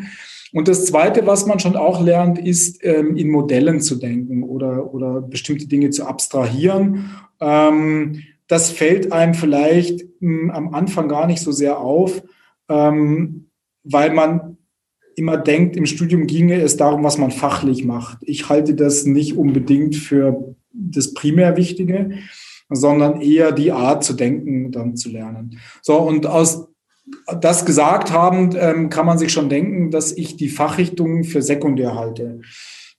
Und 0.53 0.69
das 0.69 0.87
Zweite, 0.87 1.27
was 1.27 1.47
man 1.47 1.59
schon 1.59 1.77
auch 1.77 2.03
lernt, 2.03 2.39
ist 2.39 2.83
ähm, 2.83 3.17
in 3.17 3.31
Modellen 3.31 3.81
zu 3.81 3.97
denken 3.97 4.43
oder, 4.43 4.93
oder 4.95 5.21
bestimmte 5.21 5.67
Dinge 5.67 5.91
zu 5.91 6.07
abstrahieren. 6.07 7.11
Ähm, 7.41 8.23
das 8.49 8.71
fällt 8.71 9.13
einem 9.13 9.35
vielleicht 9.35 10.05
mh, 10.21 10.41
hm, 10.43 10.51
am 10.51 10.75
Anfang 10.75 11.09
gar 11.09 11.27
nicht 11.27 11.41
so 11.41 11.53
sehr 11.53 11.79
auf, 11.79 12.23
ähm, 12.69 13.47
weil 13.85 14.13
man 14.15 14.56
immer 15.17 15.37
denkt, 15.37 15.77
im 15.77 15.87
Studium 15.87 16.27
ginge 16.27 16.61
es 16.61 16.77
darum, 16.77 17.03
was 17.03 17.19
man 17.19 17.31
fachlich 17.31 17.85
macht. 17.85 18.19
Ich 18.21 18.49
halte 18.49 18.75
das 18.75 19.07
nicht 19.07 19.37
unbedingt 19.37 19.97
für 19.97 20.55
das 20.73 21.15
primär 21.15 21.57
Wichtige, 21.57 22.19
sondern 22.69 23.21
eher 23.21 23.53
die 23.53 23.73
Art 23.73 24.05
zu 24.05 24.13
denken 24.13 24.71
dann 24.73 24.97
zu 24.97 25.11
lernen. 25.11 25.59
So, 25.83 25.97
und 25.97 26.27
aus 26.27 26.69
das 27.41 27.65
gesagt 27.65 28.11
haben, 28.11 28.51
ähm, 28.59 28.91
kann 28.91 29.07
man 29.07 29.19
sich 29.19 29.33
schon 29.33 29.49
denken, 29.49 29.91
dass 29.91 30.13
ich 30.13 30.37
die 30.37 30.49
Fachrichtung 30.49 31.23
für 31.23 31.41
sekundär 31.41 31.95
halte. 31.95 32.41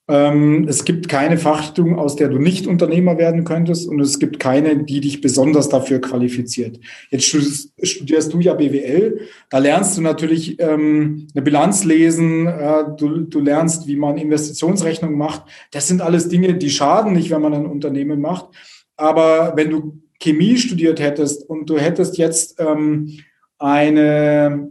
Ähm, 0.09 0.65
es 0.69 0.85
gibt 0.85 1.09
keine 1.09 1.37
Fachrichtung, 1.37 1.99
aus 1.99 2.15
der 2.15 2.29
du 2.29 2.37
nicht 2.37 2.65
Unternehmer 2.65 3.17
werden 3.17 3.43
könntest 3.43 3.89
und 3.89 3.99
es 3.99 4.19
gibt 4.19 4.39
keine, 4.39 4.83
die 4.83 5.01
dich 5.01 5.19
besonders 5.19 5.67
dafür 5.67 5.99
qualifiziert. 5.99 6.79
Jetzt 7.09 7.25
studierst 7.25 8.33
du 8.33 8.39
ja 8.39 8.53
BWL, 8.53 9.19
da 9.49 9.57
lernst 9.57 9.97
du 9.97 10.01
natürlich 10.01 10.61
ähm, 10.61 11.27
eine 11.33 11.41
Bilanz 11.41 11.83
lesen, 11.83 12.47
äh, 12.47 12.85
du, 12.97 13.21
du 13.21 13.41
lernst, 13.41 13.87
wie 13.87 13.97
man 13.97 14.17
Investitionsrechnungen 14.17 15.17
macht. 15.17 15.43
Das 15.71 15.89
sind 15.89 16.01
alles 16.01 16.29
Dinge, 16.29 16.53
die 16.53 16.69
schaden 16.69 17.11
nicht, 17.11 17.29
wenn 17.29 17.41
man 17.41 17.53
ein 17.53 17.65
Unternehmen 17.65 18.21
macht. 18.21 18.47
Aber 18.95 19.53
wenn 19.57 19.69
du 19.69 19.99
Chemie 20.21 20.57
studiert 20.57 21.01
hättest 21.01 21.47
und 21.49 21.69
du 21.69 21.77
hättest 21.77 22.17
jetzt 22.17 22.59
ähm, 22.59 23.19
eine 23.59 24.69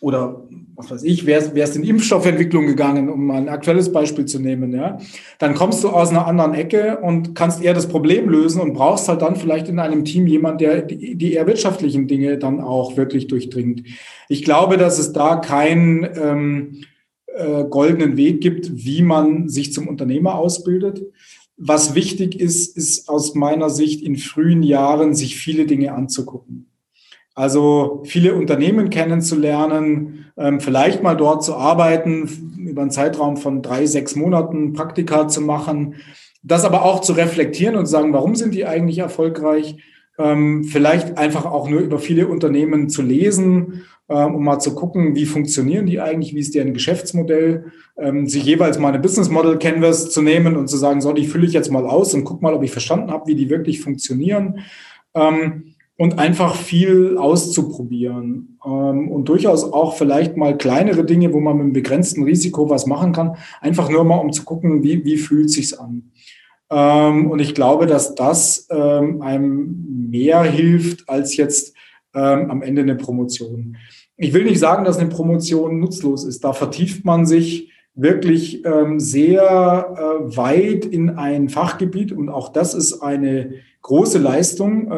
oder 0.00 0.46
was 0.76 0.90
weiß 0.90 1.02
ich, 1.04 1.26
wärst, 1.26 1.54
wärst 1.54 1.76
in 1.76 1.84
Impfstoffentwicklung 1.84 2.66
gegangen, 2.66 3.08
um 3.08 3.26
mal 3.26 3.36
ein 3.36 3.48
aktuelles 3.48 3.92
Beispiel 3.92 4.24
zu 4.24 4.40
nehmen, 4.40 4.74
ja, 4.74 4.98
dann 5.38 5.54
kommst 5.54 5.84
du 5.84 5.90
aus 5.90 6.10
einer 6.10 6.26
anderen 6.26 6.54
Ecke 6.54 6.98
und 6.98 7.34
kannst 7.34 7.62
eher 7.62 7.74
das 7.74 7.88
Problem 7.88 8.28
lösen 8.28 8.60
und 8.60 8.74
brauchst 8.74 9.08
halt 9.08 9.22
dann 9.22 9.36
vielleicht 9.36 9.68
in 9.68 9.78
einem 9.78 10.04
Team 10.04 10.26
jemand, 10.26 10.60
der 10.60 10.82
die, 10.82 11.32
eher 11.32 11.46
wirtschaftlichen 11.46 12.08
Dinge 12.08 12.38
dann 12.38 12.60
auch 12.60 12.96
wirklich 12.96 13.28
durchdringt. 13.28 13.84
Ich 14.28 14.42
glaube, 14.42 14.76
dass 14.76 14.98
es 14.98 15.12
da 15.12 15.36
keinen 15.36 16.08
ähm, 16.16 16.84
äh, 17.26 17.64
goldenen 17.64 18.16
Weg 18.16 18.40
gibt, 18.40 18.84
wie 18.84 19.02
man 19.02 19.48
sich 19.48 19.72
zum 19.72 19.86
Unternehmer 19.86 20.36
ausbildet. 20.36 21.02
Was 21.56 21.94
wichtig 21.94 22.40
ist, 22.40 22.76
ist 22.76 23.08
aus 23.08 23.36
meiner 23.36 23.70
Sicht 23.70 24.02
in 24.02 24.16
frühen 24.16 24.64
Jahren 24.64 25.14
sich 25.14 25.36
viele 25.36 25.66
Dinge 25.66 25.92
anzugucken. 25.92 26.66
Also 27.34 28.02
viele 28.04 28.34
Unternehmen 28.34 28.90
kennenzulernen, 28.90 30.26
ähm, 30.36 30.60
vielleicht 30.60 31.02
mal 31.02 31.16
dort 31.16 31.42
zu 31.42 31.56
arbeiten, 31.56 32.56
über 32.58 32.82
einen 32.82 32.92
Zeitraum 32.92 33.36
von 33.36 33.60
drei, 33.60 33.86
sechs 33.86 34.14
Monaten 34.14 34.72
Praktika 34.72 35.26
zu 35.26 35.40
machen, 35.40 35.96
das 36.42 36.64
aber 36.64 36.84
auch 36.84 37.00
zu 37.00 37.12
reflektieren 37.12 37.74
und 37.74 37.86
sagen, 37.86 38.12
warum 38.12 38.36
sind 38.36 38.54
die 38.54 38.66
eigentlich 38.66 38.98
erfolgreich? 38.98 39.76
Ähm, 40.16 40.62
vielleicht 40.62 41.18
einfach 41.18 41.44
auch 41.44 41.68
nur 41.68 41.80
über 41.80 41.98
viele 41.98 42.28
Unternehmen 42.28 42.88
zu 42.88 43.02
lesen, 43.02 43.82
ähm, 44.08 44.36
um 44.36 44.44
mal 44.44 44.60
zu 44.60 44.76
gucken, 44.76 45.16
wie 45.16 45.26
funktionieren 45.26 45.86
die 45.86 46.00
eigentlich, 46.00 46.34
wie 46.34 46.40
ist 46.40 46.54
deren 46.54 46.72
Geschäftsmodell, 46.72 47.66
sich 48.24 48.42
jeweils 48.42 48.80
mal 48.80 48.88
eine 48.88 48.98
Business 48.98 49.30
Model 49.30 49.56
Canvas 49.56 50.10
zu 50.10 50.20
nehmen 50.20 50.56
und 50.56 50.66
zu 50.66 50.76
sagen, 50.76 51.00
so, 51.00 51.12
die 51.12 51.28
fülle 51.28 51.46
ich 51.46 51.52
jetzt 51.52 51.70
mal 51.70 51.86
aus 51.86 52.12
und 52.12 52.24
guck 52.24 52.42
mal, 52.42 52.52
ob 52.52 52.64
ich 52.64 52.72
verstanden 52.72 53.12
habe, 53.12 53.28
wie 53.28 53.36
die 53.36 53.50
wirklich 53.50 53.80
funktionieren 53.80 54.58
und 55.96 56.18
einfach 56.18 56.56
viel 56.56 57.16
auszuprobieren 57.18 58.58
ähm, 58.64 59.10
und 59.10 59.28
durchaus 59.28 59.64
auch 59.64 59.96
vielleicht 59.96 60.36
mal 60.36 60.56
kleinere 60.56 61.04
Dinge, 61.04 61.32
wo 61.32 61.40
man 61.40 61.56
mit 61.56 61.64
einem 61.64 61.72
begrenzten 61.72 62.24
Risiko 62.24 62.68
was 62.68 62.86
machen 62.86 63.12
kann, 63.12 63.36
einfach 63.60 63.88
nur 63.88 64.04
mal 64.04 64.16
um 64.16 64.32
zu 64.32 64.44
gucken, 64.44 64.82
wie, 64.82 65.04
wie 65.04 65.16
fühlt 65.16 65.50
sich's 65.50 65.74
an. 65.74 66.10
Ähm, 66.70 67.30
und 67.30 67.38
ich 67.38 67.54
glaube, 67.54 67.86
dass 67.86 68.14
das 68.14 68.66
ähm, 68.70 69.22
einem 69.22 70.08
mehr 70.10 70.42
hilft 70.42 71.08
als 71.08 71.36
jetzt 71.36 71.74
ähm, 72.14 72.50
am 72.50 72.62
Ende 72.62 72.82
eine 72.82 72.96
Promotion. 72.96 73.76
Ich 74.16 74.32
will 74.32 74.44
nicht 74.44 74.58
sagen, 74.58 74.84
dass 74.84 74.98
eine 74.98 75.10
Promotion 75.10 75.78
nutzlos 75.78 76.24
ist. 76.24 76.42
Da 76.42 76.52
vertieft 76.52 77.04
man 77.04 77.26
sich 77.26 77.70
wirklich 77.94 78.64
ähm, 78.64 78.98
sehr 78.98 79.40
äh, 79.96 80.36
weit 80.36 80.84
in 80.84 81.10
ein 81.10 81.48
Fachgebiet 81.48 82.10
und 82.10 82.28
auch 82.28 82.48
das 82.48 82.74
ist 82.74 83.00
eine 83.00 83.54
große 83.82 84.18
Leistung. 84.18 84.90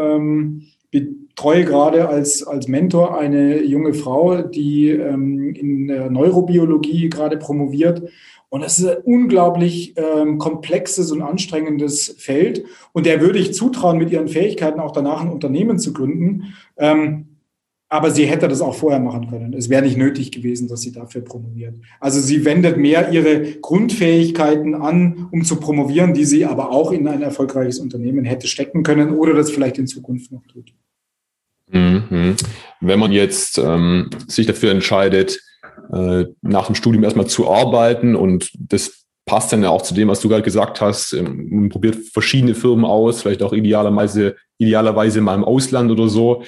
Betreue 1.01 1.65
gerade 1.65 2.09
als, 2.09 2.43
als 2.43 2.67
Mentor 2.69 3.19
eine 3.19 3.63
junge 3.63 3.95
Frau, 3.95 4.43
die 4.43 4.89
ähm, 4.91 5.55
in 5.55 5.87
Neurobiologie 5.87 7.11
gerade 7.11 7.37
promoviert. 7.37 8.03
Und 8.49 8.63
das 8.63 8.79
ist 8.79 8.87
ein 8.87 8.99
unglaublich 9.05 9.95
ähm, 9.97 10.39
komplexes 10.39 11.13
und 11.13 11.21
anstrengendes 11.21 12.15
Feld. 12.19 12.65
Und 12.93 13.05
der 13.05 13.21
würde 13.21 13.39
ich 13.39 13.53
zutrauen, 13.53 13.99
mit 13.99 14.11
ihren 14.11 14.29
Fähigkeiten 14.29 14.81
auch 14.81 14.93
danach 14.93 15.21
ein 15.21 15.31
Unternehmen 15.31 15.79
zu 15.79 15.93
gründen. 15.93 16.55
Ähm, 16.79 17.27
Aber 17.89 18.11
sie 18.11 18.27
hätte 18.27 18.49
das 18.49 18.61
auch 18.61 18.75
vorher 18.75 18.99
machen 19.01 19.29
können. 19.29 19.53
Es 19.53 19.69
wäre 19.69 19.85
nicht 19.85 19.97
nötig 19.97 20.33
gewesen, 20.33 20.67
dass 20.69 20.81
sie 20.81 20.93
dafür 20.93 21.21
promoviert. 21.23 21.77
Also 22.01 22.19
sie 22.19 22.45
wendet 22.45 22.79
mehr 22.79 23.13
ihre 23.13 23.61
Grundfähigkeiten 23.61 24.75
an, 24.75 25.29
um 25.31 25.45
zu 25.45 25.57
promovieren, 25.57 26.13
die 26.13 26.25
sie 26.25 26.47
aber 26.47 26.71
auch 26.71 26.91
in 26.93 27.07
ein 27.07 27.23
erfolgreiches 27.23 27.79
Unternehmen 27.79 28.25
hätte 28.25 28.49
stecken 28.49 28.83
können 28.83 29.11
oder 29.11 29.35
das 29.35 29.51
vielleicht 29.51 29.79
in 29.79 29.87
Zukunft 29.87 30.33
noch 30.33 30.45
tut. 30.47 30.73
Mhm. 31.71 32.37
Wenn 32.81 32.99
man 32.99 33.13
jetzt 33.13 33.59
ähm, 33.59 34.11
sich 34.27 34.47
dafür 34.47 34.71
entscheidet, 34.71 35.41
äh, 35.93 36.27
nach 36.43 36.67
dem 36.67 36.75
Studium 36.75 37.05
erstmal 37.05 37.27
zu 37.27 37.51
arbeiten 37.51 38.17
und 38.17 38.51
das 38.59 39.05
passt 39.25 39.53
dann 39.53 39.63
ja 39.63 39.71
auch 39.71 39.83
zu 39.83 39.95
dem, 39.95 40.09
was 40.09 40.21
du 40.21 40.29
gerade 40.29 40.43
gesagt 40.43 40.81
hast. 40.81 41.13
Ähm, 41.13 41.49
man 41.51 41.69
probiert 41.69 41.97
verschiedene 42.13 42.55
Firmen 42.55 42.85
aus, 42.85 43.23
vielleicht 43.23 43.43
auch 43.43 43.53
idealerweise, 43.53 44.37
idealerweise 44.59 45.21
mal 45.21 45.35
im 45.35 45.45
Ausland 45.45 45.91
oder 45.91 46.09
so. 46.09 46.45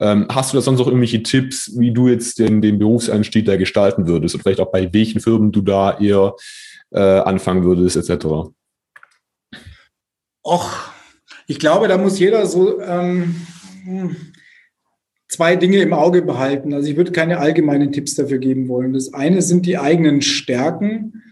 Ähm, 0.00 0.26
hast 0.30 0.52
du 0.52 0.56
da 0.56 0.60
sonst 0.60 0.78
noch 0.78 0.86
irgendwelche 0.86 1.22
Tipps, 1.22 1.72
wie 1.76 1.90
du 1.90 2.08
jetzt 2.08 2.38
den, 2.38 2.62
den 2.62 2.78
Berufseinstieg 2.78 3.46
da 3.46 3.56
gestalten 3.56 4.06
würdest 4.06 4.34
und 4.34 4.42
vielleicht 4.42 4.60
auch 4.60 4.70
bei 4.70 4.92
welchen 4.92 5.20
Firmen 5.20 5.50
du 5.50 5.60
da 5.60 5.98
eher 5.98 6.34
äh, 6.90 7.00
anfangen 7.00 7.64
würdest, 7.64 7.96
etc.? 7.96 8.26
Och, 10.44 10.70
ich 11.46 11.58
glaube, 11.58 11.88
da 11.88 11.98
muss 11.98 12.18
jeder 12.18 12.46
so 12.46 12.80
ähm, 12.80 13.34
zwei 15.28 15.56
Dinge 15.56 15.78
im 15.78 15.92
Auge 15.92 16.22
behalten. 16.22 16.72
Also 16.72 16.88
ich 16.90 16.96
würde 16.96 17.12
keine 17.12 17.38
allgemeinen 17.38 17.92
Tipps 17.92 18.14
dafür 18.14 18.38
geben 18.38 18.68
wollen. 18.68 18.94
Das 18.94 19.14
eine 19.14 19.42
sind 19.42 19.66
die 19.66 19.78
eigenen 19.78 20.22
Stärken 20.22 21.22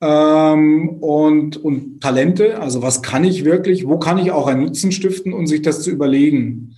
ähm, 0.00 0.90
und, 1.00 1.56
und 1.56 2.00
Talente. 2.00 2.60
Also 2.60 2.82
was 2.82 3.02
kann 3.02 3.24
ich 3.24 3.44
wirklich, 3.44 3.88
wo 3.88 3.98
kann 3.98 4.18
ich 4.18 4.30
auch 4.30 4.46
einen 4.46 4.62
Nutzen 4.62 4.92
stiften 4.92 5.32
und 5.32 5.46
sich 5.46 5.62
das 5.62 5.82
zu 5.82 5.90
überlegen. 5.90 6.76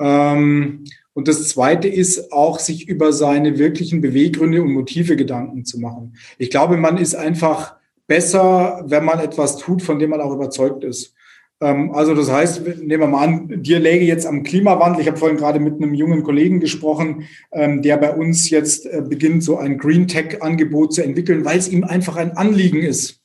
Ähm, 0.00 0.84
und 1.12 1.28
das 1.28 1.48
Zweite 1.48 1.88
ist 1.88 2.30
auch, 2.32 2.58
sich 2.58 2.88
über 2.88 3.12
seine 3.12 3.58
wirklichen 3.58 4.02
Beweggründe 4.02 4.62
und 4.62 4.72
Motive 4.72 5.16
Gedanken 5.16 5.64
zu 5.64 5.80
machen. 5.80 6.14
Ich 6.36 6.50
glaube, 6.50 6.76
man 6.76 6.98
ist 6.98 7.14
einfach 7.14 7.76
besser, 8.06 8.84
wenn 8.86 9.04
man 9.04 9.20
etwas 9.20 9.56
tut, 9.56 9.82
von 9.82 9.98
dem 9.98 10.10
man 10.10 10.20
auch 10.20 10.32
überzeugt 10.32 10.84
ist. 10.84 11.15
Ähm, 11.60 11.92
also 11.92 12.14
das 12.14 12.30
heißt, 12.30 12.66
nehmen 12.82 13.02
wir 13.02 13.06
mal 13.06 13.24
an, 13.24 13.62
dir 13.62 13.78
läge 13.78 14.04
jetzt 14.04 14.26
am 14.26 14.42
Klimawandel. 14.42 15.00
Ich 15.00 15.08
habe 15.08 15.16
vorhin 15.16 15.38
gerade 15.38 15.58
mit 15.58 15.74
einem 15.74 15.94
jungen 15.94 16.22
Kollegen 16.22 16.60
gesprochen, 16.60 17.24
ähm, 17.52 17.82
der 17.82 17.96
bei 17.96 18.14
uns 18.14 18.50
jetzt 18.50 18.86
äh, 18.86 19.02
beginnt, 19.06 19.42
so 19.42 19.56
ein 19.56 19.78
Green 19.78 20.06
Tech-Angebot 20.06 20.94
zu 20.94 21.02
entwickeln, 21.02 21.44
weil 21.44 21.58
es 21.58 21.68
ihm 21.68 21.84
einfach 21.84 22.16
ein 22.16 22.36
Anliegen 22.36 22.82
ist. 22.82 23.22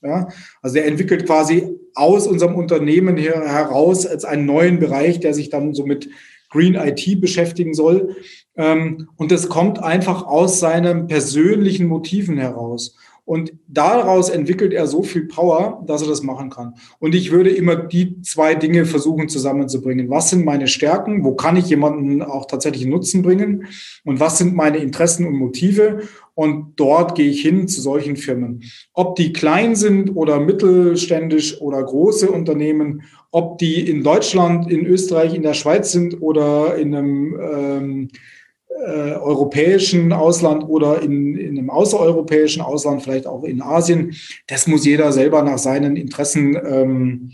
Also 0.61 0.77
er 0.77 0.85
entwickelt 0.85 1.25
quasi 1.25 1.67
aus 1.93 2.25
unserem 2.27 2.55
Unternehmen 2.55 3.17
heraus 3.17 4.05
als 4.05 4.23
einen 4.25 4.45
neuen 4.45 4.79
Bereich, 4.79 5.19
der 5.19 5.33
sich 5.33 5.49
dann 5.49 5.73
so 5.73 5.85
mit 5.85 6.09
Green 6.49 6.75
IT 6.75 7.19
beschäftigen 7.19 7.73
soll. 7.73 8.15
Ähm, 8.55 9.09
und 9.15 9.31
das 9.31 9.49
kommt 9.49 9.81
einfach 9.81 10.25
aus 10.25 10.59
seinen 10.59 11.07
persönlichen 11.07 11.87
Motiven 11.87 12.37
heraus. 12.37 12.95
Und 13.23 13.53
daraus 13.67 14.29
entwickelt 14.29 14.73
er 14.73 14.87
so 14.87 15.03
viel 15.03 15.27
Power, 15.27 15.83
dass 15.85 16.01
er 16.01 16.07
das 16.07 16.23
machen 16.23 16.49
kann. 16.49 16.73
Und 16.99 17.13
ich 17.13 17.31
würde 17.31 17.51
immer 17.51 17.75
die 17.75 18.21
zwei 18.23 18.55
Dinge 18.55 18.85
versuchen 18.85 19.29
zusammenzubringen. 19.29 20.09
Was 20.09 20.31
sind 20.31 20.43
meine 20.43 20.67
Stärken? 20.67 21.23
Wo 21.23 21.35
kann 21.35 21.55
ich 21.55 21.67
jemanden 21.67 22.21
auch 22.23 22.45
tatsächlich 22.47 22.85
Nutzen 22.85 23.21
bringen? 23.21 23.67
Und 24.03 24.19
was 24.19 24.39
sind 24.39 24.55
meine 24.55 24.77
Interessen 24.77 25.27
und 25.27 25.35
Motive? 25.35 26.01
Und 26.33 26.73
dort 26.77 27.15
gehe 27.15 27.29
ich 27.29 27.41
hin 27.41 27.67
zu 27.67 27.81
solchen 27.81 28.17
Firmen. 28.17 28.63
Ob 28.93 29.15
die 29.15 29.31
klein 29.33 29.75
sind 29.75 30.15
oder 30.15 30.39
mittelständisch 30.39 31.61
oder 31.61 31.83
große 31.83 32.29
Unternehmen, 32.29 33.03
ob 33.31 33.59
die 33.59 33.87
in 33.87 34.03
Deutschland, 34.03 34.69
in 34.69 34.85
Österreich, 34.85 35.35
in 35.35 35.43
der 35.43 35.53
Schweiz 35.53 35.91
sind 35.91 36.21
oder 36.21 36.75
in 36.75 36.95
einem 36.95 37.39
ähm, 37.39 38.07
äh, 38.85 39.13
europäischen 39.13 40.11
Ausland 40.11 40.63
oder 40.67 41.01
in, 41.01 41.37
in 41.37 41.57
einem 41.57 41.69
außereuropäischen 41.69 42.61
Ausland, 42.61 43.03
vielleicht 43.03 43.27
auch 43.27 43.43
in 43.43 43.61
Asien. 43.61 44.15
Das 44.47 44.67
muss 44.67 44.85
jeder 44.85 45.11
selber 45.11 45.43
nach 45.43 45.57
seinen 45.57 45.95
Interessen 45.95 46.57
ähm, 46.65 47.31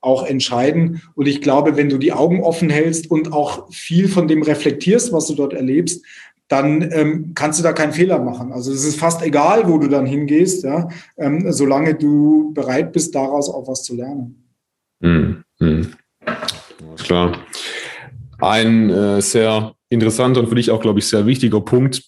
auch 0.00 0.26
entscheiden. 0.26 1.02
Und 1.14 1.26
ich 1.26 1.40
glaube, 1.40 1.76
wenn 1.76 1.88
du 1.88 1.98
die 1.98 2.12
Augen 2.12 2.42
offen 2.42 2.70
hältst 2.70 3.10
und 3.10 3.32
auch 3.32 3.72
viel 3.72 4.08
von 4.08 4.28
dem 4.28 4.42
reflektierst, 4.42 5.12
was 5.12 5.26
du 5.26 5.34
dort 5.34 5.54
erlebst, 5.54 6.04
dann 6.48 6.90
ähm, 6.92 7.32
kannst 7.34 7.58
du 7.58 7.62
da 7.62 7.72
keinen 7.72 7.92
Fehler 7.92 8.18
machen. 8.18 8.52
Also 8.52 8.72
es 8.72 8.84
ist 8.84 8.98
fast 8.98 9.22
egal, 9.22 9.68
wo 9.68 9.78
du 9.78 9.88
dann 9.88 10.06
hingehst, 10.06 10.64
ja, 10.64 10.88
ähm, 11.18 11.52
solange 11.52 11.94
du 11.94 12.52
bereit 12.54 12.92
bist, 12.92 13.14
daraus 13.14 13.50
auch 13.50 13.68
was 13.68 13.82
zu 13.82 13.94
lernen. 13.94 14.48
Hm, 15.02 15.44
hm. 15.58 15.92
Klar. 16.96 17.38
Ein 18.40 18.88
äh, 18.88 19.20
sehr 19.20 19.74
interessanter 19.88 20.40
und 20.40 20.48
für 20.48 20.54
dich 20.54 20.70
auch, 20.70 20.80
glaube 20.80 20.98
ich, 20.98 21.06
sehr 21.06 21.26
wichtiger 21.26 21.60
Punkt 21.60 22.02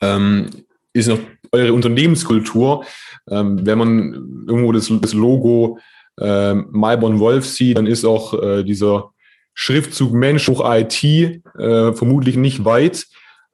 ähm, 0.00 0.50
ist 0.92 1.08
noch 1.08 1.18
eure 1.52 1.72
Unternehmenskultur. 1.72 2.84
Ähm, 3.30 3.64
wenn 3.66 3.78
man 3.78 4.44
irgendwo 4.46 4.72
das, 4.72 4.92
das 5.00 5.12
Logo 5.12 5.78
äh, 6.20 6.54
Malborn 6.54 7.18
Wolf 7.18 7.46
sieht, 7.46 7.76
dann 7.76 7.86
ist 7.86 8.04
auch 8.04 8.40
äh, 8.40 8.64
dieser 8.64 9.10
Schriftzug 9.54 10.12
Mensch 10.12 10.48
hoch 10.48 10.62
IT 10.64 11.04
äh, 11.04 11.92
vermutlich 11.92 12.36
nicht 12.36 12.64
weit. 12.64 13.06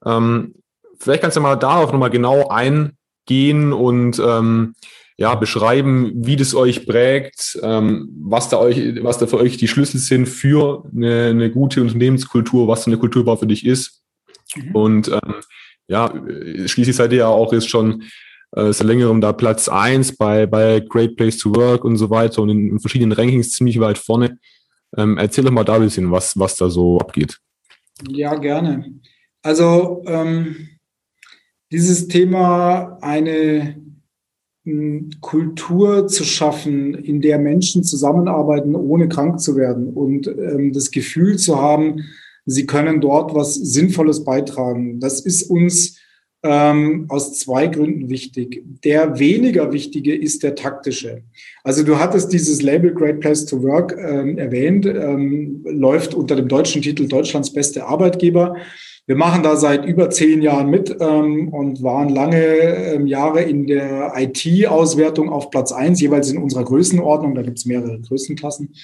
Ähm, 0.05 0.55
vielleicht 0.99 1.21
kannst 1.21 1.37
du 1.37 1.41
mal 1.41 1.55
darauf 1.55 1.91
nochmal 1.91 2.09
genau 2.09 2.47
eingehen 2.47 3.73
und 3.73 4.19
ähm, 4.19 4.75
ja, 5.19 5.35
beschreiben, 5.35 6.13
wie 6.15 6.37
das 6.37 6.55
euch 6.55 6.87
prägt, 6.87 7.59
ähm, 7.61 8.07
was 8.21 8.47
da 8.47 8.57
euch, 8.57 9.03
was 9.03 9.17
da 9.17 9.27
für 9.27 9.37
euch 9.37 9.57
die 9.57 9.67
Schlüssel 9.67 9.99
sind 9.99 10.27
für 10.29 10.85
eine, 10.95 11.25
eine 11.25 11.51
gute 11.51 11.81
Unternehmenskultur, 11.81 12.69
was 12.69 12.85
so 12.85 12.89
eine 12.89 12.97
Kulturbau 12.97 13.35
für 13.35 13.45
dich 13.45 13.65
ist. 13.65 14.01
Mhm. 14.55 14.75
Und 14.75 15.07
ähm, 15.09 15.35
ja, 15.89 16.13
schließlich 16.65 16.95
seid 16.95 17.11
ihr 17.11 17.19
ja 17.19 17.27
auch 17.27 17.51
jetzt 17.51 17.69
schon 17.69 18.03
äh, 18.53 18.71
seit 18.71 18.87
längerem 18.87 19.19
da 19.19 19.33
Platz 19.33 19.67
eins 19.67 20.15
bei, 20.15 20.45
bei 20.45 20.79
Great 20.79 21.17
Place 21.17 21.37
to 21.37 21.53
Work 21.53 21.83
und 21.83 21.97
so 21.97 22.09
weiter 22.09 22.41
und 22.41 22.49
in, 22.49 22.69
in 22.69 22.79
verschiedenen 22.79 23.11
Rankings 23.11 23.51
ziemlich 23.51 23.77
weit 23.81 23.97
vorne. 23.97 24.39
Ähm, 24.95 25.17
erzähl 25.17 25.43
doch 25.43 25.51
mal 25.51 25.65
da 25.65 25.75
ein 25.75 25.81
bisschen, 25.81 26.09
was, 26.11 26.39
was 26.39 26.55
da 26.55 26.69
so 26.69 26.97
abgeht. 26.97 27.37
Ja, 28.07 28.35
gerne. 28.35 28.85
Also 29.41 30.01
ähm, 30.07 30.69
dieses 31.73 32.07
Thema, 32.07 32.97
eine 33.01 33.88
Kultur 35.21 36.07
zu 36.07 36.23
schaffen, 36.23 36.93
in 36.93 37.21
der 37.21 37.39
Menschen 37.39 37.83
zusammenarbeiten, 37.83 38.75
ohne 38.75 39.07
krank 39.07 39.39
zu 39.39 39.55
werden 39.55 39.87
und 39.87 40.27
ähm, 40.27 40.73
das 40.73 40.91
Gefühl 40.91 41.37
zu 41.37 41.59
haben, 41.61 42.03
sie 42.45 42.65
können 42.65 43.01
dort 43.01 43.33
was 43.33 43.55
Sinnvolles 43.55 44.23
beitragen. 44.23 44.99
Das 44.99 45.21
ist 45.21 45.43
uns 45.43 45.97
ähm, 46.43 47.05
aus 47.09 47.37
zwei 47.37 47.67
Gründen 47.67 48.09
wichtig. 48.09 48.63
Der 48.83 49.19
weniger 49.19 49.73
wichtige 49.73 50.15
ist 50.15 50.43
der 50.43 50.55
taktische. 50.55 51.23
Also 51.63 51.83
du 51.83 51.99
hattest 51.99 52.31
dieses 52.31 52.61
Label 52.61 52.93
Great 52.93 53.19
Place 53.19 53.45
to 53.45 53.61
Work 53.61 53.95
ähm, 53.97 54.37
erwähnt, 54.37 54.85
ähm, 54.85 55.63
läuft 55.65 56.13
unter 56.13 56.35
dem 56.35 56.47
deutschen 56.47 56.81
Titel 56.81 57.07
Deutschlands 57.07 57.51
beste 57.51 57.85
Arbeitgeber. 57.85 58.55
Wir 59.09 59.15
machen 59.15 59.41
da 59.41 59.55
seit 59.55 59.85
über 59.85 60.11
zehn 60.11 60.43
Jahren 60.43 60.69
mit 60.69 60.95
ähm, 60.99 61.47
und 61.47 61.81
waren 61.81 62.09
lange 62.09 62.45
ähm, 62.45 63.07
Jahre 63.07 63.41
in 63.41 63.65
der 63.65 64.13
IT-Auswertung 64.15 65.29
auf 65.29 65.49
Platz 65.49 65.71
eins, 65.71 65.99
jeweils 65.99 66.29
in 66.29 66.37
unserer 66.37 66.63
Größenordnung. 66.63 67.33
Da 67.33 67.41
gibt 67.41 67.57
es 67.57 67.65
mehrere 67.65 67.99
Größenklassen. 67.99 68.75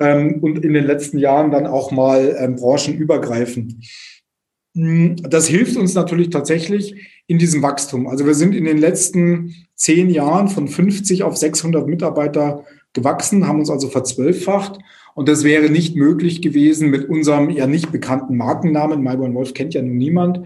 Ähm, 0.00 0.40
und 0.40 0.64
in 0.64 0.72
den 0.72 0.86
letzten 0.86 1.18
Jahren 1.18 1.52
dann 1.52 1.68
auch 1.68 1.92
mal 1.92 2.36
ähm, 2.40 2.56
branchenübergreifend. 2.56 3.76
Hm, 4.74 5.14
das 5.22 5.46
hilft 5.46 5.76
uns 5.76 5.94
natürlich 5.94 6.30
tatsächlich 6.30 7.22
in 7.28 7.38
diesem 7.38 7.62
Wachstum. 7.62 8.08
Also 8.08 8.26
wir 8.26 8.34
sind 8.34 8.56
in 8.56 8.64
den 8.64 8.78
letzten 8.78 9.54
zehn 9.76 10.10
Jahren 10.10 10.48
von 10.48 10.66
50 10.66 11.22
auf 11.22 11.36
600 11.36 11.86
Mitarbeiter 11.86 12.64
gewachsen, 12.92 13.46
haben 13.46 13.60
uns 13.60 13.70
also 13.70 13.86
verzwölffacht 13.86 14.80
und 15.14 15.28
das 15.28 15.44
wäre 15.44 15.70
nicht 15.70 15.96
möglich 15.96 16.42
gewesen 16.42 16.90
mit 16.90 17.08
unserem 17.08 17.50
ja 17.50 17.66
nicht 17.66 17.92
bekannten 17.92 18.36
Markennamen. 18.36 19.02
Malborn 19.02 19.34
Wolf 19.34 19.54
kennt 19.54 19.74
ja 19.74 19.82
nun 19.82 19.96
niemand. 19.96 20.40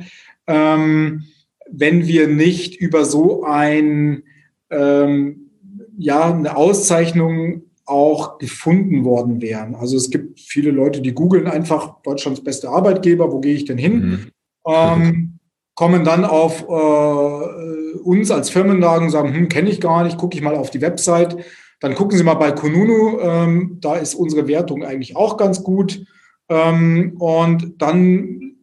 Ähm, 0.46 1.24
wenn 1.70 2.06
wir 2.06 2.28
nicht 2.28 2.76
über 2.76 3.04
so 3.04 3.44
ein, 3.44 4.24
ähm, 4.70 5.50
ja, 5.96 6.32
eine 6.32 6.56
Auszeichnung 6.56 7.62
auch 7.86 8.38
gefunden 8.38 9.04
worden 9.04 9.42
wären. 9.42 9.74
Also 9.74 9.96
es 9.96 10.10
gibt 10.10 10.40
viele 10.40 10.70
Leute, 10.70 11.02
die 11.02 11.12
googeln 11.12 11.46
einfach 11.46 12.00
Deutschlands 12.02 12.42
beste 12.42 12.70
Arbeitgeber, 12.70 13.30
wo 13.30 13.40
gehe 13.40 13.54
ich 13.54 13.66
denn 13.66 13.78
hin? 13.78 13.94
Mhm. 13.96 14.26
Ähm, 14.66 15.38
kommen 15.74 16.04
dann 16.04 16.24
auf 16.24 16.62
äh, 16.62 17.98
uns 17.98 18.30
als 18.30 18.48
Firmenlagen 18.48 19.06
und 19.06 19.10
sagen, 19.10 19.34
hm, 19.34 19.48
kenne 19.48 19.70
ich 19.70 19.80
gar 19.80 20.04
nicht, 20.04 20.16
gucke 20.16 20.36
ich 20.36 20.42
mal 20.42 20.54
auf 20.54 20.70
die 20.70 20.80
Website 20.80 21.36
dann 21.84 21.94
gucken 21.94 22.16
Sie 22.16 22.24
mal 22.24 22.32
bei 22.32 22.50
Kununu, 22.50 23.20
ähm, 23.20 23.76
da 23.82 23.96
ist 23.96 24.14
unsere 24.14 24.48
Wertung 24.48 24.84
eigentlich 24.84 25.16
auch 25.16 25.36
ganz 25.36 25.62
gut. 25.62 26.06
Ähm, 26.48 27.16
und 27.18 27.74
dann 27.76 28.54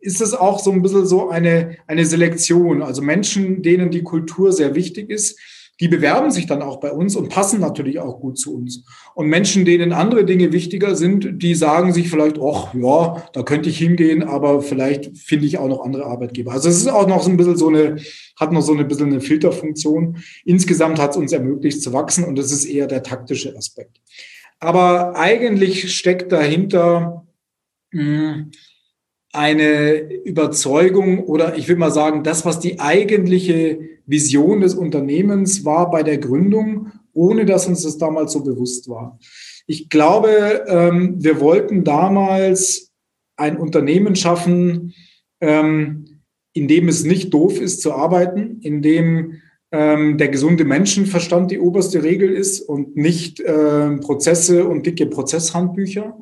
ist 0.00 0.20
es 0.20 0.34
auch 0.34 0.58
so 0.58 0.70
ein 0.70 0.82
bisschen 0.82 1.06
so 1.06 1.30
eine, 1.30 1.78
eine 1.86 2.04
Selektion. 2.04 2.82
Also 2.82 3.00
Menschen, 3.00 3.62
denen 3.62 3.90
die 3.90 4.02
Kultur 4.02 4.52
sehr 4.52 4.74
wichtig 4.74 5.08
ist, 5.08 5.40
die 5.80 5.88
bewerben 5.88 6.30
sich 6.30 6.46
dann 6.46 6.62
auch 6.62 6.80
bei 6.80 6.90
uns 6.90 7.14
und 7.14 7.28
passen 7.28 7.60
natürlich 7.60 8.00
auch 8.00 8.20
gut 8.20 8.38
zu 8.38 8.54
uns. 8.54 8.84
Und 9.14 9.28
Menschen, 9.28 9.64
denen 9.64 9.92
andere 9.92 10.24
Dinge 10.24 10.52
wichtiger 10.52 10.96
sind, 10.96 11.42
die 11.42 11.54
sagen 11.54 11.92
sich 11.92 12.10
vielleicht, 12.10 12.38
ach 12.40 12.74
ja, 12.74 13.24
da 13.32 13.42
könnte 13.42 13.68
ich 13.68 13.78
hingehen, 13.78 14.24
aber 14.24 14.60
vielleicht 14.60 15.16
finde 15.16 15.46
ich 15.46 15.58
auch 15.58 15.68
noch 15.68 15.84
andere 15.84 16.06
Arbeitgeber. 16.06 16.52
Also 16.52 16.68
es 16.68 16.78
ist 16.78 16.88
auch 16.88 17.06
noch 17.06 17.22
so 17.22 17.30
ein 17.30 17.36
bisschen 17.36 17.56
so 17.56 17.68
eine, 17.68 17.96
hat 18.36 18.52
noch 18.52 18.62
so 18.62 18.74
ein 18.74 18.88
bisschen 18.88 19.08
eine 19.08 19.20
Filterfunktion. 19.20 20.16
Insgesamt 20.44 20.98
hat 20.98 21.12
es 21.12 21.16
uns 21.16 21.32
ermöglicht 21.32 21.82
zu 21.82 21.92
wachsen 21.92 22.24
und 22.24 22.36
das 22.36 22.50
ist 22.50 22.64
eher 22.64 22.86
der 22.86 23.02
taktische 23.02 23.56
Aspekt. 23.56 24.00
Aber 24.60 25.16
eigentlich 25.16 25.94
steckt 25.94 26.32
dahinter 26.32 27.24
mh, 27.92 28.34
hm, 28.34 28.50
eine 29.32 30.12
Überzeugung 30.24 31.24
oder 31.24 31.56
ich 31.56 31.68
will 31.68 31.76
mal 31.76 31.90
sagen, 31.90 32.24
das, 32.24 32.44
was 32.44 32.60
die 32.60 32.80
eigentliche 32.80 33.78
Vision 34.06 34.60
des 34.60 34.74
Unternehmens 34.74 35.64
war 35.64 35.90
bei 35.90 36.02
der 36.02 36.18
Gründung, 36.18 36.92
ohne 37.12 37.44
dass 37.44 37.66
uns 37.66 37.82
das 37.82 37.98
damals 37.98 38.32
so 38.32 38.42
bewusst 38.42 38.88
war. 38.88 39.18
Ich 39.66 39.90
glaube, 39.90 40.64
ähm, 40.66 41.22
wir 41.22 41.40
wollten 41.40 41.84
damals 41.84 42.90
ein 43.36 43.58
Unternehmen 43.58 44.16
schaffen, 44.16 44.94
ähm, 45.40 46.22
in 46.54 46.68
dem 46.68 46.88
es 46.88 47.04
nicht 47.04 47.34
doof 47.34 47.60
ist 47.60 47.82
zu 47.82 47.92
arbeiten, 47.92 48.60
in 48.62 48.80
dem 48.80 49.34
ähm, 49.70 50.16
der 50.16 50.28
gesunde 50.28 50.64
Menschenverstand 50.64 51.50
die 51.50 51.60
oberste 51.60 52.02
Regel 52.02 52.32
ist 52.32 52.62
und 52.62 52.96
nicht 52.96 53.44
Prozesse 53.44 54.66
und 54.66 54.86
dicke 54.86 55.06
Prozesshandbücher. 55.06 56.18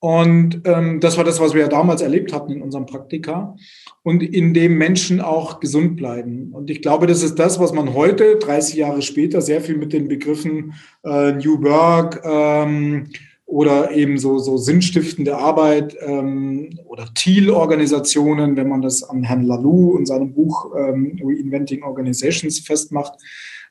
Und 0.00 0.62
ähm, 0.64 1.00
das 1.00 1.16
war 1.16 1.24
das, 1.24 1.40
was 1.40 1.54
wir 1.54 1.62
ja 1.62 1.68
damals 1.68 2.02
erlebt 2.02 2.32
hatten 2.32 2.52
in 2.52 2.62
unserem 2.62 2.86
Praktika 2.86 3.56
und 4.04 4.22
in 4.22 4.54
dem 4.54 4.78
Menschen 4.78 5.20
auch 5.20 5.58
gesund 5.58 5.96
bleiben. 5.96 6.50
Und 6.52 6.70
ich 6.70 6.82
glaube, 6.82 7.08
das 7.08 7.22
ist 7.24 7.38
das, 7.38 7.58
was 7.58 7.72
man 7.72 7.94
heute, 7.94 8.36
30 8.36 8.76
Jahre 8.76 9.02
später, 9.02 9.40
sehr 9.40 9.60
viel 9.60 9.76
mit 9.76 9.92
den 9.92 10.06
Begriffen 10.06 10.74
äh, 11.04 11.32
New 11.32 11.62
Work 11.64 12.22
ähm, 12.24 13.08
oder 13.44 13.90
eben 13.90 14.18
so, 14.18 14.38
so 14.38 14.56
sinnstiftende 14.56 15.36
Arbeit 15.36 15.96
ähm, 16.00 16.78
oder 16.86 17.06
Thiel-Organisationen, 17.12 18.56
wenn 18.56 18.68
man 18.68 18.82
das 18.82 19.02
am 19.02 19.24
Herrn 19.24 19.42
Lalou 19.42 19.96
und 19.96 20.06
seinem 20.06 20.32
Buch 20.32 20.76
ähm, 20.78 21.18
Reinventing 21.20 21.82
Organizations 21.82 22.60
festmacht, 22.60 23.14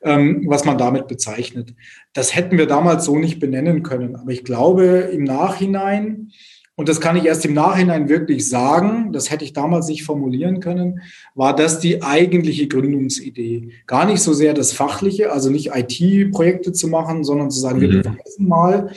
ähm, 0.01 0.45
was 0.47 0.65
man 0.65 0.77
damit 0.77 1.07
bezeichnet. 1.07 1.73
Das 2.13 2.35
hätten 2.35 2.57
wir 2.57 2.67
damals 2.67 3.05
so 3.05 3.17
nicht 3.17 3.39
benennen 3.39 3.83
können. 3.83 4.15
Aber 4.15 4.31
ich 4.31 4.43
glaube, 4.43 5.09
im 5.11 5.23
Nachhinein, 5.23 6.31
und 6.75 6.89
das 6.89 7.01
kann 7.01 7.15
ich 7.15 7.25
erst 7.25 7.45
im 7.45 7.53
Nachhinein 7.53 8.07
wirklich 8.07 8.47
sagen, 8.47 9.11
das 9.11 9.31
hätte 9.31 9.43
ich 9.43 9.53
damals 9.53 9.87
nicht 9.87 10.03
formulieren 10.03 10.59
können, 10.59 11.01
war 11.33 11.55
das 11.55 11.79
die 11.79 12.03
eigentliche 12.03 12.67
Gründungsidee. 12.67 13.69
Gar 13.87 14.05
nicht 14.05 14.21
so 14.21 14.33
sehr 14.33 14.53
das 14.53 14.73
Fachliche, 14.73 15.31
also 15.31 15.49
nicht 15.49 15.71
IT-Projekte 15.73 16.73
zu 16.73 16.87
machen, 16.87 17.23
sondern 17.23 17.49
zu 17.49 17.59
sagen, 17.59 17.79
mhm. 17.79 17.81
wir 17.81 18.01
beweisen 18.03 18.47
mal, 18.47 18.91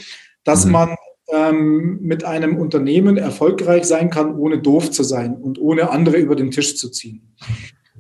dass 0.45 0.67
mhm. 0.67 0.73
man 0.73 0.97
ähm, 1.33 1.99
mit 2.03 2.25
einem 2.25 2.57
Unternehmen 2.57 3.17
erfolgreich 3.17 3.85
sein 3.85 4.11
kann, 4.11 4.35
ohne 4.35 4.59
doof 4.59 4.91
zu 4.91 5.03
sein 5.03 5.37
und 5.37 5.61
ohne 5.61 5.91
andere 5.91 6.17
über 6.17 6.37
den 6.37 6.51
Tisch 6.51 6.77
zu 6.77 6.91
ziehen. 6.91 7.35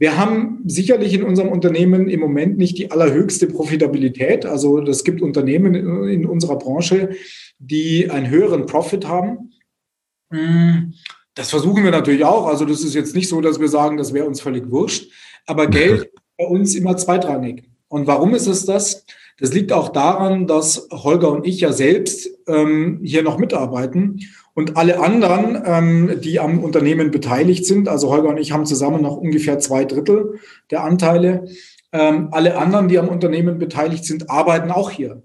Wir 0.00 0.16
haben 0.16 0.62
sicherlich 0.64 1.12
in 1.12 1.22
unserem 1.22 1.50
Unternehmen 1.50 2.08
im 2.08 2.20
Moment 2.20 2.56
nicht 2.56 2.78
die 2.78 2.90
allerhöchste 2.90 3.46
Profitabilität. 3.46 4.46
Also 4.46 4.80
es 4.80 5.04
gibt 5.04 5.20
Unternehmen 5.20 5.74
in 5.74 6.24
unserer 6.24 6.56
Branche, 6.56 7.10
die 7.58 8.10
einen 8.10 8.30
höheren 8.30 8.64
Profit 8.64 9.06
haben. 9.06 9.52
Hm, 10.32 10.94
das 11.34 11.50
versuchen 11.50 11.84
wir 11.84 11.90
natürlich 11.90 12.24
auch. 12.24 12.46
Also 12.46 12.64
das 12.64 12.80
ist 12.80 12.94
jetzt 12.94 13.14
nicht 13.14 13.28
so, 13.28 13.42
dass 13.42 13.60
wir 13.60 13.68
sagen, 13.68 13.98
das 13.98 14.14
wäre 14.14 14.26
uns 14.26 14.40
völlig 14.40 14.70
wurscht. 14.70 15.12
Aber 15.46 15.66
Geld 15.66 16.00
ist 16.14 16.22
bei 16.38 16.46
uns 16.46 16.74
immer 16.74 16.96
zweitrangig. 16.96 17.68
Und 17.88 18.06
warum 18.06 18.34
ist 18.34 18.46
es 18.46 18.64
das? 18.64 19.04
Das 19.38 19.52
liegt 19.52 19.70
auch 19.70 19.90
daran, 19.90 20.46
dass 20.46 20.88
Holger 20.90 21.30
und 21.30 21.46
ich 21.46 21.60
ja 21.60 21.72
selbst 21.72 22.26
ähm, 22.46 23.00
hier 23.04 23.22
noch 23.22 23.36
mitarbeiten 23.36 24.20
und 24.60 24.76
alle 24.76 25.00
anderen, 25.00 25.62
ähm, 25.64 26.20
die 26.20 26.38
am 26.38 26.58
Unternehmen 26.58 27.10
beteiligt 27.10 27.64
sind, 27.64 27.88
also 27.88 28.10
Holger 28.10 28.28
und 28.28 28.36
ich 28.36 28.52
haben 28.52 28.66
zusammen 28.66 29.00
noch 29.00 29.16
ungefähr 29.16 29.58
zwei 29.58 29.86
Drittel 29.86 30.38
der 30.70 30.84
Anteile. 30.84 31.46
Ähm, 31.92 32.28
alle 32.30 32.58
anderen, 32.58 32.88
die 32.88 32.98
am 32.98 33.08
Unternehmen 33.08 33.58
beteiligt 33.58 34.04
sind, 34.04 34.28
arbeiten 34.28 34.70
auch 34.70 34.90
hier. 34.90 35.22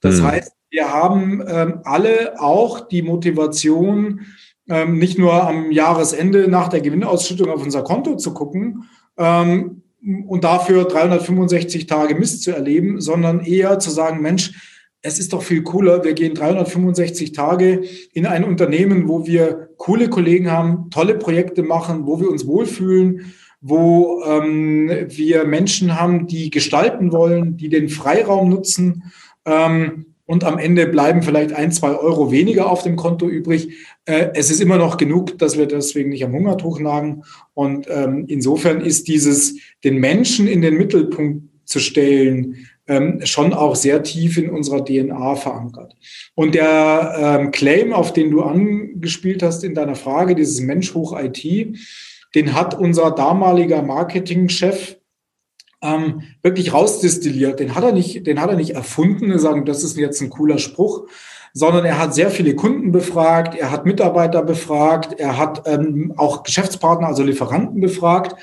Das 0.00 0.20
mhm. 0.20 0.26
heißt, 0.26 0.52
wir 0.70 0.90
haben 0.90 1.44
ähm, 1.46 1.80
alle 1.84 2.40
auch 2.40 2.88
die 2.88 3.02
Motivation, 3.02 4.22
ähm, 4.70 4.98
nicht 4.98 5.18
nur 5.18 5.46
am 5.46 5.70
Jahresende 5.70 6.48
nach 6.48 6.68
der 6.68 6.80
Gewinnausschüttung 6.80 7.50
auf 7.50 7.62
unser 7.62 7.82
Konto 7.82 8.16
zu 8.16 8.32
gucken, 8.32 8.84
ähm, 9.18 9.82
und 10.26 10.44
dafür 10.44 10.86
365 10.86 11.86
Tage 11.86 12.14
Mist 12.14 12.42
zu 12.42 12.52
erleben, 12.52 13.02
sondern 13.02 13.44
eher 13.44 13.78
zu 13.78 13.90
sagen, 13.90 14.22
Mensch, 14.22 14.71
es 15.02 15.18
ist 15.18 15.32
doch 15.32 15.42
viel 15.42 15.62
cooler, 15.62 16.04
wir 16.04 16.14
gehen 16.14 16.34
365 16.34 17.32
Tage 17.32 17.82
in 18.12 18.24
ein 18.24 18.44
Unternehmen, 18.44 19.08
wo 19.08 19.26
wir 19.26 19.68
coole 19.76 20.08
Kollegen 20.08 20.50
haben, 20.50 20.90
tolle 20.90 21.16
Projekte 21.16 21.64
machen, 21.64 22.06
wo 22.06 22.20
wir 22.20 22.30
uns 22.30 22.46
wohlfühlen, 22.46 23.32
wo 23.60 24.22
ähm, 24.24 24.90
wir 25.08 25.44
Menschen 25.44 26.00
haben, 26.00 26.28
die 26.28 26.50
gestalten 26.50 27.12
wollen, 27.12 27.56
die 27.56 27.68
den 27.68 27.88
Freiraum 27.88 28.48
nutzen. 28.48 29.12
Ähm, 29.44 30.06
und 30.24 30.44
am 30.44 30.58
Ende 30.58 30.86
bleiben 30.86 31.22
vielleicht 31.22 31.52
ein, 31.52 31.72
zwei 31.72 31.96
Euro 31.96 32.30
weniger 32.30 32.70
auf 32.70 32.84
dem 32.84 32.94
Konto 32.94 33.28
übrig. 33.28 33.74
Äh, 34.04 34.30
es 34.34 34.50
ist 34.50 34.60
immer 34.60 34.78
noch 34.78 34.96
genug, 34.96 35.36
dass 35.38 35.58
wir 35.58 35.66
deswegen 35.66 36.10
nicht 36.10 36.24
am 36.24 36.32
Hungertuch 36.32 36.78
nagen. 36.78 37.24
Und 37.54 37.86
ähm, 37.90 38.24
insofern 38.28 38.80
ist 38.80 39.08
dieses, 39.08 39.56
den 39.82 39.98
Menschen 39.98 40.46
in 40.46 40.62
den 40.62 40.76
Mittelpunkt 40.76 41.48
zu 41.64 41.80
stellen, 41.80 42.66
ähm, 42.88 43.20
schon 43.24 43.52
auch 43.52 43.76
sehr 43.76 44.02
tief 44.02 44.38
in 44.38 44.50
unserer 44.50 44.84
DNA 44.84 45.36
verankert. 45.36 45.94
Und 46.34 46.54
der 46.54 47.14
ähm, 47.16 47.50
Claim, 47.50 47.92
auf 47.92 48.12
den 48.12 48.30
du 48.30 48.42
angespielt 48.42 49.42
hast 49.42 49.62
in 49.64 49.74
deiner 49.74 49.94
Frage, 49.94 50.34
dieses 50.34 50.60
Mensch 50.60 50.94
hoch 50.94 51.18
IT, 51.18 51.76
den 52.34 52.54
hat 52.54 52.78
unser 52.78 53.10
damaliger 53.10 53.82
Marketingchef 53.82 54.96
ähm, 55.82 56.22
wirklich 56.42 56.72
rausdestilliert. 56.72 57.60
Den 57.60 57.74
hat 57.74 57.84
er 57.84 57.92
nicht, 57.92 58.26
den 58.26 58.40
hat 58.40 58.50
er 58.50 58.56
nicht 58.56 58.74
erfunden, 58.74 59.32
und 59.32 59.38
sagen, 59.38 59.64
das 59.64 59.82
ist 59.82 59.96
jetzt 59.96 60.20
ein 60.20 60.30
cooler 60.30 60.58
Spruch, 60.58 61.06
sondern 61.52 61.84
er 61.84 61.98
hat 61.98 62.14
sehr 62.14 62.30
viele 62.30 62.54
Kunden 62.54 62.92
befragt, 62.92 63.54
er 63.54 63.70
hat 63.70 63.84
Mitarbeiter 63.84 64.42
befragt, 64.42 65.18
er 65.18 65.36
hat 65.36 65.62
ähm, 65.66 66.14
auch 66.16 66.42
Geschäftspartner, 66.42 67.08
also 67.08 67.22
Lieferanten 67.22 67.80
befragt 67.80 68.36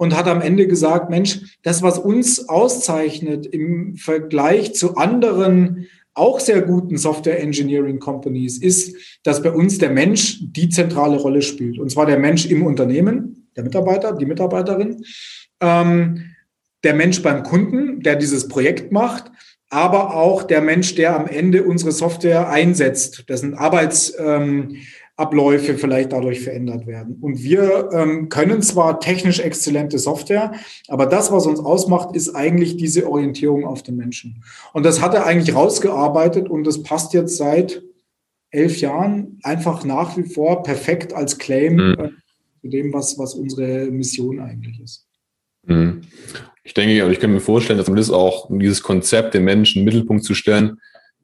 und 0.00 0.16
hat 0.16 0.28
am 0.28 0.40
Ende 0.40 0.66
gesagt, 0.66 1.10
Mensch, 1.10 1.58
das, 1.62 1.82
was 1.82 1.98
uns 1.98 2.48
auszeichnet 2.48 3.44
im 3.44 3.96
Vergleich 3.96 4.74
zu 4.74 4.96
anderen 4.96 5.88
auch 6.14 6.40
sehr 6.40 6.62
guten 6.62 6.96
Software 6.96 7.38
Engineering 7.38 7.98
Companies, 7.98 8.56
ist, 8.56 8.96
dass 9.24 9.42
bei 9.42 9.50
uns 9.50 9.76
der 9.76 9.90
Mensch 9.90 10.38
die 10.40 10.70
zentrale 10.70 11.18
Rolle 11.18 11.42
spielt. 11.42 11.78
Und 11.78 11.90
zwar 11.90 12.06
der 12.06 12.18
Mensch 12.18 12.46
im 12.46 12.64
Unternehmen, 12.64 13.46
der 13.56 13.62
Mitarbeiter, 13.62 14.14
die 14.14 14.24
Mitarbeiterin. 14.24 15.04
Ähm, 15.60 16.24
der 16.82 16.94
Mensch 16.94 17.22
beim 17.22 17.42
Kunden, 17.42 18.00
der 18.00 18.16
dieses 18.16 18.48
Projekt 18.48 18.92
macht, 18.92 19.30
aber 19.68 20.14
auch 20.14 20.44
der 20.44 20.62
Mensch, 20.62 20.94
der 20.94 21.14
am 21.14 21.26
Ende 21.26 21.64
unsere 21.64 21.92
Software 21.92 22.48
einsetzt, 22.48 23.28
dessen 23.28 23.52
Arbeitsabläufe 23.52 24.44
ähm, 24.44 24.76
vielleicht 25.28 26.12
dadurch 26.12 26.40
verändert 26.40 26.86
werden. 26.86 27.18
Und 27.20 27.42
wir 27.42 27.90
ähm, 27.92 28.28
können 28.28 28.62
zwar 28.62 29.00
technisch 29.00 29.40
exzellente 29.40 29.98
Software, 29.98 30.52
aber 30.88 31.06
das, 31.06 31.30
was 31.30 31.46
uns 31.46 31.60
ausmacht, 31.60 32.16
ist 32.16 32.34
eigentlich 32.34 32.76
diese 32.76 33.08
Orientierung 33.08 33.64
auf 33.64 33.82
den 33.82 33.96
Menschen. 33.96 34.42
Und 34.72 34.84
das 34.84 35.00
hat 35.00 35.14
er 35.14 35.26
eigentlich 35.26 35.54
rausgearbeitet 35.54 36.48
und 36.48 36.64
das 36.64 36.82
passt 36.82 37.12
jetzt 37.12 37.36
seit 37.36 37.82
elf 38.50 38.80
Jahren 38.80 39.38
einfach 39.42 39.84
nach 39.84 40.16
wie 40.16 40.24
vor 40.24 40.62
perfekt 40.62 41.12
als 41.12 41.38
Claim 41.38 41.74
mhm. 41.74 41.96
äh, 41.98 42.08
zu 42.62 42.68
dem, 42.68 42.92
was, 42.92 43.18
was 43.18 43.34
unsere 43.34 43.90
Mission 43.90 44.40
eigentlich 44.40 44.80
ist. 44.80 45.06
Mhm. 45.66 46.02
Ich 46.62 46.74
denke, 46.74 47.04
und 47.04 47.12
ich 47.12 47.20
kann 47.20 47.32
mir 47.32 47.40
vorstellen, 47.40 47.78
dass 47.78 47.88
man 47.88 47.96
das 47.96 48.10
auch, 48.10 48.48
dieses 48.50 48.82
Konzept, 48.82 49.34
den 49.34 49.44
Menschen 49.44 49.80
in 49.80 49.84
den 49.84 49.92
Mittelpunkt 49.94 50.24
zu 50.24 50.34
stellen, 50.34 50.78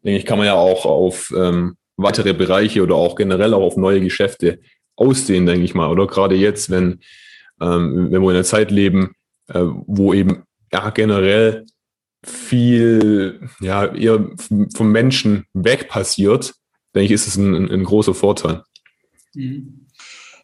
denke 0.04 0.18
ich, 0.18 0.26
kann 0.26 0.38
man 0.38 0.46
ja 0.46 0.54
auch 0.54 0.86
auf 0.86 1.32
ähm, 1.36 1.76
weitere 1.96 2.34
Bereiche 2.34 2.82
oder 2.82 2.94
auch 2.94 3.16
generell 3.16 3.54
auch 3.54 3.62
auf 3.62 3.76
neue 3.76 4.00
Geschäfte 4.00 4.60
aussehen, 4.96 5.46
denke 5.46 5.64
ich 5.64 5.74
mal. 5.74 5.90
Oder 5.90 6.06
gerade 6.06 6.34
jetzt, 6.34 6.70
wenn, 6.70 7.00
ähm, 7.60 8.10
wenn 8.10 8.22
wir 8.22 8.30
in 8.30 8.36
einer 8.36 8.44
Zeit 8.44 8.70
leben, 8.70 9.14
äh, 9.48 9.62
wo 9.86 10.12
eben 10.12 10.44
ja 10.72 10.90
generell 10.90 11.64
viel 12.24 13.40
ja 13.60 13.94
eher 13.94 14.30
vom 14.74 14.90
Menschen 14.90 15.44
weg 15.54 15.88
passiert, 15.88 16.54
denke 16.94 17.06
ich, 17.06 17.12
ist 17.12 17.28
es 17.28 17.36
ein, 17.36 17.54
ein, 17.54 17.70
ein 17.70 17.84
großer 17.84 18.14
Vorteil. 18.14 18.62
Mhm. 19.34 19.86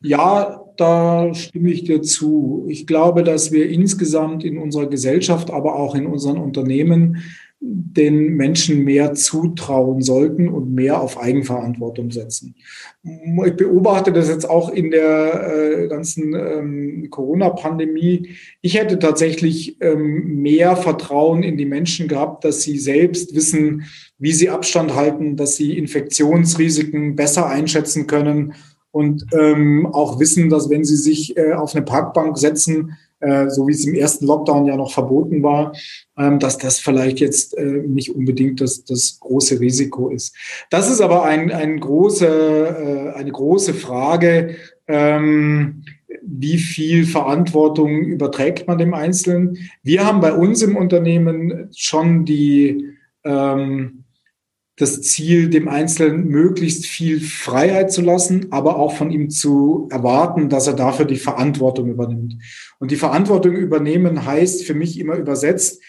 Ja, 0.04 0.60
da 0.76 1.32
stimme 1.34 1.70
ich 1.70 1.84
dir 1.84 2.02
zu. 2.02 2.66
Ich 2.68 2.86
glaube, 2.86 3.22
dass 3.22 3.52
wir 3.52 3.68
insgesamt 3.70 4.42
in 4.42 4.58
unserer 4.58 4.86
Gesellschaft, 4.86 5.50
aber 5.50 5.76
auch 5.76 5.94
in 5.94 6.06
unseren 6.06 6.38
Unternehmen 6.38 7.22
den 7.64 8.34
Menschen 8.34 8.82
mehr 8.82 9.14
zutrauen 9.14 10.02
sollten 10.02 10.48
und 10.48 10.74
mehr 10.74 11.00
auf 11.00 11.20
Eigenverantwortung 11.20 12.10
setzen. 12.10 12.56
Ich 13.04 13.56
beobachte 13.56 14.12
das 14.12 14.28
jetzt 14.28 14.50
auch 14.50 14.68
in 14.70 14.90
der 14.90 15.84
äh, 15.84 15.88
ganzen 15.88 16.34
ähm, 16.34 17.06
Corona-Pandemie. 17.08 18.30
Ich 18.62 18.76
hätte 18.76 18.98
tatsächlich 18.98 19.80
ähm, 19.80 20.42
mehr 20.42 20.76
Vertrauen 20.76 21.44
in 21.44 21.56
die 21.56 21.64
Menschen 21.64 22.08
gehabt, 22.08 22.44
dass 22.44 22.62
sie 22.62 22.78
selbst 22.78 23.32
wissen, 23.36 23.84
wie 24.18 24.32
sie 24.32 24.50
Abstand 24.50 24.96
halten, 24.96 25.36
dass 25.36 25.54
sie 25.54 25.78
Infektionsrisiken 25.78 27.14
besser 27.14 27.48
einschätzen 27.48 28.08
können 28.08 28.54
und 28.90 29.24
ähm, 29.32 29.86
auch 29.86 30.18
wissen, 30.18 30.50
dass 30.50 30.68
wenn 30.68 30.84
sie 30.84 30.96
sich 30.96 31.36
äh, 31.36 31.52
auf 31.52 31.76
eine 31.76 31.84
Parkbank 31.84 32.36
setzen, 32.38 32.98
äh, 33.22 33.48
so 33.48 33.66
wie 33.66 33.72
es 33.72 33.84
im 33.86 33.94
ersten 33.94 34.26
Lockdown 34.26 34.66
ja 34.66 34.76
noch 34.76 34.92
verboten 34.92 35.42
war, 35.42 35.72
ähm, 36.18 36.38
dass 36.38 36.58
das 36.58 36.78
vielleicht 36.78 37.20
jetzt 37.20 37.56
äh, 37.56 37.64
nicht 37.64 38.14
unbedingt 38.14 38.60
das, 38.60 38.84
das 38.84 39.18
große 39.20 39.60
Risiko 39.60 40.08
ist. 40.10 40.34
Das 40.70 40.90
ist 40.90 41.00
aber 41.00 41.24
ein, 41.24 41.50
ein 41.50 41.80
große, 41.80 42.26
äh, 42.26 43.18
eine 43.18 43.32
große 43.32 43.74
Frage. 43.74 44.56
Ähm, 44.88 45.84
wie 46.22 46.58
viel 46.58 47.06
Verantwortung 47.06 48.02
überträgt 48.02 48.66
man 48.66 48.78
dem 48.78 48.92
Einzelnen? 48.92 49.56
Wir 49.82 50.04
haben 50.04 50.20
bei 50.20 50.32
uns 50.32 50.62
im 50.62 50.76
Unternehmen 50.76 51.70
schon 51.74 52.24
die, 52.24 52.90
ähm, 53.24 54.01
das 54.76 55.02
Ziel, 55.02 55.50
dem 55.50 55.68
Einzelnen 55.68 56.28
möglichst 56.28 56.86
viel 56.86 57.20
Freiheit 57.20 57.92
zu 57.92 58.00
lassen, 58.00 58.46
aber 58.50 58.76
auch 58.76 58.94
von 58.94 59.10
ihm 59.10 59.28
zu 59.28 59.88
erwarten, 59.90 60.48
dass 60.48 60.66
er 60.66 60.72
dafür 60.72 61.04
die 61.04 61.16
Verantwortung 61.16 61.90
übernimmt. 61.90 62.36
Und 62.78 62.90
die 62.90 62.96
Verantwortung 62.96 63.54
übernehmen 63.54 64.24
heißt 64.24 64.64
für 64.64 64.74
mich 64.74 64.98
immer 64.98 65.16
übersetzt, 65.16 65.82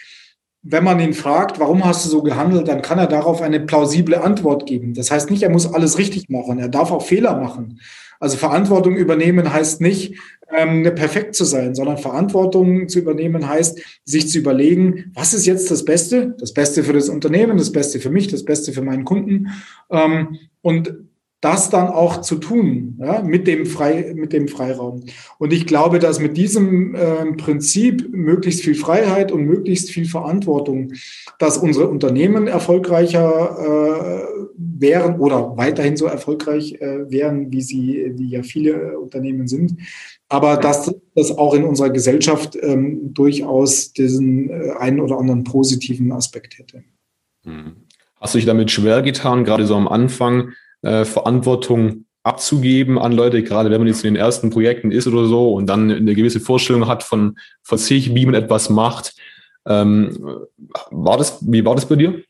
wenn 0.63 0.83
man 0.83 0.99
ihn 0.99 1.13
fragt, 1.13 1.59
warum 1.59 1.83
hast 1.83 2.05
du 2.05 2.09
so 2.09 2.23
gehandelt, 2.23 2.67
dann 2.69 2.81
kann 2.81 2.97
er 2.97 3.07
darauf 3.07 3.41
eine 3.41 3.59
plausible 3.59 4.21
Antwort 4.21 4.65
geben. 4.65 4.93
Das 4.93 5.11
heißt 5.11 5.29
nicht, 5.29 5.43
er 5.43 5.49
muss 5.49 5.71
alles 5.71 5.97
richtig 5.97 6.29
machen, 6.29 6.59
er 6.59 6.69
darf 6.69 6.91
auch 6.91 7.05
Fehler 7.05 7.37
machen. 7.37 7.79
Also 8.23 8.37
Verantwortung 8.37 8.95
übernehmen 8.95 9.51
heißt 9.51 9.81
nicht, 9.81 10.17
ähm, 10.49 10.83
perfekt 10.95 11.35
zu 11.35 11.43
sein, 11.43 11.75
sondern 11.75 11.97
Verantwortung 11.97 12.87
zu 12.87 12.99
übernehmen 12.99 13.49
heißt, 13.49 13.81
sich 14.05 14.29
zu 14.29 14.39
überlegen, 14.39 15.11
was 15.13 15.33
ist 15.33 15.45
jetzt 15.45 15.69
das 15.69 15.83
Beste? 15.83 16.33
Das 16.39 16.53
Beste 16.53 16.85
für 16.85 16.93
das 16.93 17.09
Unternehmen, 17.09 17.57
das 17.57 17.73
Beste 17.73 17.99
für 17.99 18.09
mich, 18.09 18.29
das 18.29 18.45
Beste 18.45 18.71
für 18.71 18.81
meinen 18.81 19.03
Kunden. 19.03 19.49
Ähm, 19.91 20.37
und 20.61 20.95
das 21.43 21.69
dann 21.69 21.87
auch 21.87 22.21
zu 22.21 22.35
tun, 22.35 22.97
ja, 23.01 23.21
mit 23.21 23.47
dem 23.47 23.65
Frei, 23.65 24.13
mit 24.15 24.31
dem 24.31 24.47
Freiraum. 24.47 25.01
Und 25.39 25.51
ich 25.51 25.67
glaube, 25.67 25.99
dass 25.99 26.21
mit 26.21 26.37
diesem 26.37 26.95
äh, 26.95 27.33
Prinzip 27.33 28.07
möglichst 28.13 28.61
viel 28.61 28.75
Freiheit 28.75 29.29
und 29.33 29.43
möglichst 29.43 29.91
viel 29.91 30.05
Verantwortung, 30.05 30.93
dass 31.39 31.57
unsere 31.57 31.89
Unternehmen 31.89 32.47
erfolgreicher 32.47 33.57
äh, 33.59 34.43
wären 34.55 35.19
oder 35.19 35.57
weiterhin 35.57 35.97
so 35.97 36.05
erfolgreich 36.05 36.75
äh, 36.79 37.11
wären, 37.11 37.51
wie 37.51 37.61
sie, 37.61 38.13
wie 38.15 38.29
ja 38.29 38.43
viele 38.43 38.97
Unternehmen 38.97 39.47
sind. 39.47 39.75
Aber 40.29 40.55
dass 40.55 40.95
das 41.13 41.37
auch 41.37 41.53
in 41.55 41.65
unserer 41.65 41.89
Gesellschaft 41.89 42.57
ähm, 42.61 43.13
durchaus 43.13 43.91
diesen 43.91 44.49
äh, 44.49 44.71
einen 44.79 45.01
oder 45.01 45.17
anderen 45.17 45.43
positiven 45.43 46.13
Aspekt 46.13 46.57
hätte. 46.57 46.85
Hm. 47.43 47.73
Hast 48.21 48.33
du 48.33 48.37
dich 48.37 48.47
damit 48.47 48.71
schwer 48.71 49.01
getan, 49.01 49.43
gerade 49.43 49.65
so 49.65 49.75
am 49.75 49.89
Anfang? 49.89 50.53
Äh, 50.83 51.05
Verantwortung 51.05 52.05
abzugeben 52.23 52.97
an 52.97 53.11
Leute, 53.11 53.43
gerade 53.43 53.69
wenn 53.69 53.79
man 53.79 53.87
jetzt 53.87 54.03
in 54.05 54.13
den 54.13 54.21
ersten 54.21 54.49
Projekten 54.49 54.91
ist 54.91 55.07
oder 55.07 55.25
so 55.25 55.53
und 55.53 55.67
dann 55.67 55.91
eine 55.91 56.15
gewisse 56.15 56.39
Vorstellung 56.39 56.87
hat 56.87 57.03
von, 57.03 57.37
von 57.63 57.77
sich, 57.77 58.15
wie 58.15 58.25
man 58.25 58.35
etwas 58.35 58.69
macht. 58.69 59.15
Ähm, 59.67 60.17
war 60.91 61.17
das, 61.17 61.39
wie 61.41 61.65
war 61.65 61.75
das 61.75 61.85
bei 61.85 61.95
dir? 61.95 62.21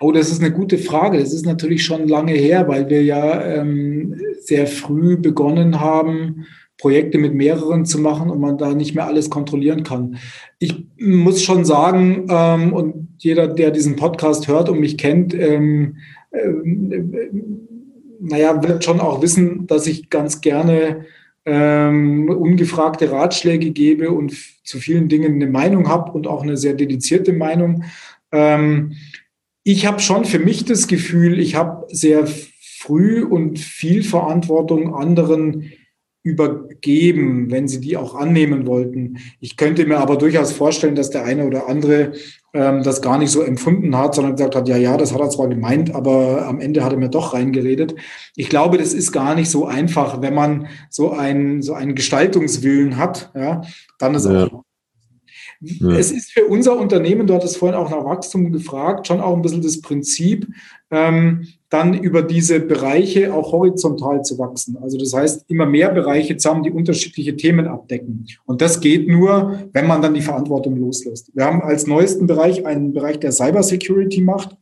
Oh, 0.00 0.12
das 0.12 0.30
ist 0.30 0.40
eine 0.40 0.52
gute 0.52 0.78
Frage. 0.78 1.18
Das 1.18 1.32
ist 1.32 1.46
natürlich 1.46 1.84
schon 1.84 2.08
lange 2.08 2.32
her, 2.32 2.68
weil 2.68 2.90
wir 2.90 3.04
ja 3.04 3.40
ähm, 3.42 4.20
sehr 4.40 4.66
früh 4.66 5.16
begonnen 5.16 5.80
haben, 5.80 6.46
Projekte 6.78 7.18
mit 7.18 7.34
mehreren 7.34 7.86
zu 7.86 7.98
machen 7.98 8.28
und 8.28 8.40
man 8.40 8.58
da 8.58 8.74
nicht 8.74 8.94
mehr 8.94 9.06
alles 9.06 9.30
kontrollieren 9.30 9.84
kann. 9.84 10.16
Ich 10.58 10.86
muss 10.98 11.42
schon 11.42 11.64
sagen, 11.64 12.26
ähm, 12.28 12.72
und 12.72 13.08
jeder, 13.18 13.46
der 13.46 13.70
diesen 13.70 13.94
Podcast 13.94 14.48
hört 14.48 14.68
und 14.68 14.80
mich 14.80 14.98
kennt, 14.98 15.32
ähm, 15.34 15.98
naja, 18.20 18.62
wird 18.62 18.84
schon 18.84 19.00
auch 19.00 19.22
wissen, 19.22 19.66
dass 19.66 19.86
ich 19.86 20.08
ganz 20.10 20.40
gerne 20.40 21.06
ähm, 21.44 22.28
ungefragte 22.28 23.10
Ratschläge 23.10 23.70
gebe 23.70 24.10
und 24.12 24.34
zu 24.64 24.78
vielen 24.78 25.08
Dingen 25.08 25.34
eine 25.34 25.48
Meinung 25.48 25.88
habe 25.88 26.12
und 26.12 26.26
auch 26.26 26.42
eine 26.42 26.56
sehr 26.56 26.74
dedizierte 26.74 27.32
Meinung. 27.32 27.84
Ähm, 28.30 28.92
ich 29.64 29.86
habe 29.86 30.00
schon 30.00 30.24
für 30.24 30.38
mich 30.38 30.64
das 30.64 30.86
Gefühl, 30.86 31.38
ich 31.38 31.54
habe 31.54 31.86
sehr 31.88 32.26
früh 32.26 33.22
und 33.22 33.58
viel 33.58 34.02
Verantwortung 34.02 34.94
anderen 34.94 35.72
übergeben, 36.24 37.50
wenn 37.50 37.66
sie 37.66 37.80
die 37.80 37.96
auch 37.96 38.14
annehmen 38.14 38.66
wollten. 38.66 39.18
Ich 39.40 39.56
könnte 39.56 39.84
mir 39.86 39.98
aber 39.98 40.16
durchaus 40.16 40.52
vorstellen, 40.52 40.94
dass 40.94 41.10
der 41.10 41.24
eine 41.24 41.46
oder 41.46 41.68
andere 41.68 42.12
ähm, 42.54 42.82
das 42.84 43.02
gar 43.02 43.18
nicht 43.18 43.30
so 43.30 43.42
empfunden 43.42 43.96
hat, 43.96 44.14
sondern 44.14 44.36
gesagt 44.36 44.54
hat, 44.54 44.68
ja, 44.68 44.76
ja, 44.76 44.96
das 44.96 45.12
hat 45.12 45.20
er 45.20 45.30
zwar 45.30 45.48
gemeint, 45.48 45.94
aber 45.94 46.46
am 46.46 46.60
Ende 46.60 46.84
hat 46.84 46.92
er 46.92 46.98
mir 46.98 47.08
doch 47.08 47.34
reingeredet. 47.34 47.96
Ich 48.36 48.48
glaube, 48.48 48.78
das 48.78 48.94
ist 48.94 49.10
gar 49.10 49.34
nicht 49.34 49.50
so 49.50 49.66
einfach, 49.66 50.22
wenn 50.22 50.34
man 50.34 50.68
so 50.90 51.10
einen, 51.10 51.62
so 51.62 51.74
einen 51.74 51.94
Gestaltungswillen 51.96 52.98
hat, 52.98 53.32
ja, 53.34 53.62
dann 53.98 54.14
ist 54.14 54.26
ja. 54.26 54.44
auch 54.44 54.62
ja. 55.62 55.90
Es 55.92 56.10
ist 56.10 56.32
für 56.32 56.44
unser 56.46 56.76
Unternehmen, 56.76 57.26
du 57.26 57.34
hattest 57.34 57.56
vorhin 57.56 57.78
auch 57.78 57.90
nach 57.90 58.04
Wachstum 58.04 58.50
gefragt, 58.50 59.06
schon 59.06 59.20
auch 59.20 59.34
ein 59.34 59.42
bisschen 59.42 59.62
das 59.62 59.80
Prinzip, 59.80 60.48
ähm, 60.90 61.46
dann 61.68 61.94
über 61.94 62.22
diese 62.22 62.60
Bereiche 62.60 63.32
auch 63.32 63.52
horizontal 63.52 64.22
zu 64.22 64.38
wachsen. 64.38 64.76
Also 64.82 64.98
das 64.98 65.14
heißt, 65.14 65.44
immer 65.48 65.66
mehr 65.66 65.90
Bereiche 65.90 66.36
zu 66.36 66.50
haben, 66.50 66.62
die 66.62 66.70
unterschiedliche 66.70 67.36
Themen 67.36 67.66
abdecken. 67.66 68.26
Und 68.44 68.60
das 68.60 68.80
geht 68.80 69.08
nur, 69.08 69.68
wenn 69.72 69.86
man 69.86 70.02
dann 70.02 70.14
die 70.14 70.20
Verantwortung 70.20 70.76
loslässt. 70.76 71.30
Wir 71.34 71.44
haben 71.44 71.62
als 71.62 71.86
neuesten 71.86 72.26
Bereich 72.26 72.66
einen 72.66 72.92
Bereich, 72.92 73.20
der 73.20 73.32
Cybersecurity 73.32 74.20
macht. 74.20 74.56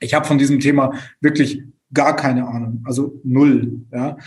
Ich 0.00 0.14
habe 0.14 0.26
von 0.26 0.38
diesem 0.38 0.60
Thema 0.60 0.94
wirklich 1.20 1.62
gar 1.92 2.14
keine 2.16 2.46
Ahnung, 2.46 2.82
also 2.84 3.20
null. 3.24 3.80
Ja. 3.92 4.18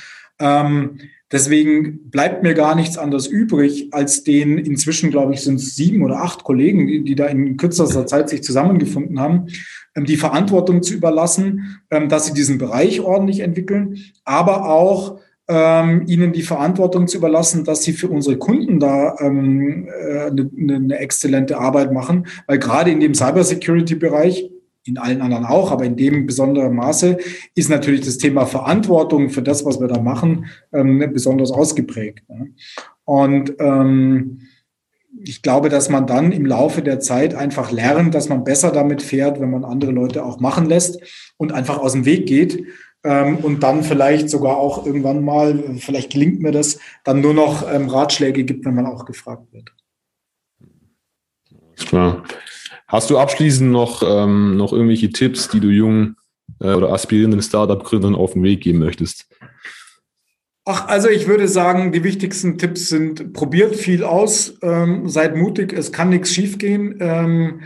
Ähm, 0.42 0.98
Deswegen 1.32 2.10
bleibt 2.10 2.44
mir 2.44 2.54
gar 2.54 2.76
nichts 2.76 2.98
anderes 2.98 3.26
übrig, 3.26 3.88
als 3.92 4.24
den 4.24 4.58
inzwischen, 4.58 5.12
glaube 5.12 5.34
ich, 5.34 5.42
sind 5.42 5.56
es 5.56 5.76
sieben 5.76 6.04
oder 6.04 6.18
acht 6.18 6.44
Kollegen, 6.44 6.88
die, 6.88 7.04
die 7.04 7.16
da 7.16 7.28
in 7.28 7.56
kürzester 7.56 8.06
Zeit 8.06 8.30
sich 8.30 8.44
zusammengefunden 8.44 9.20
haben, 9.20 9.48
ähm, 9.96 10.06
die 10.06 10.18
Verantwortung 10.18 10.84
zu 10.84 10.94
überlassen, 10.94 11.82
ähm, 11.90 12.10
dass 12.10 12.26
sie 12.26 12.34
diesen 12.34 12.58
Bereich 12.58 13.00
ordentlich 13.00 13.40
entwickeln, 13.40 13.98
aber 14.26 14.70
auch 14.70 15.20
ähm, 15.48 16.04
ihnen 16.08 16.34
die 16.34 16.44
Verantwortung 16.44 17.08
zu 17.08 17.18
überlassen, 17.18 17.64
dass 17.64 17.84
sie 17.84 17.94
für 17.94 18.10
unsere 18.10 18.38
Kunden 18.38 18.80
da 18.80 19.16
ähm, 19.20 19.88
äh, 19.88 20.28
eine, 20.28 20.50
eine 20.58 20.98
exzellente 20.98 21.58
Arbeit 21.58 21.94
machen, 21.94 22.28
weil 22.48 22.60
gerade 22.60 22.92
in 22.92 23.00
dem 23.00 23.14
Cybersecurity-Bereich 23.14 24.50
in 24.86 24.98
allen 24.98 25.22
anderen 25.22 25.46
auch, 25.46 25.72
aber 25.72 25.86
in 25.86 25.96
dem 25.96 26.26
besonderen 26.26 26.76
Maße 26.76 27.18
ist 27.56 27.70
natürlich 27.70 28.02
das 28.02 28.18
Thema 28.18 28.46
Verantwortung 28.46 29.30
für 29.30 29.42
das, 29.42 29.64
was 29.66 29.80
wir 29.80 29.88
da 29.88 30.02
machen, 30.02 30.48
ähm, 30.74 31.00
besonders 31.14 31.52
ausgeprägt. 31.52 32.28
Ne? 32.30 32.54
Und 33.06 33.54
ähm, 33.60 34.42
ich 35.24 35.42
glaube, 35.42 35.70
dass 35.70 35.90
man 35.90 36.08
dann 36.08 36.32
im 36.32 36.46
Laufe 36.46 36.82
der 36.82 37.00
Zeit 37.00 37.36
einfach 37.36 37.72
lernt, 37.72 38.16
dass 38.16 38.30
man 38.30 38.44
besser 38.44 38.72
damit 38.72 39.02
fährt, 39.02 39.40
wenn 39.40 39.52
man 39.52 39.66
andere 39.66 39.92
Leute 39.92 40.26
auch 40.26 40.40
machen 40.40 40.66
lässt 40.66 41.00
und 41.38 41.52
einfach 41.52 41.78
aus 41.78 41.94
dem 41.94 42.06
Weg 42.06 42.26
geht 42.26 42.66
ähm, 43.04 43.38
und 43.38 43.62
dann 43.62 43.84
vielleicht 43.84 44.30
sogar 44.30 44.58
auch 44.58 44.86
irgendwann 44.86 45.24
mal, 45.24 45.78
vielleicht 45.78 46.12
gelingt 46.12 46.42
mir 46.42 46.52
das, 46.52 46.80
dann 47.04 47.22
nur 47.22 47.34
noch 47.34 47.72
ähm, 47.72 47.90
Ratschläge 47.90 48.44
gibt, 48.44 48.66
wenn 48.66 48.76
man 48.76 48.86
auch 48.86 49.06
gefragt 49.06 49.52
wird. 49.52 49.72
Klar. 51.78 52.24
Hast 52.92 53.10
du 53.10 53.18
abschließend 53.18 53.72
noch, 53.72 54.04
ähm, 54.06 54.58
noch 54.58 54.74
irgendwelche 54.74 55.12
Tipps, 55.12 55.48
die 55.48 55.62
du 55.62 55.70
jungen 55.70 56.18
äh, 56.60 56.74
oder 56.74 56.92
aspirierenden 56.92 57.42
Startup-Gründern 57.42 58.16
auf 58.16 58.34
den 58.34 58.44
Weg 58.44 58.60
geben 58.60 58.80
möchtest? 58.80 59.28
Ach, 60.66 60.90
also 60.90 61.08
ich 61.08 61.26
würde 61.26 61.48
sagen, 61.48 61.94
die 61.94 62.04
wichtigsten 62.04 62.58
Tipps 62.58 62.90
sind, 62.90 63.32
probiert 63.32 63.78
viel 63.78 64.04
aus, 64.04 64.58
ähm, 64.62 65.08
seid 65.08 65.38
mutig, 65.38 65.72
es 65.72 65.94
kann 65.94 66.10
nichts 66.10 66.34
schiefgehen. 66.34 66.98
Ähm, 67.00 67.62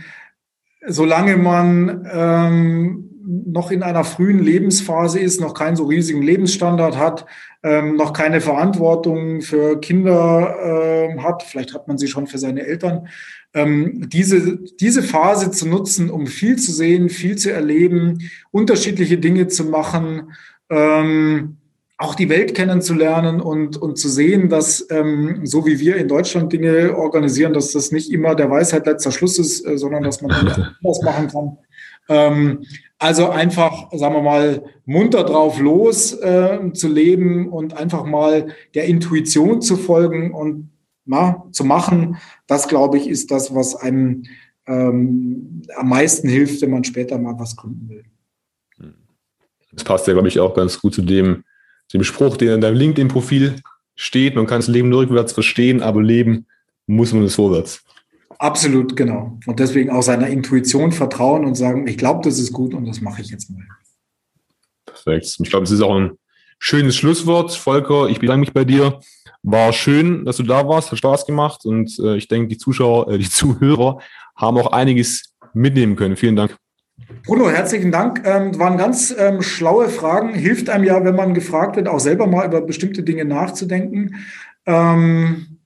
solange 0.86 1.38
man 1.38 2.08
ähm, 2.14 3.10
noch 3.48 3.72
in 3.72 3.82
einer 3.82 4.04
frühen 4.04 4.44
Lebensphase 4.44 5.20
ist, 5.20 5.42
noch 5.42 5.56
keinen 5.56 5.76
so 5.76 5.86
riesigen 5.86 6.22
Lebensstandard 6.22 6.98
hat, 6.98 7.26
ähm, 7.64 7.96
noch 7.96 8.14
keine 8.14 8.42
Verantwortung 8.42 9.42
für 9.42 9.80
Kinder 9.80 10.56
äh, 10.62 11.18
hat, 11.18 11.42
vielleicht 11.42 11.74
hat 11.74 11.88
man 11.88 11.98
sie 11.98 12.08
schon 12.08 12.28
für 12.28 12.38
seine 12.38 12.62
Eltern, 12.62 13.08
ähm, 13.56 14.10
diese, 14.10 14.58
diese 14.80 15.02
Phase 15.02 15.50
zu 15.50 15.68
nutzen, 15.68 16.12
um 16.12 16.28
viel 16.28 16.58
zu 16.58 16.72
sehen, 16.74 17.10
viel 17.10 17.38
zu 17.38 17.52
erleben, 17.52 18.30
unterschiedliche 18.52 19.18
Dinge 19.18 19.48
zu 19.48 19.64
machen, 19.64 20.34
ähm, 20.70 21.58
auch 21.98 22.16
die 22.16 22.28
Welt 22.28 22.54
kennenzulernen 22.54 23.40
und, 23.40 23.78
und 23.78 23.98
zu 23.98 24.10
sehen, 24.10 24.50
dass 24.50 24.86
ähm, 24.92 25.40
so 25.46 25.66
wie 25.66 25.80
wir 25.80 25.96
in 25.96 26.10
Deutschland 26.10 26.52
Dinge 26.52 26.98
organisieren, 26.98 27.54
dass 27.54 27.72
das 27.72 27.94
nicht 27.94 28.12
immer 28.12 28.36
der 28.36 28.52
Weisheit 28.52 28.86
letzter 28.86 29.12
Schluss 29.12 29.40
ist, 29.40 29.66
äh, 29.66 29.78
sondern 29.78 30.04
dass 30.04 30.22
man 30.22 30.54
das 30.84 31.02
machen 31.04 31.30
kann. 31.30 31.58
Ähm, 32.10 32.66
also 33.00 33.30
einfach, 33.30 33.90
sagen 33.94 34.16
wir 34.16 34.22
mal, 34.22 34.64
munter 34.86 35.24
drauf 35.24 35.60
los 35.60 36.14
äh, 36.14 36.60
zu 36.74 36.90
leben 36.90 37.48
und 37.50 37.78
einfach 37.78 38.04
mal 38.06 38.48
der 38.74 38.86
Intuition 38.86 39.62
zu 39.62 39.78
folgen 39.78 40.34
und 40.34 40.70
na, 41.06 41.44
zu 41.52 41.64
machen, 41.64 42.18
das 42.48 42.68
glaube 42.68 42.98
ich, 42.98 43.08
ist 43.08 43.32
das, 43.32 43.54
was 43.54 43.76
einem 43.76 44.24
ähm, 44.68 45.62
am 45.76 45.90
meisten 45.90 46.28
hilft, 46.28 46.62
wenn 46.62 46.72
man 46.72 46.84
später 46.84 47.18
mal 47.18 47.38
was 47.38 47.56
gründen 47.56 47.90
will. 47.90 48.06
Das 49.72 49.84
passt 49.84 50.08
ja, 50.08 50.14
glaube 50.14 50.28
ich, 50.28 50.40
auch 50.40 50.56
ganz 50.56 50.80
gut 50.80 50.94
zu 50.94 51.02
dem, 51.02 51.44
dem 51.94 52.04
Spruch, 52.04 52.38
der 52.38 52.56
in 52.56 52.62
deinem 52.62 52.78
LinkedIn-Profil 52.78 53.58
steht. 53.96 54.36
Man 54.36 54.48
kann 54.48 54.60
das 54.60 54.68
Leben 54.68 54.90
nur 54.90 55.02
rückwärts 55.02 55.34
verstehen, 55.34 55.82
aber 55.82 56.02
leben 56.02 56.48
muss 56.88 57.14
man 57.14 57.24
es 57.24 57.36
vorwärts. 57.36 57.84
Absolut, 58.38 58.96
genau. 58.96 59.38
Und 59.46 59.60
deswegen 59.60 59.90
auch 59.90 60.02
seiner 60.02 60.28
Intuition 60.28 60.92
vertrauen 60.92 61.46
und 61.46 61.56
sagen, 61.56 61.88
ich 61.88 61.98
glaube, 61.98 62.22
das 62.24 62.40
ist 62.40 62.52
gut 62.52 62.74
und 62.74 62.86
das 62.86 63.02
mache 63.02 63.22
ich 63.22 63.30
jetzt 63.30 63.50
mal. 63.50 63.64
Perfekt. 64.86 65.38
Ich 65.42 65.50
glaube, 65.50 65.64
es 65.64 65.72
ist 65.72 65.82
auch 65.82 65.96
ein 65.96 66.18
schönes 66.60 66.96
Schlusswort. 66.96 67.54
Volker, 67.54 68.08
ich 68.08 68.20
bedanke 68.20 68.42
mich 68.42 68.54
bei 68.54 68.66
dir. 68.66 69.00
War 69.48 69.74
schön, 69.74 70.26
dass 70.26 70.38
du 70.38 70.44
da 70.44 70.68
warst, 70.68 70.92
hat 70.92 70.98
Spaß 70.98 71.28
gemacht 71.28 71.66
und 71.66 72.00
äh, 72.00 72.18
ich 72.18 72.28
denke, 72.28 72.48
die 72.48 72.58
Zuschauer, 72.58 73.12
äh, 73.12 73.20
die 73.20 73.30
Zuhörer 73.30 74.00
haben 74.36 74.58
auch 74.58 74.72
einiges 74.72 75.36
mitnehmen 75.54 75.96
können. 75.96 76.16
Vielen 76.16 76.36
Dank. 76.36 76.58
Bruno, 77.28 77.50
herzlichen 77.50 77.92
Dank. 77.92 78.24
Ähm, 78.26 78.58
waren 78.58 78.78
ganz 78.78 79.14
ähm, 79.16 79.44
schlaue 79.44 79.90
Fragen. 79.90 80.34
Hilft 80.34 80.70
einem 80.70 80.84
ja, 80.84 81.04
wenn 81.06 81.16
man 81.16 81.36
gefragt 81.36 81.76
wird, 81.76 81.88
auch 81.88 82.00
selber 82.00 82.26
mal 82.26 82.48
über 82.48 82.62
bestimmte 82.62 83.04
Dinge 83.04 83.24
nachzudenken. 83.24 84.16
Ähm, 84.66 85.60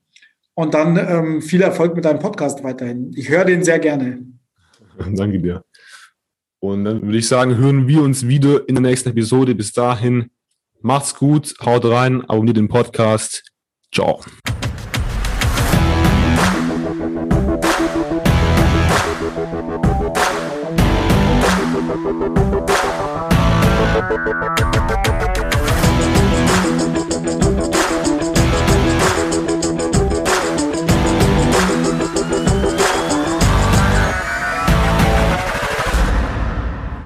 und 0.52 0.74
dann 0.74 0.98
ähm, 0.98 1.40
viel 1.40 1.62
Erfolg 1.62 1.94
mit 1.94 2.04
deinem 2.04 2.18
Podcast 2.18 2.62
weiterhin. 2.62 3.12
Ich 3.16 3.30
höre 3.30 3.46
den 3.46 3.64
sehr 3.64 3.78
gerne. 3.78 4.26
Danke 5.14 5.40
dir. 5.40 5.64
Und 6.58 6.84
dann 6.84 7.00
würde 7.00 7.16
ich 7.16 7.28
sagen, 7.28 7.56
hören 7.56 7.88
wir 7.88 8.02
uns 8.02 8.28
wieder 8.28 8.68
in 8.68 8.74
der 8.74 8.82
nächsten 8.82 9.08
Episode. 9.08 9.54
Bis 9.54 9.72
dahin, 9.72 10.30
macht's 10.82 11.14
gut, 11.14 11.54
haut 11.64 11.86
rein, 11.86 12.22
abonniert 12.28 12.58
den 12.58 12.68
Podcast. 12.68 13.49
Ciao. 13.92 14.20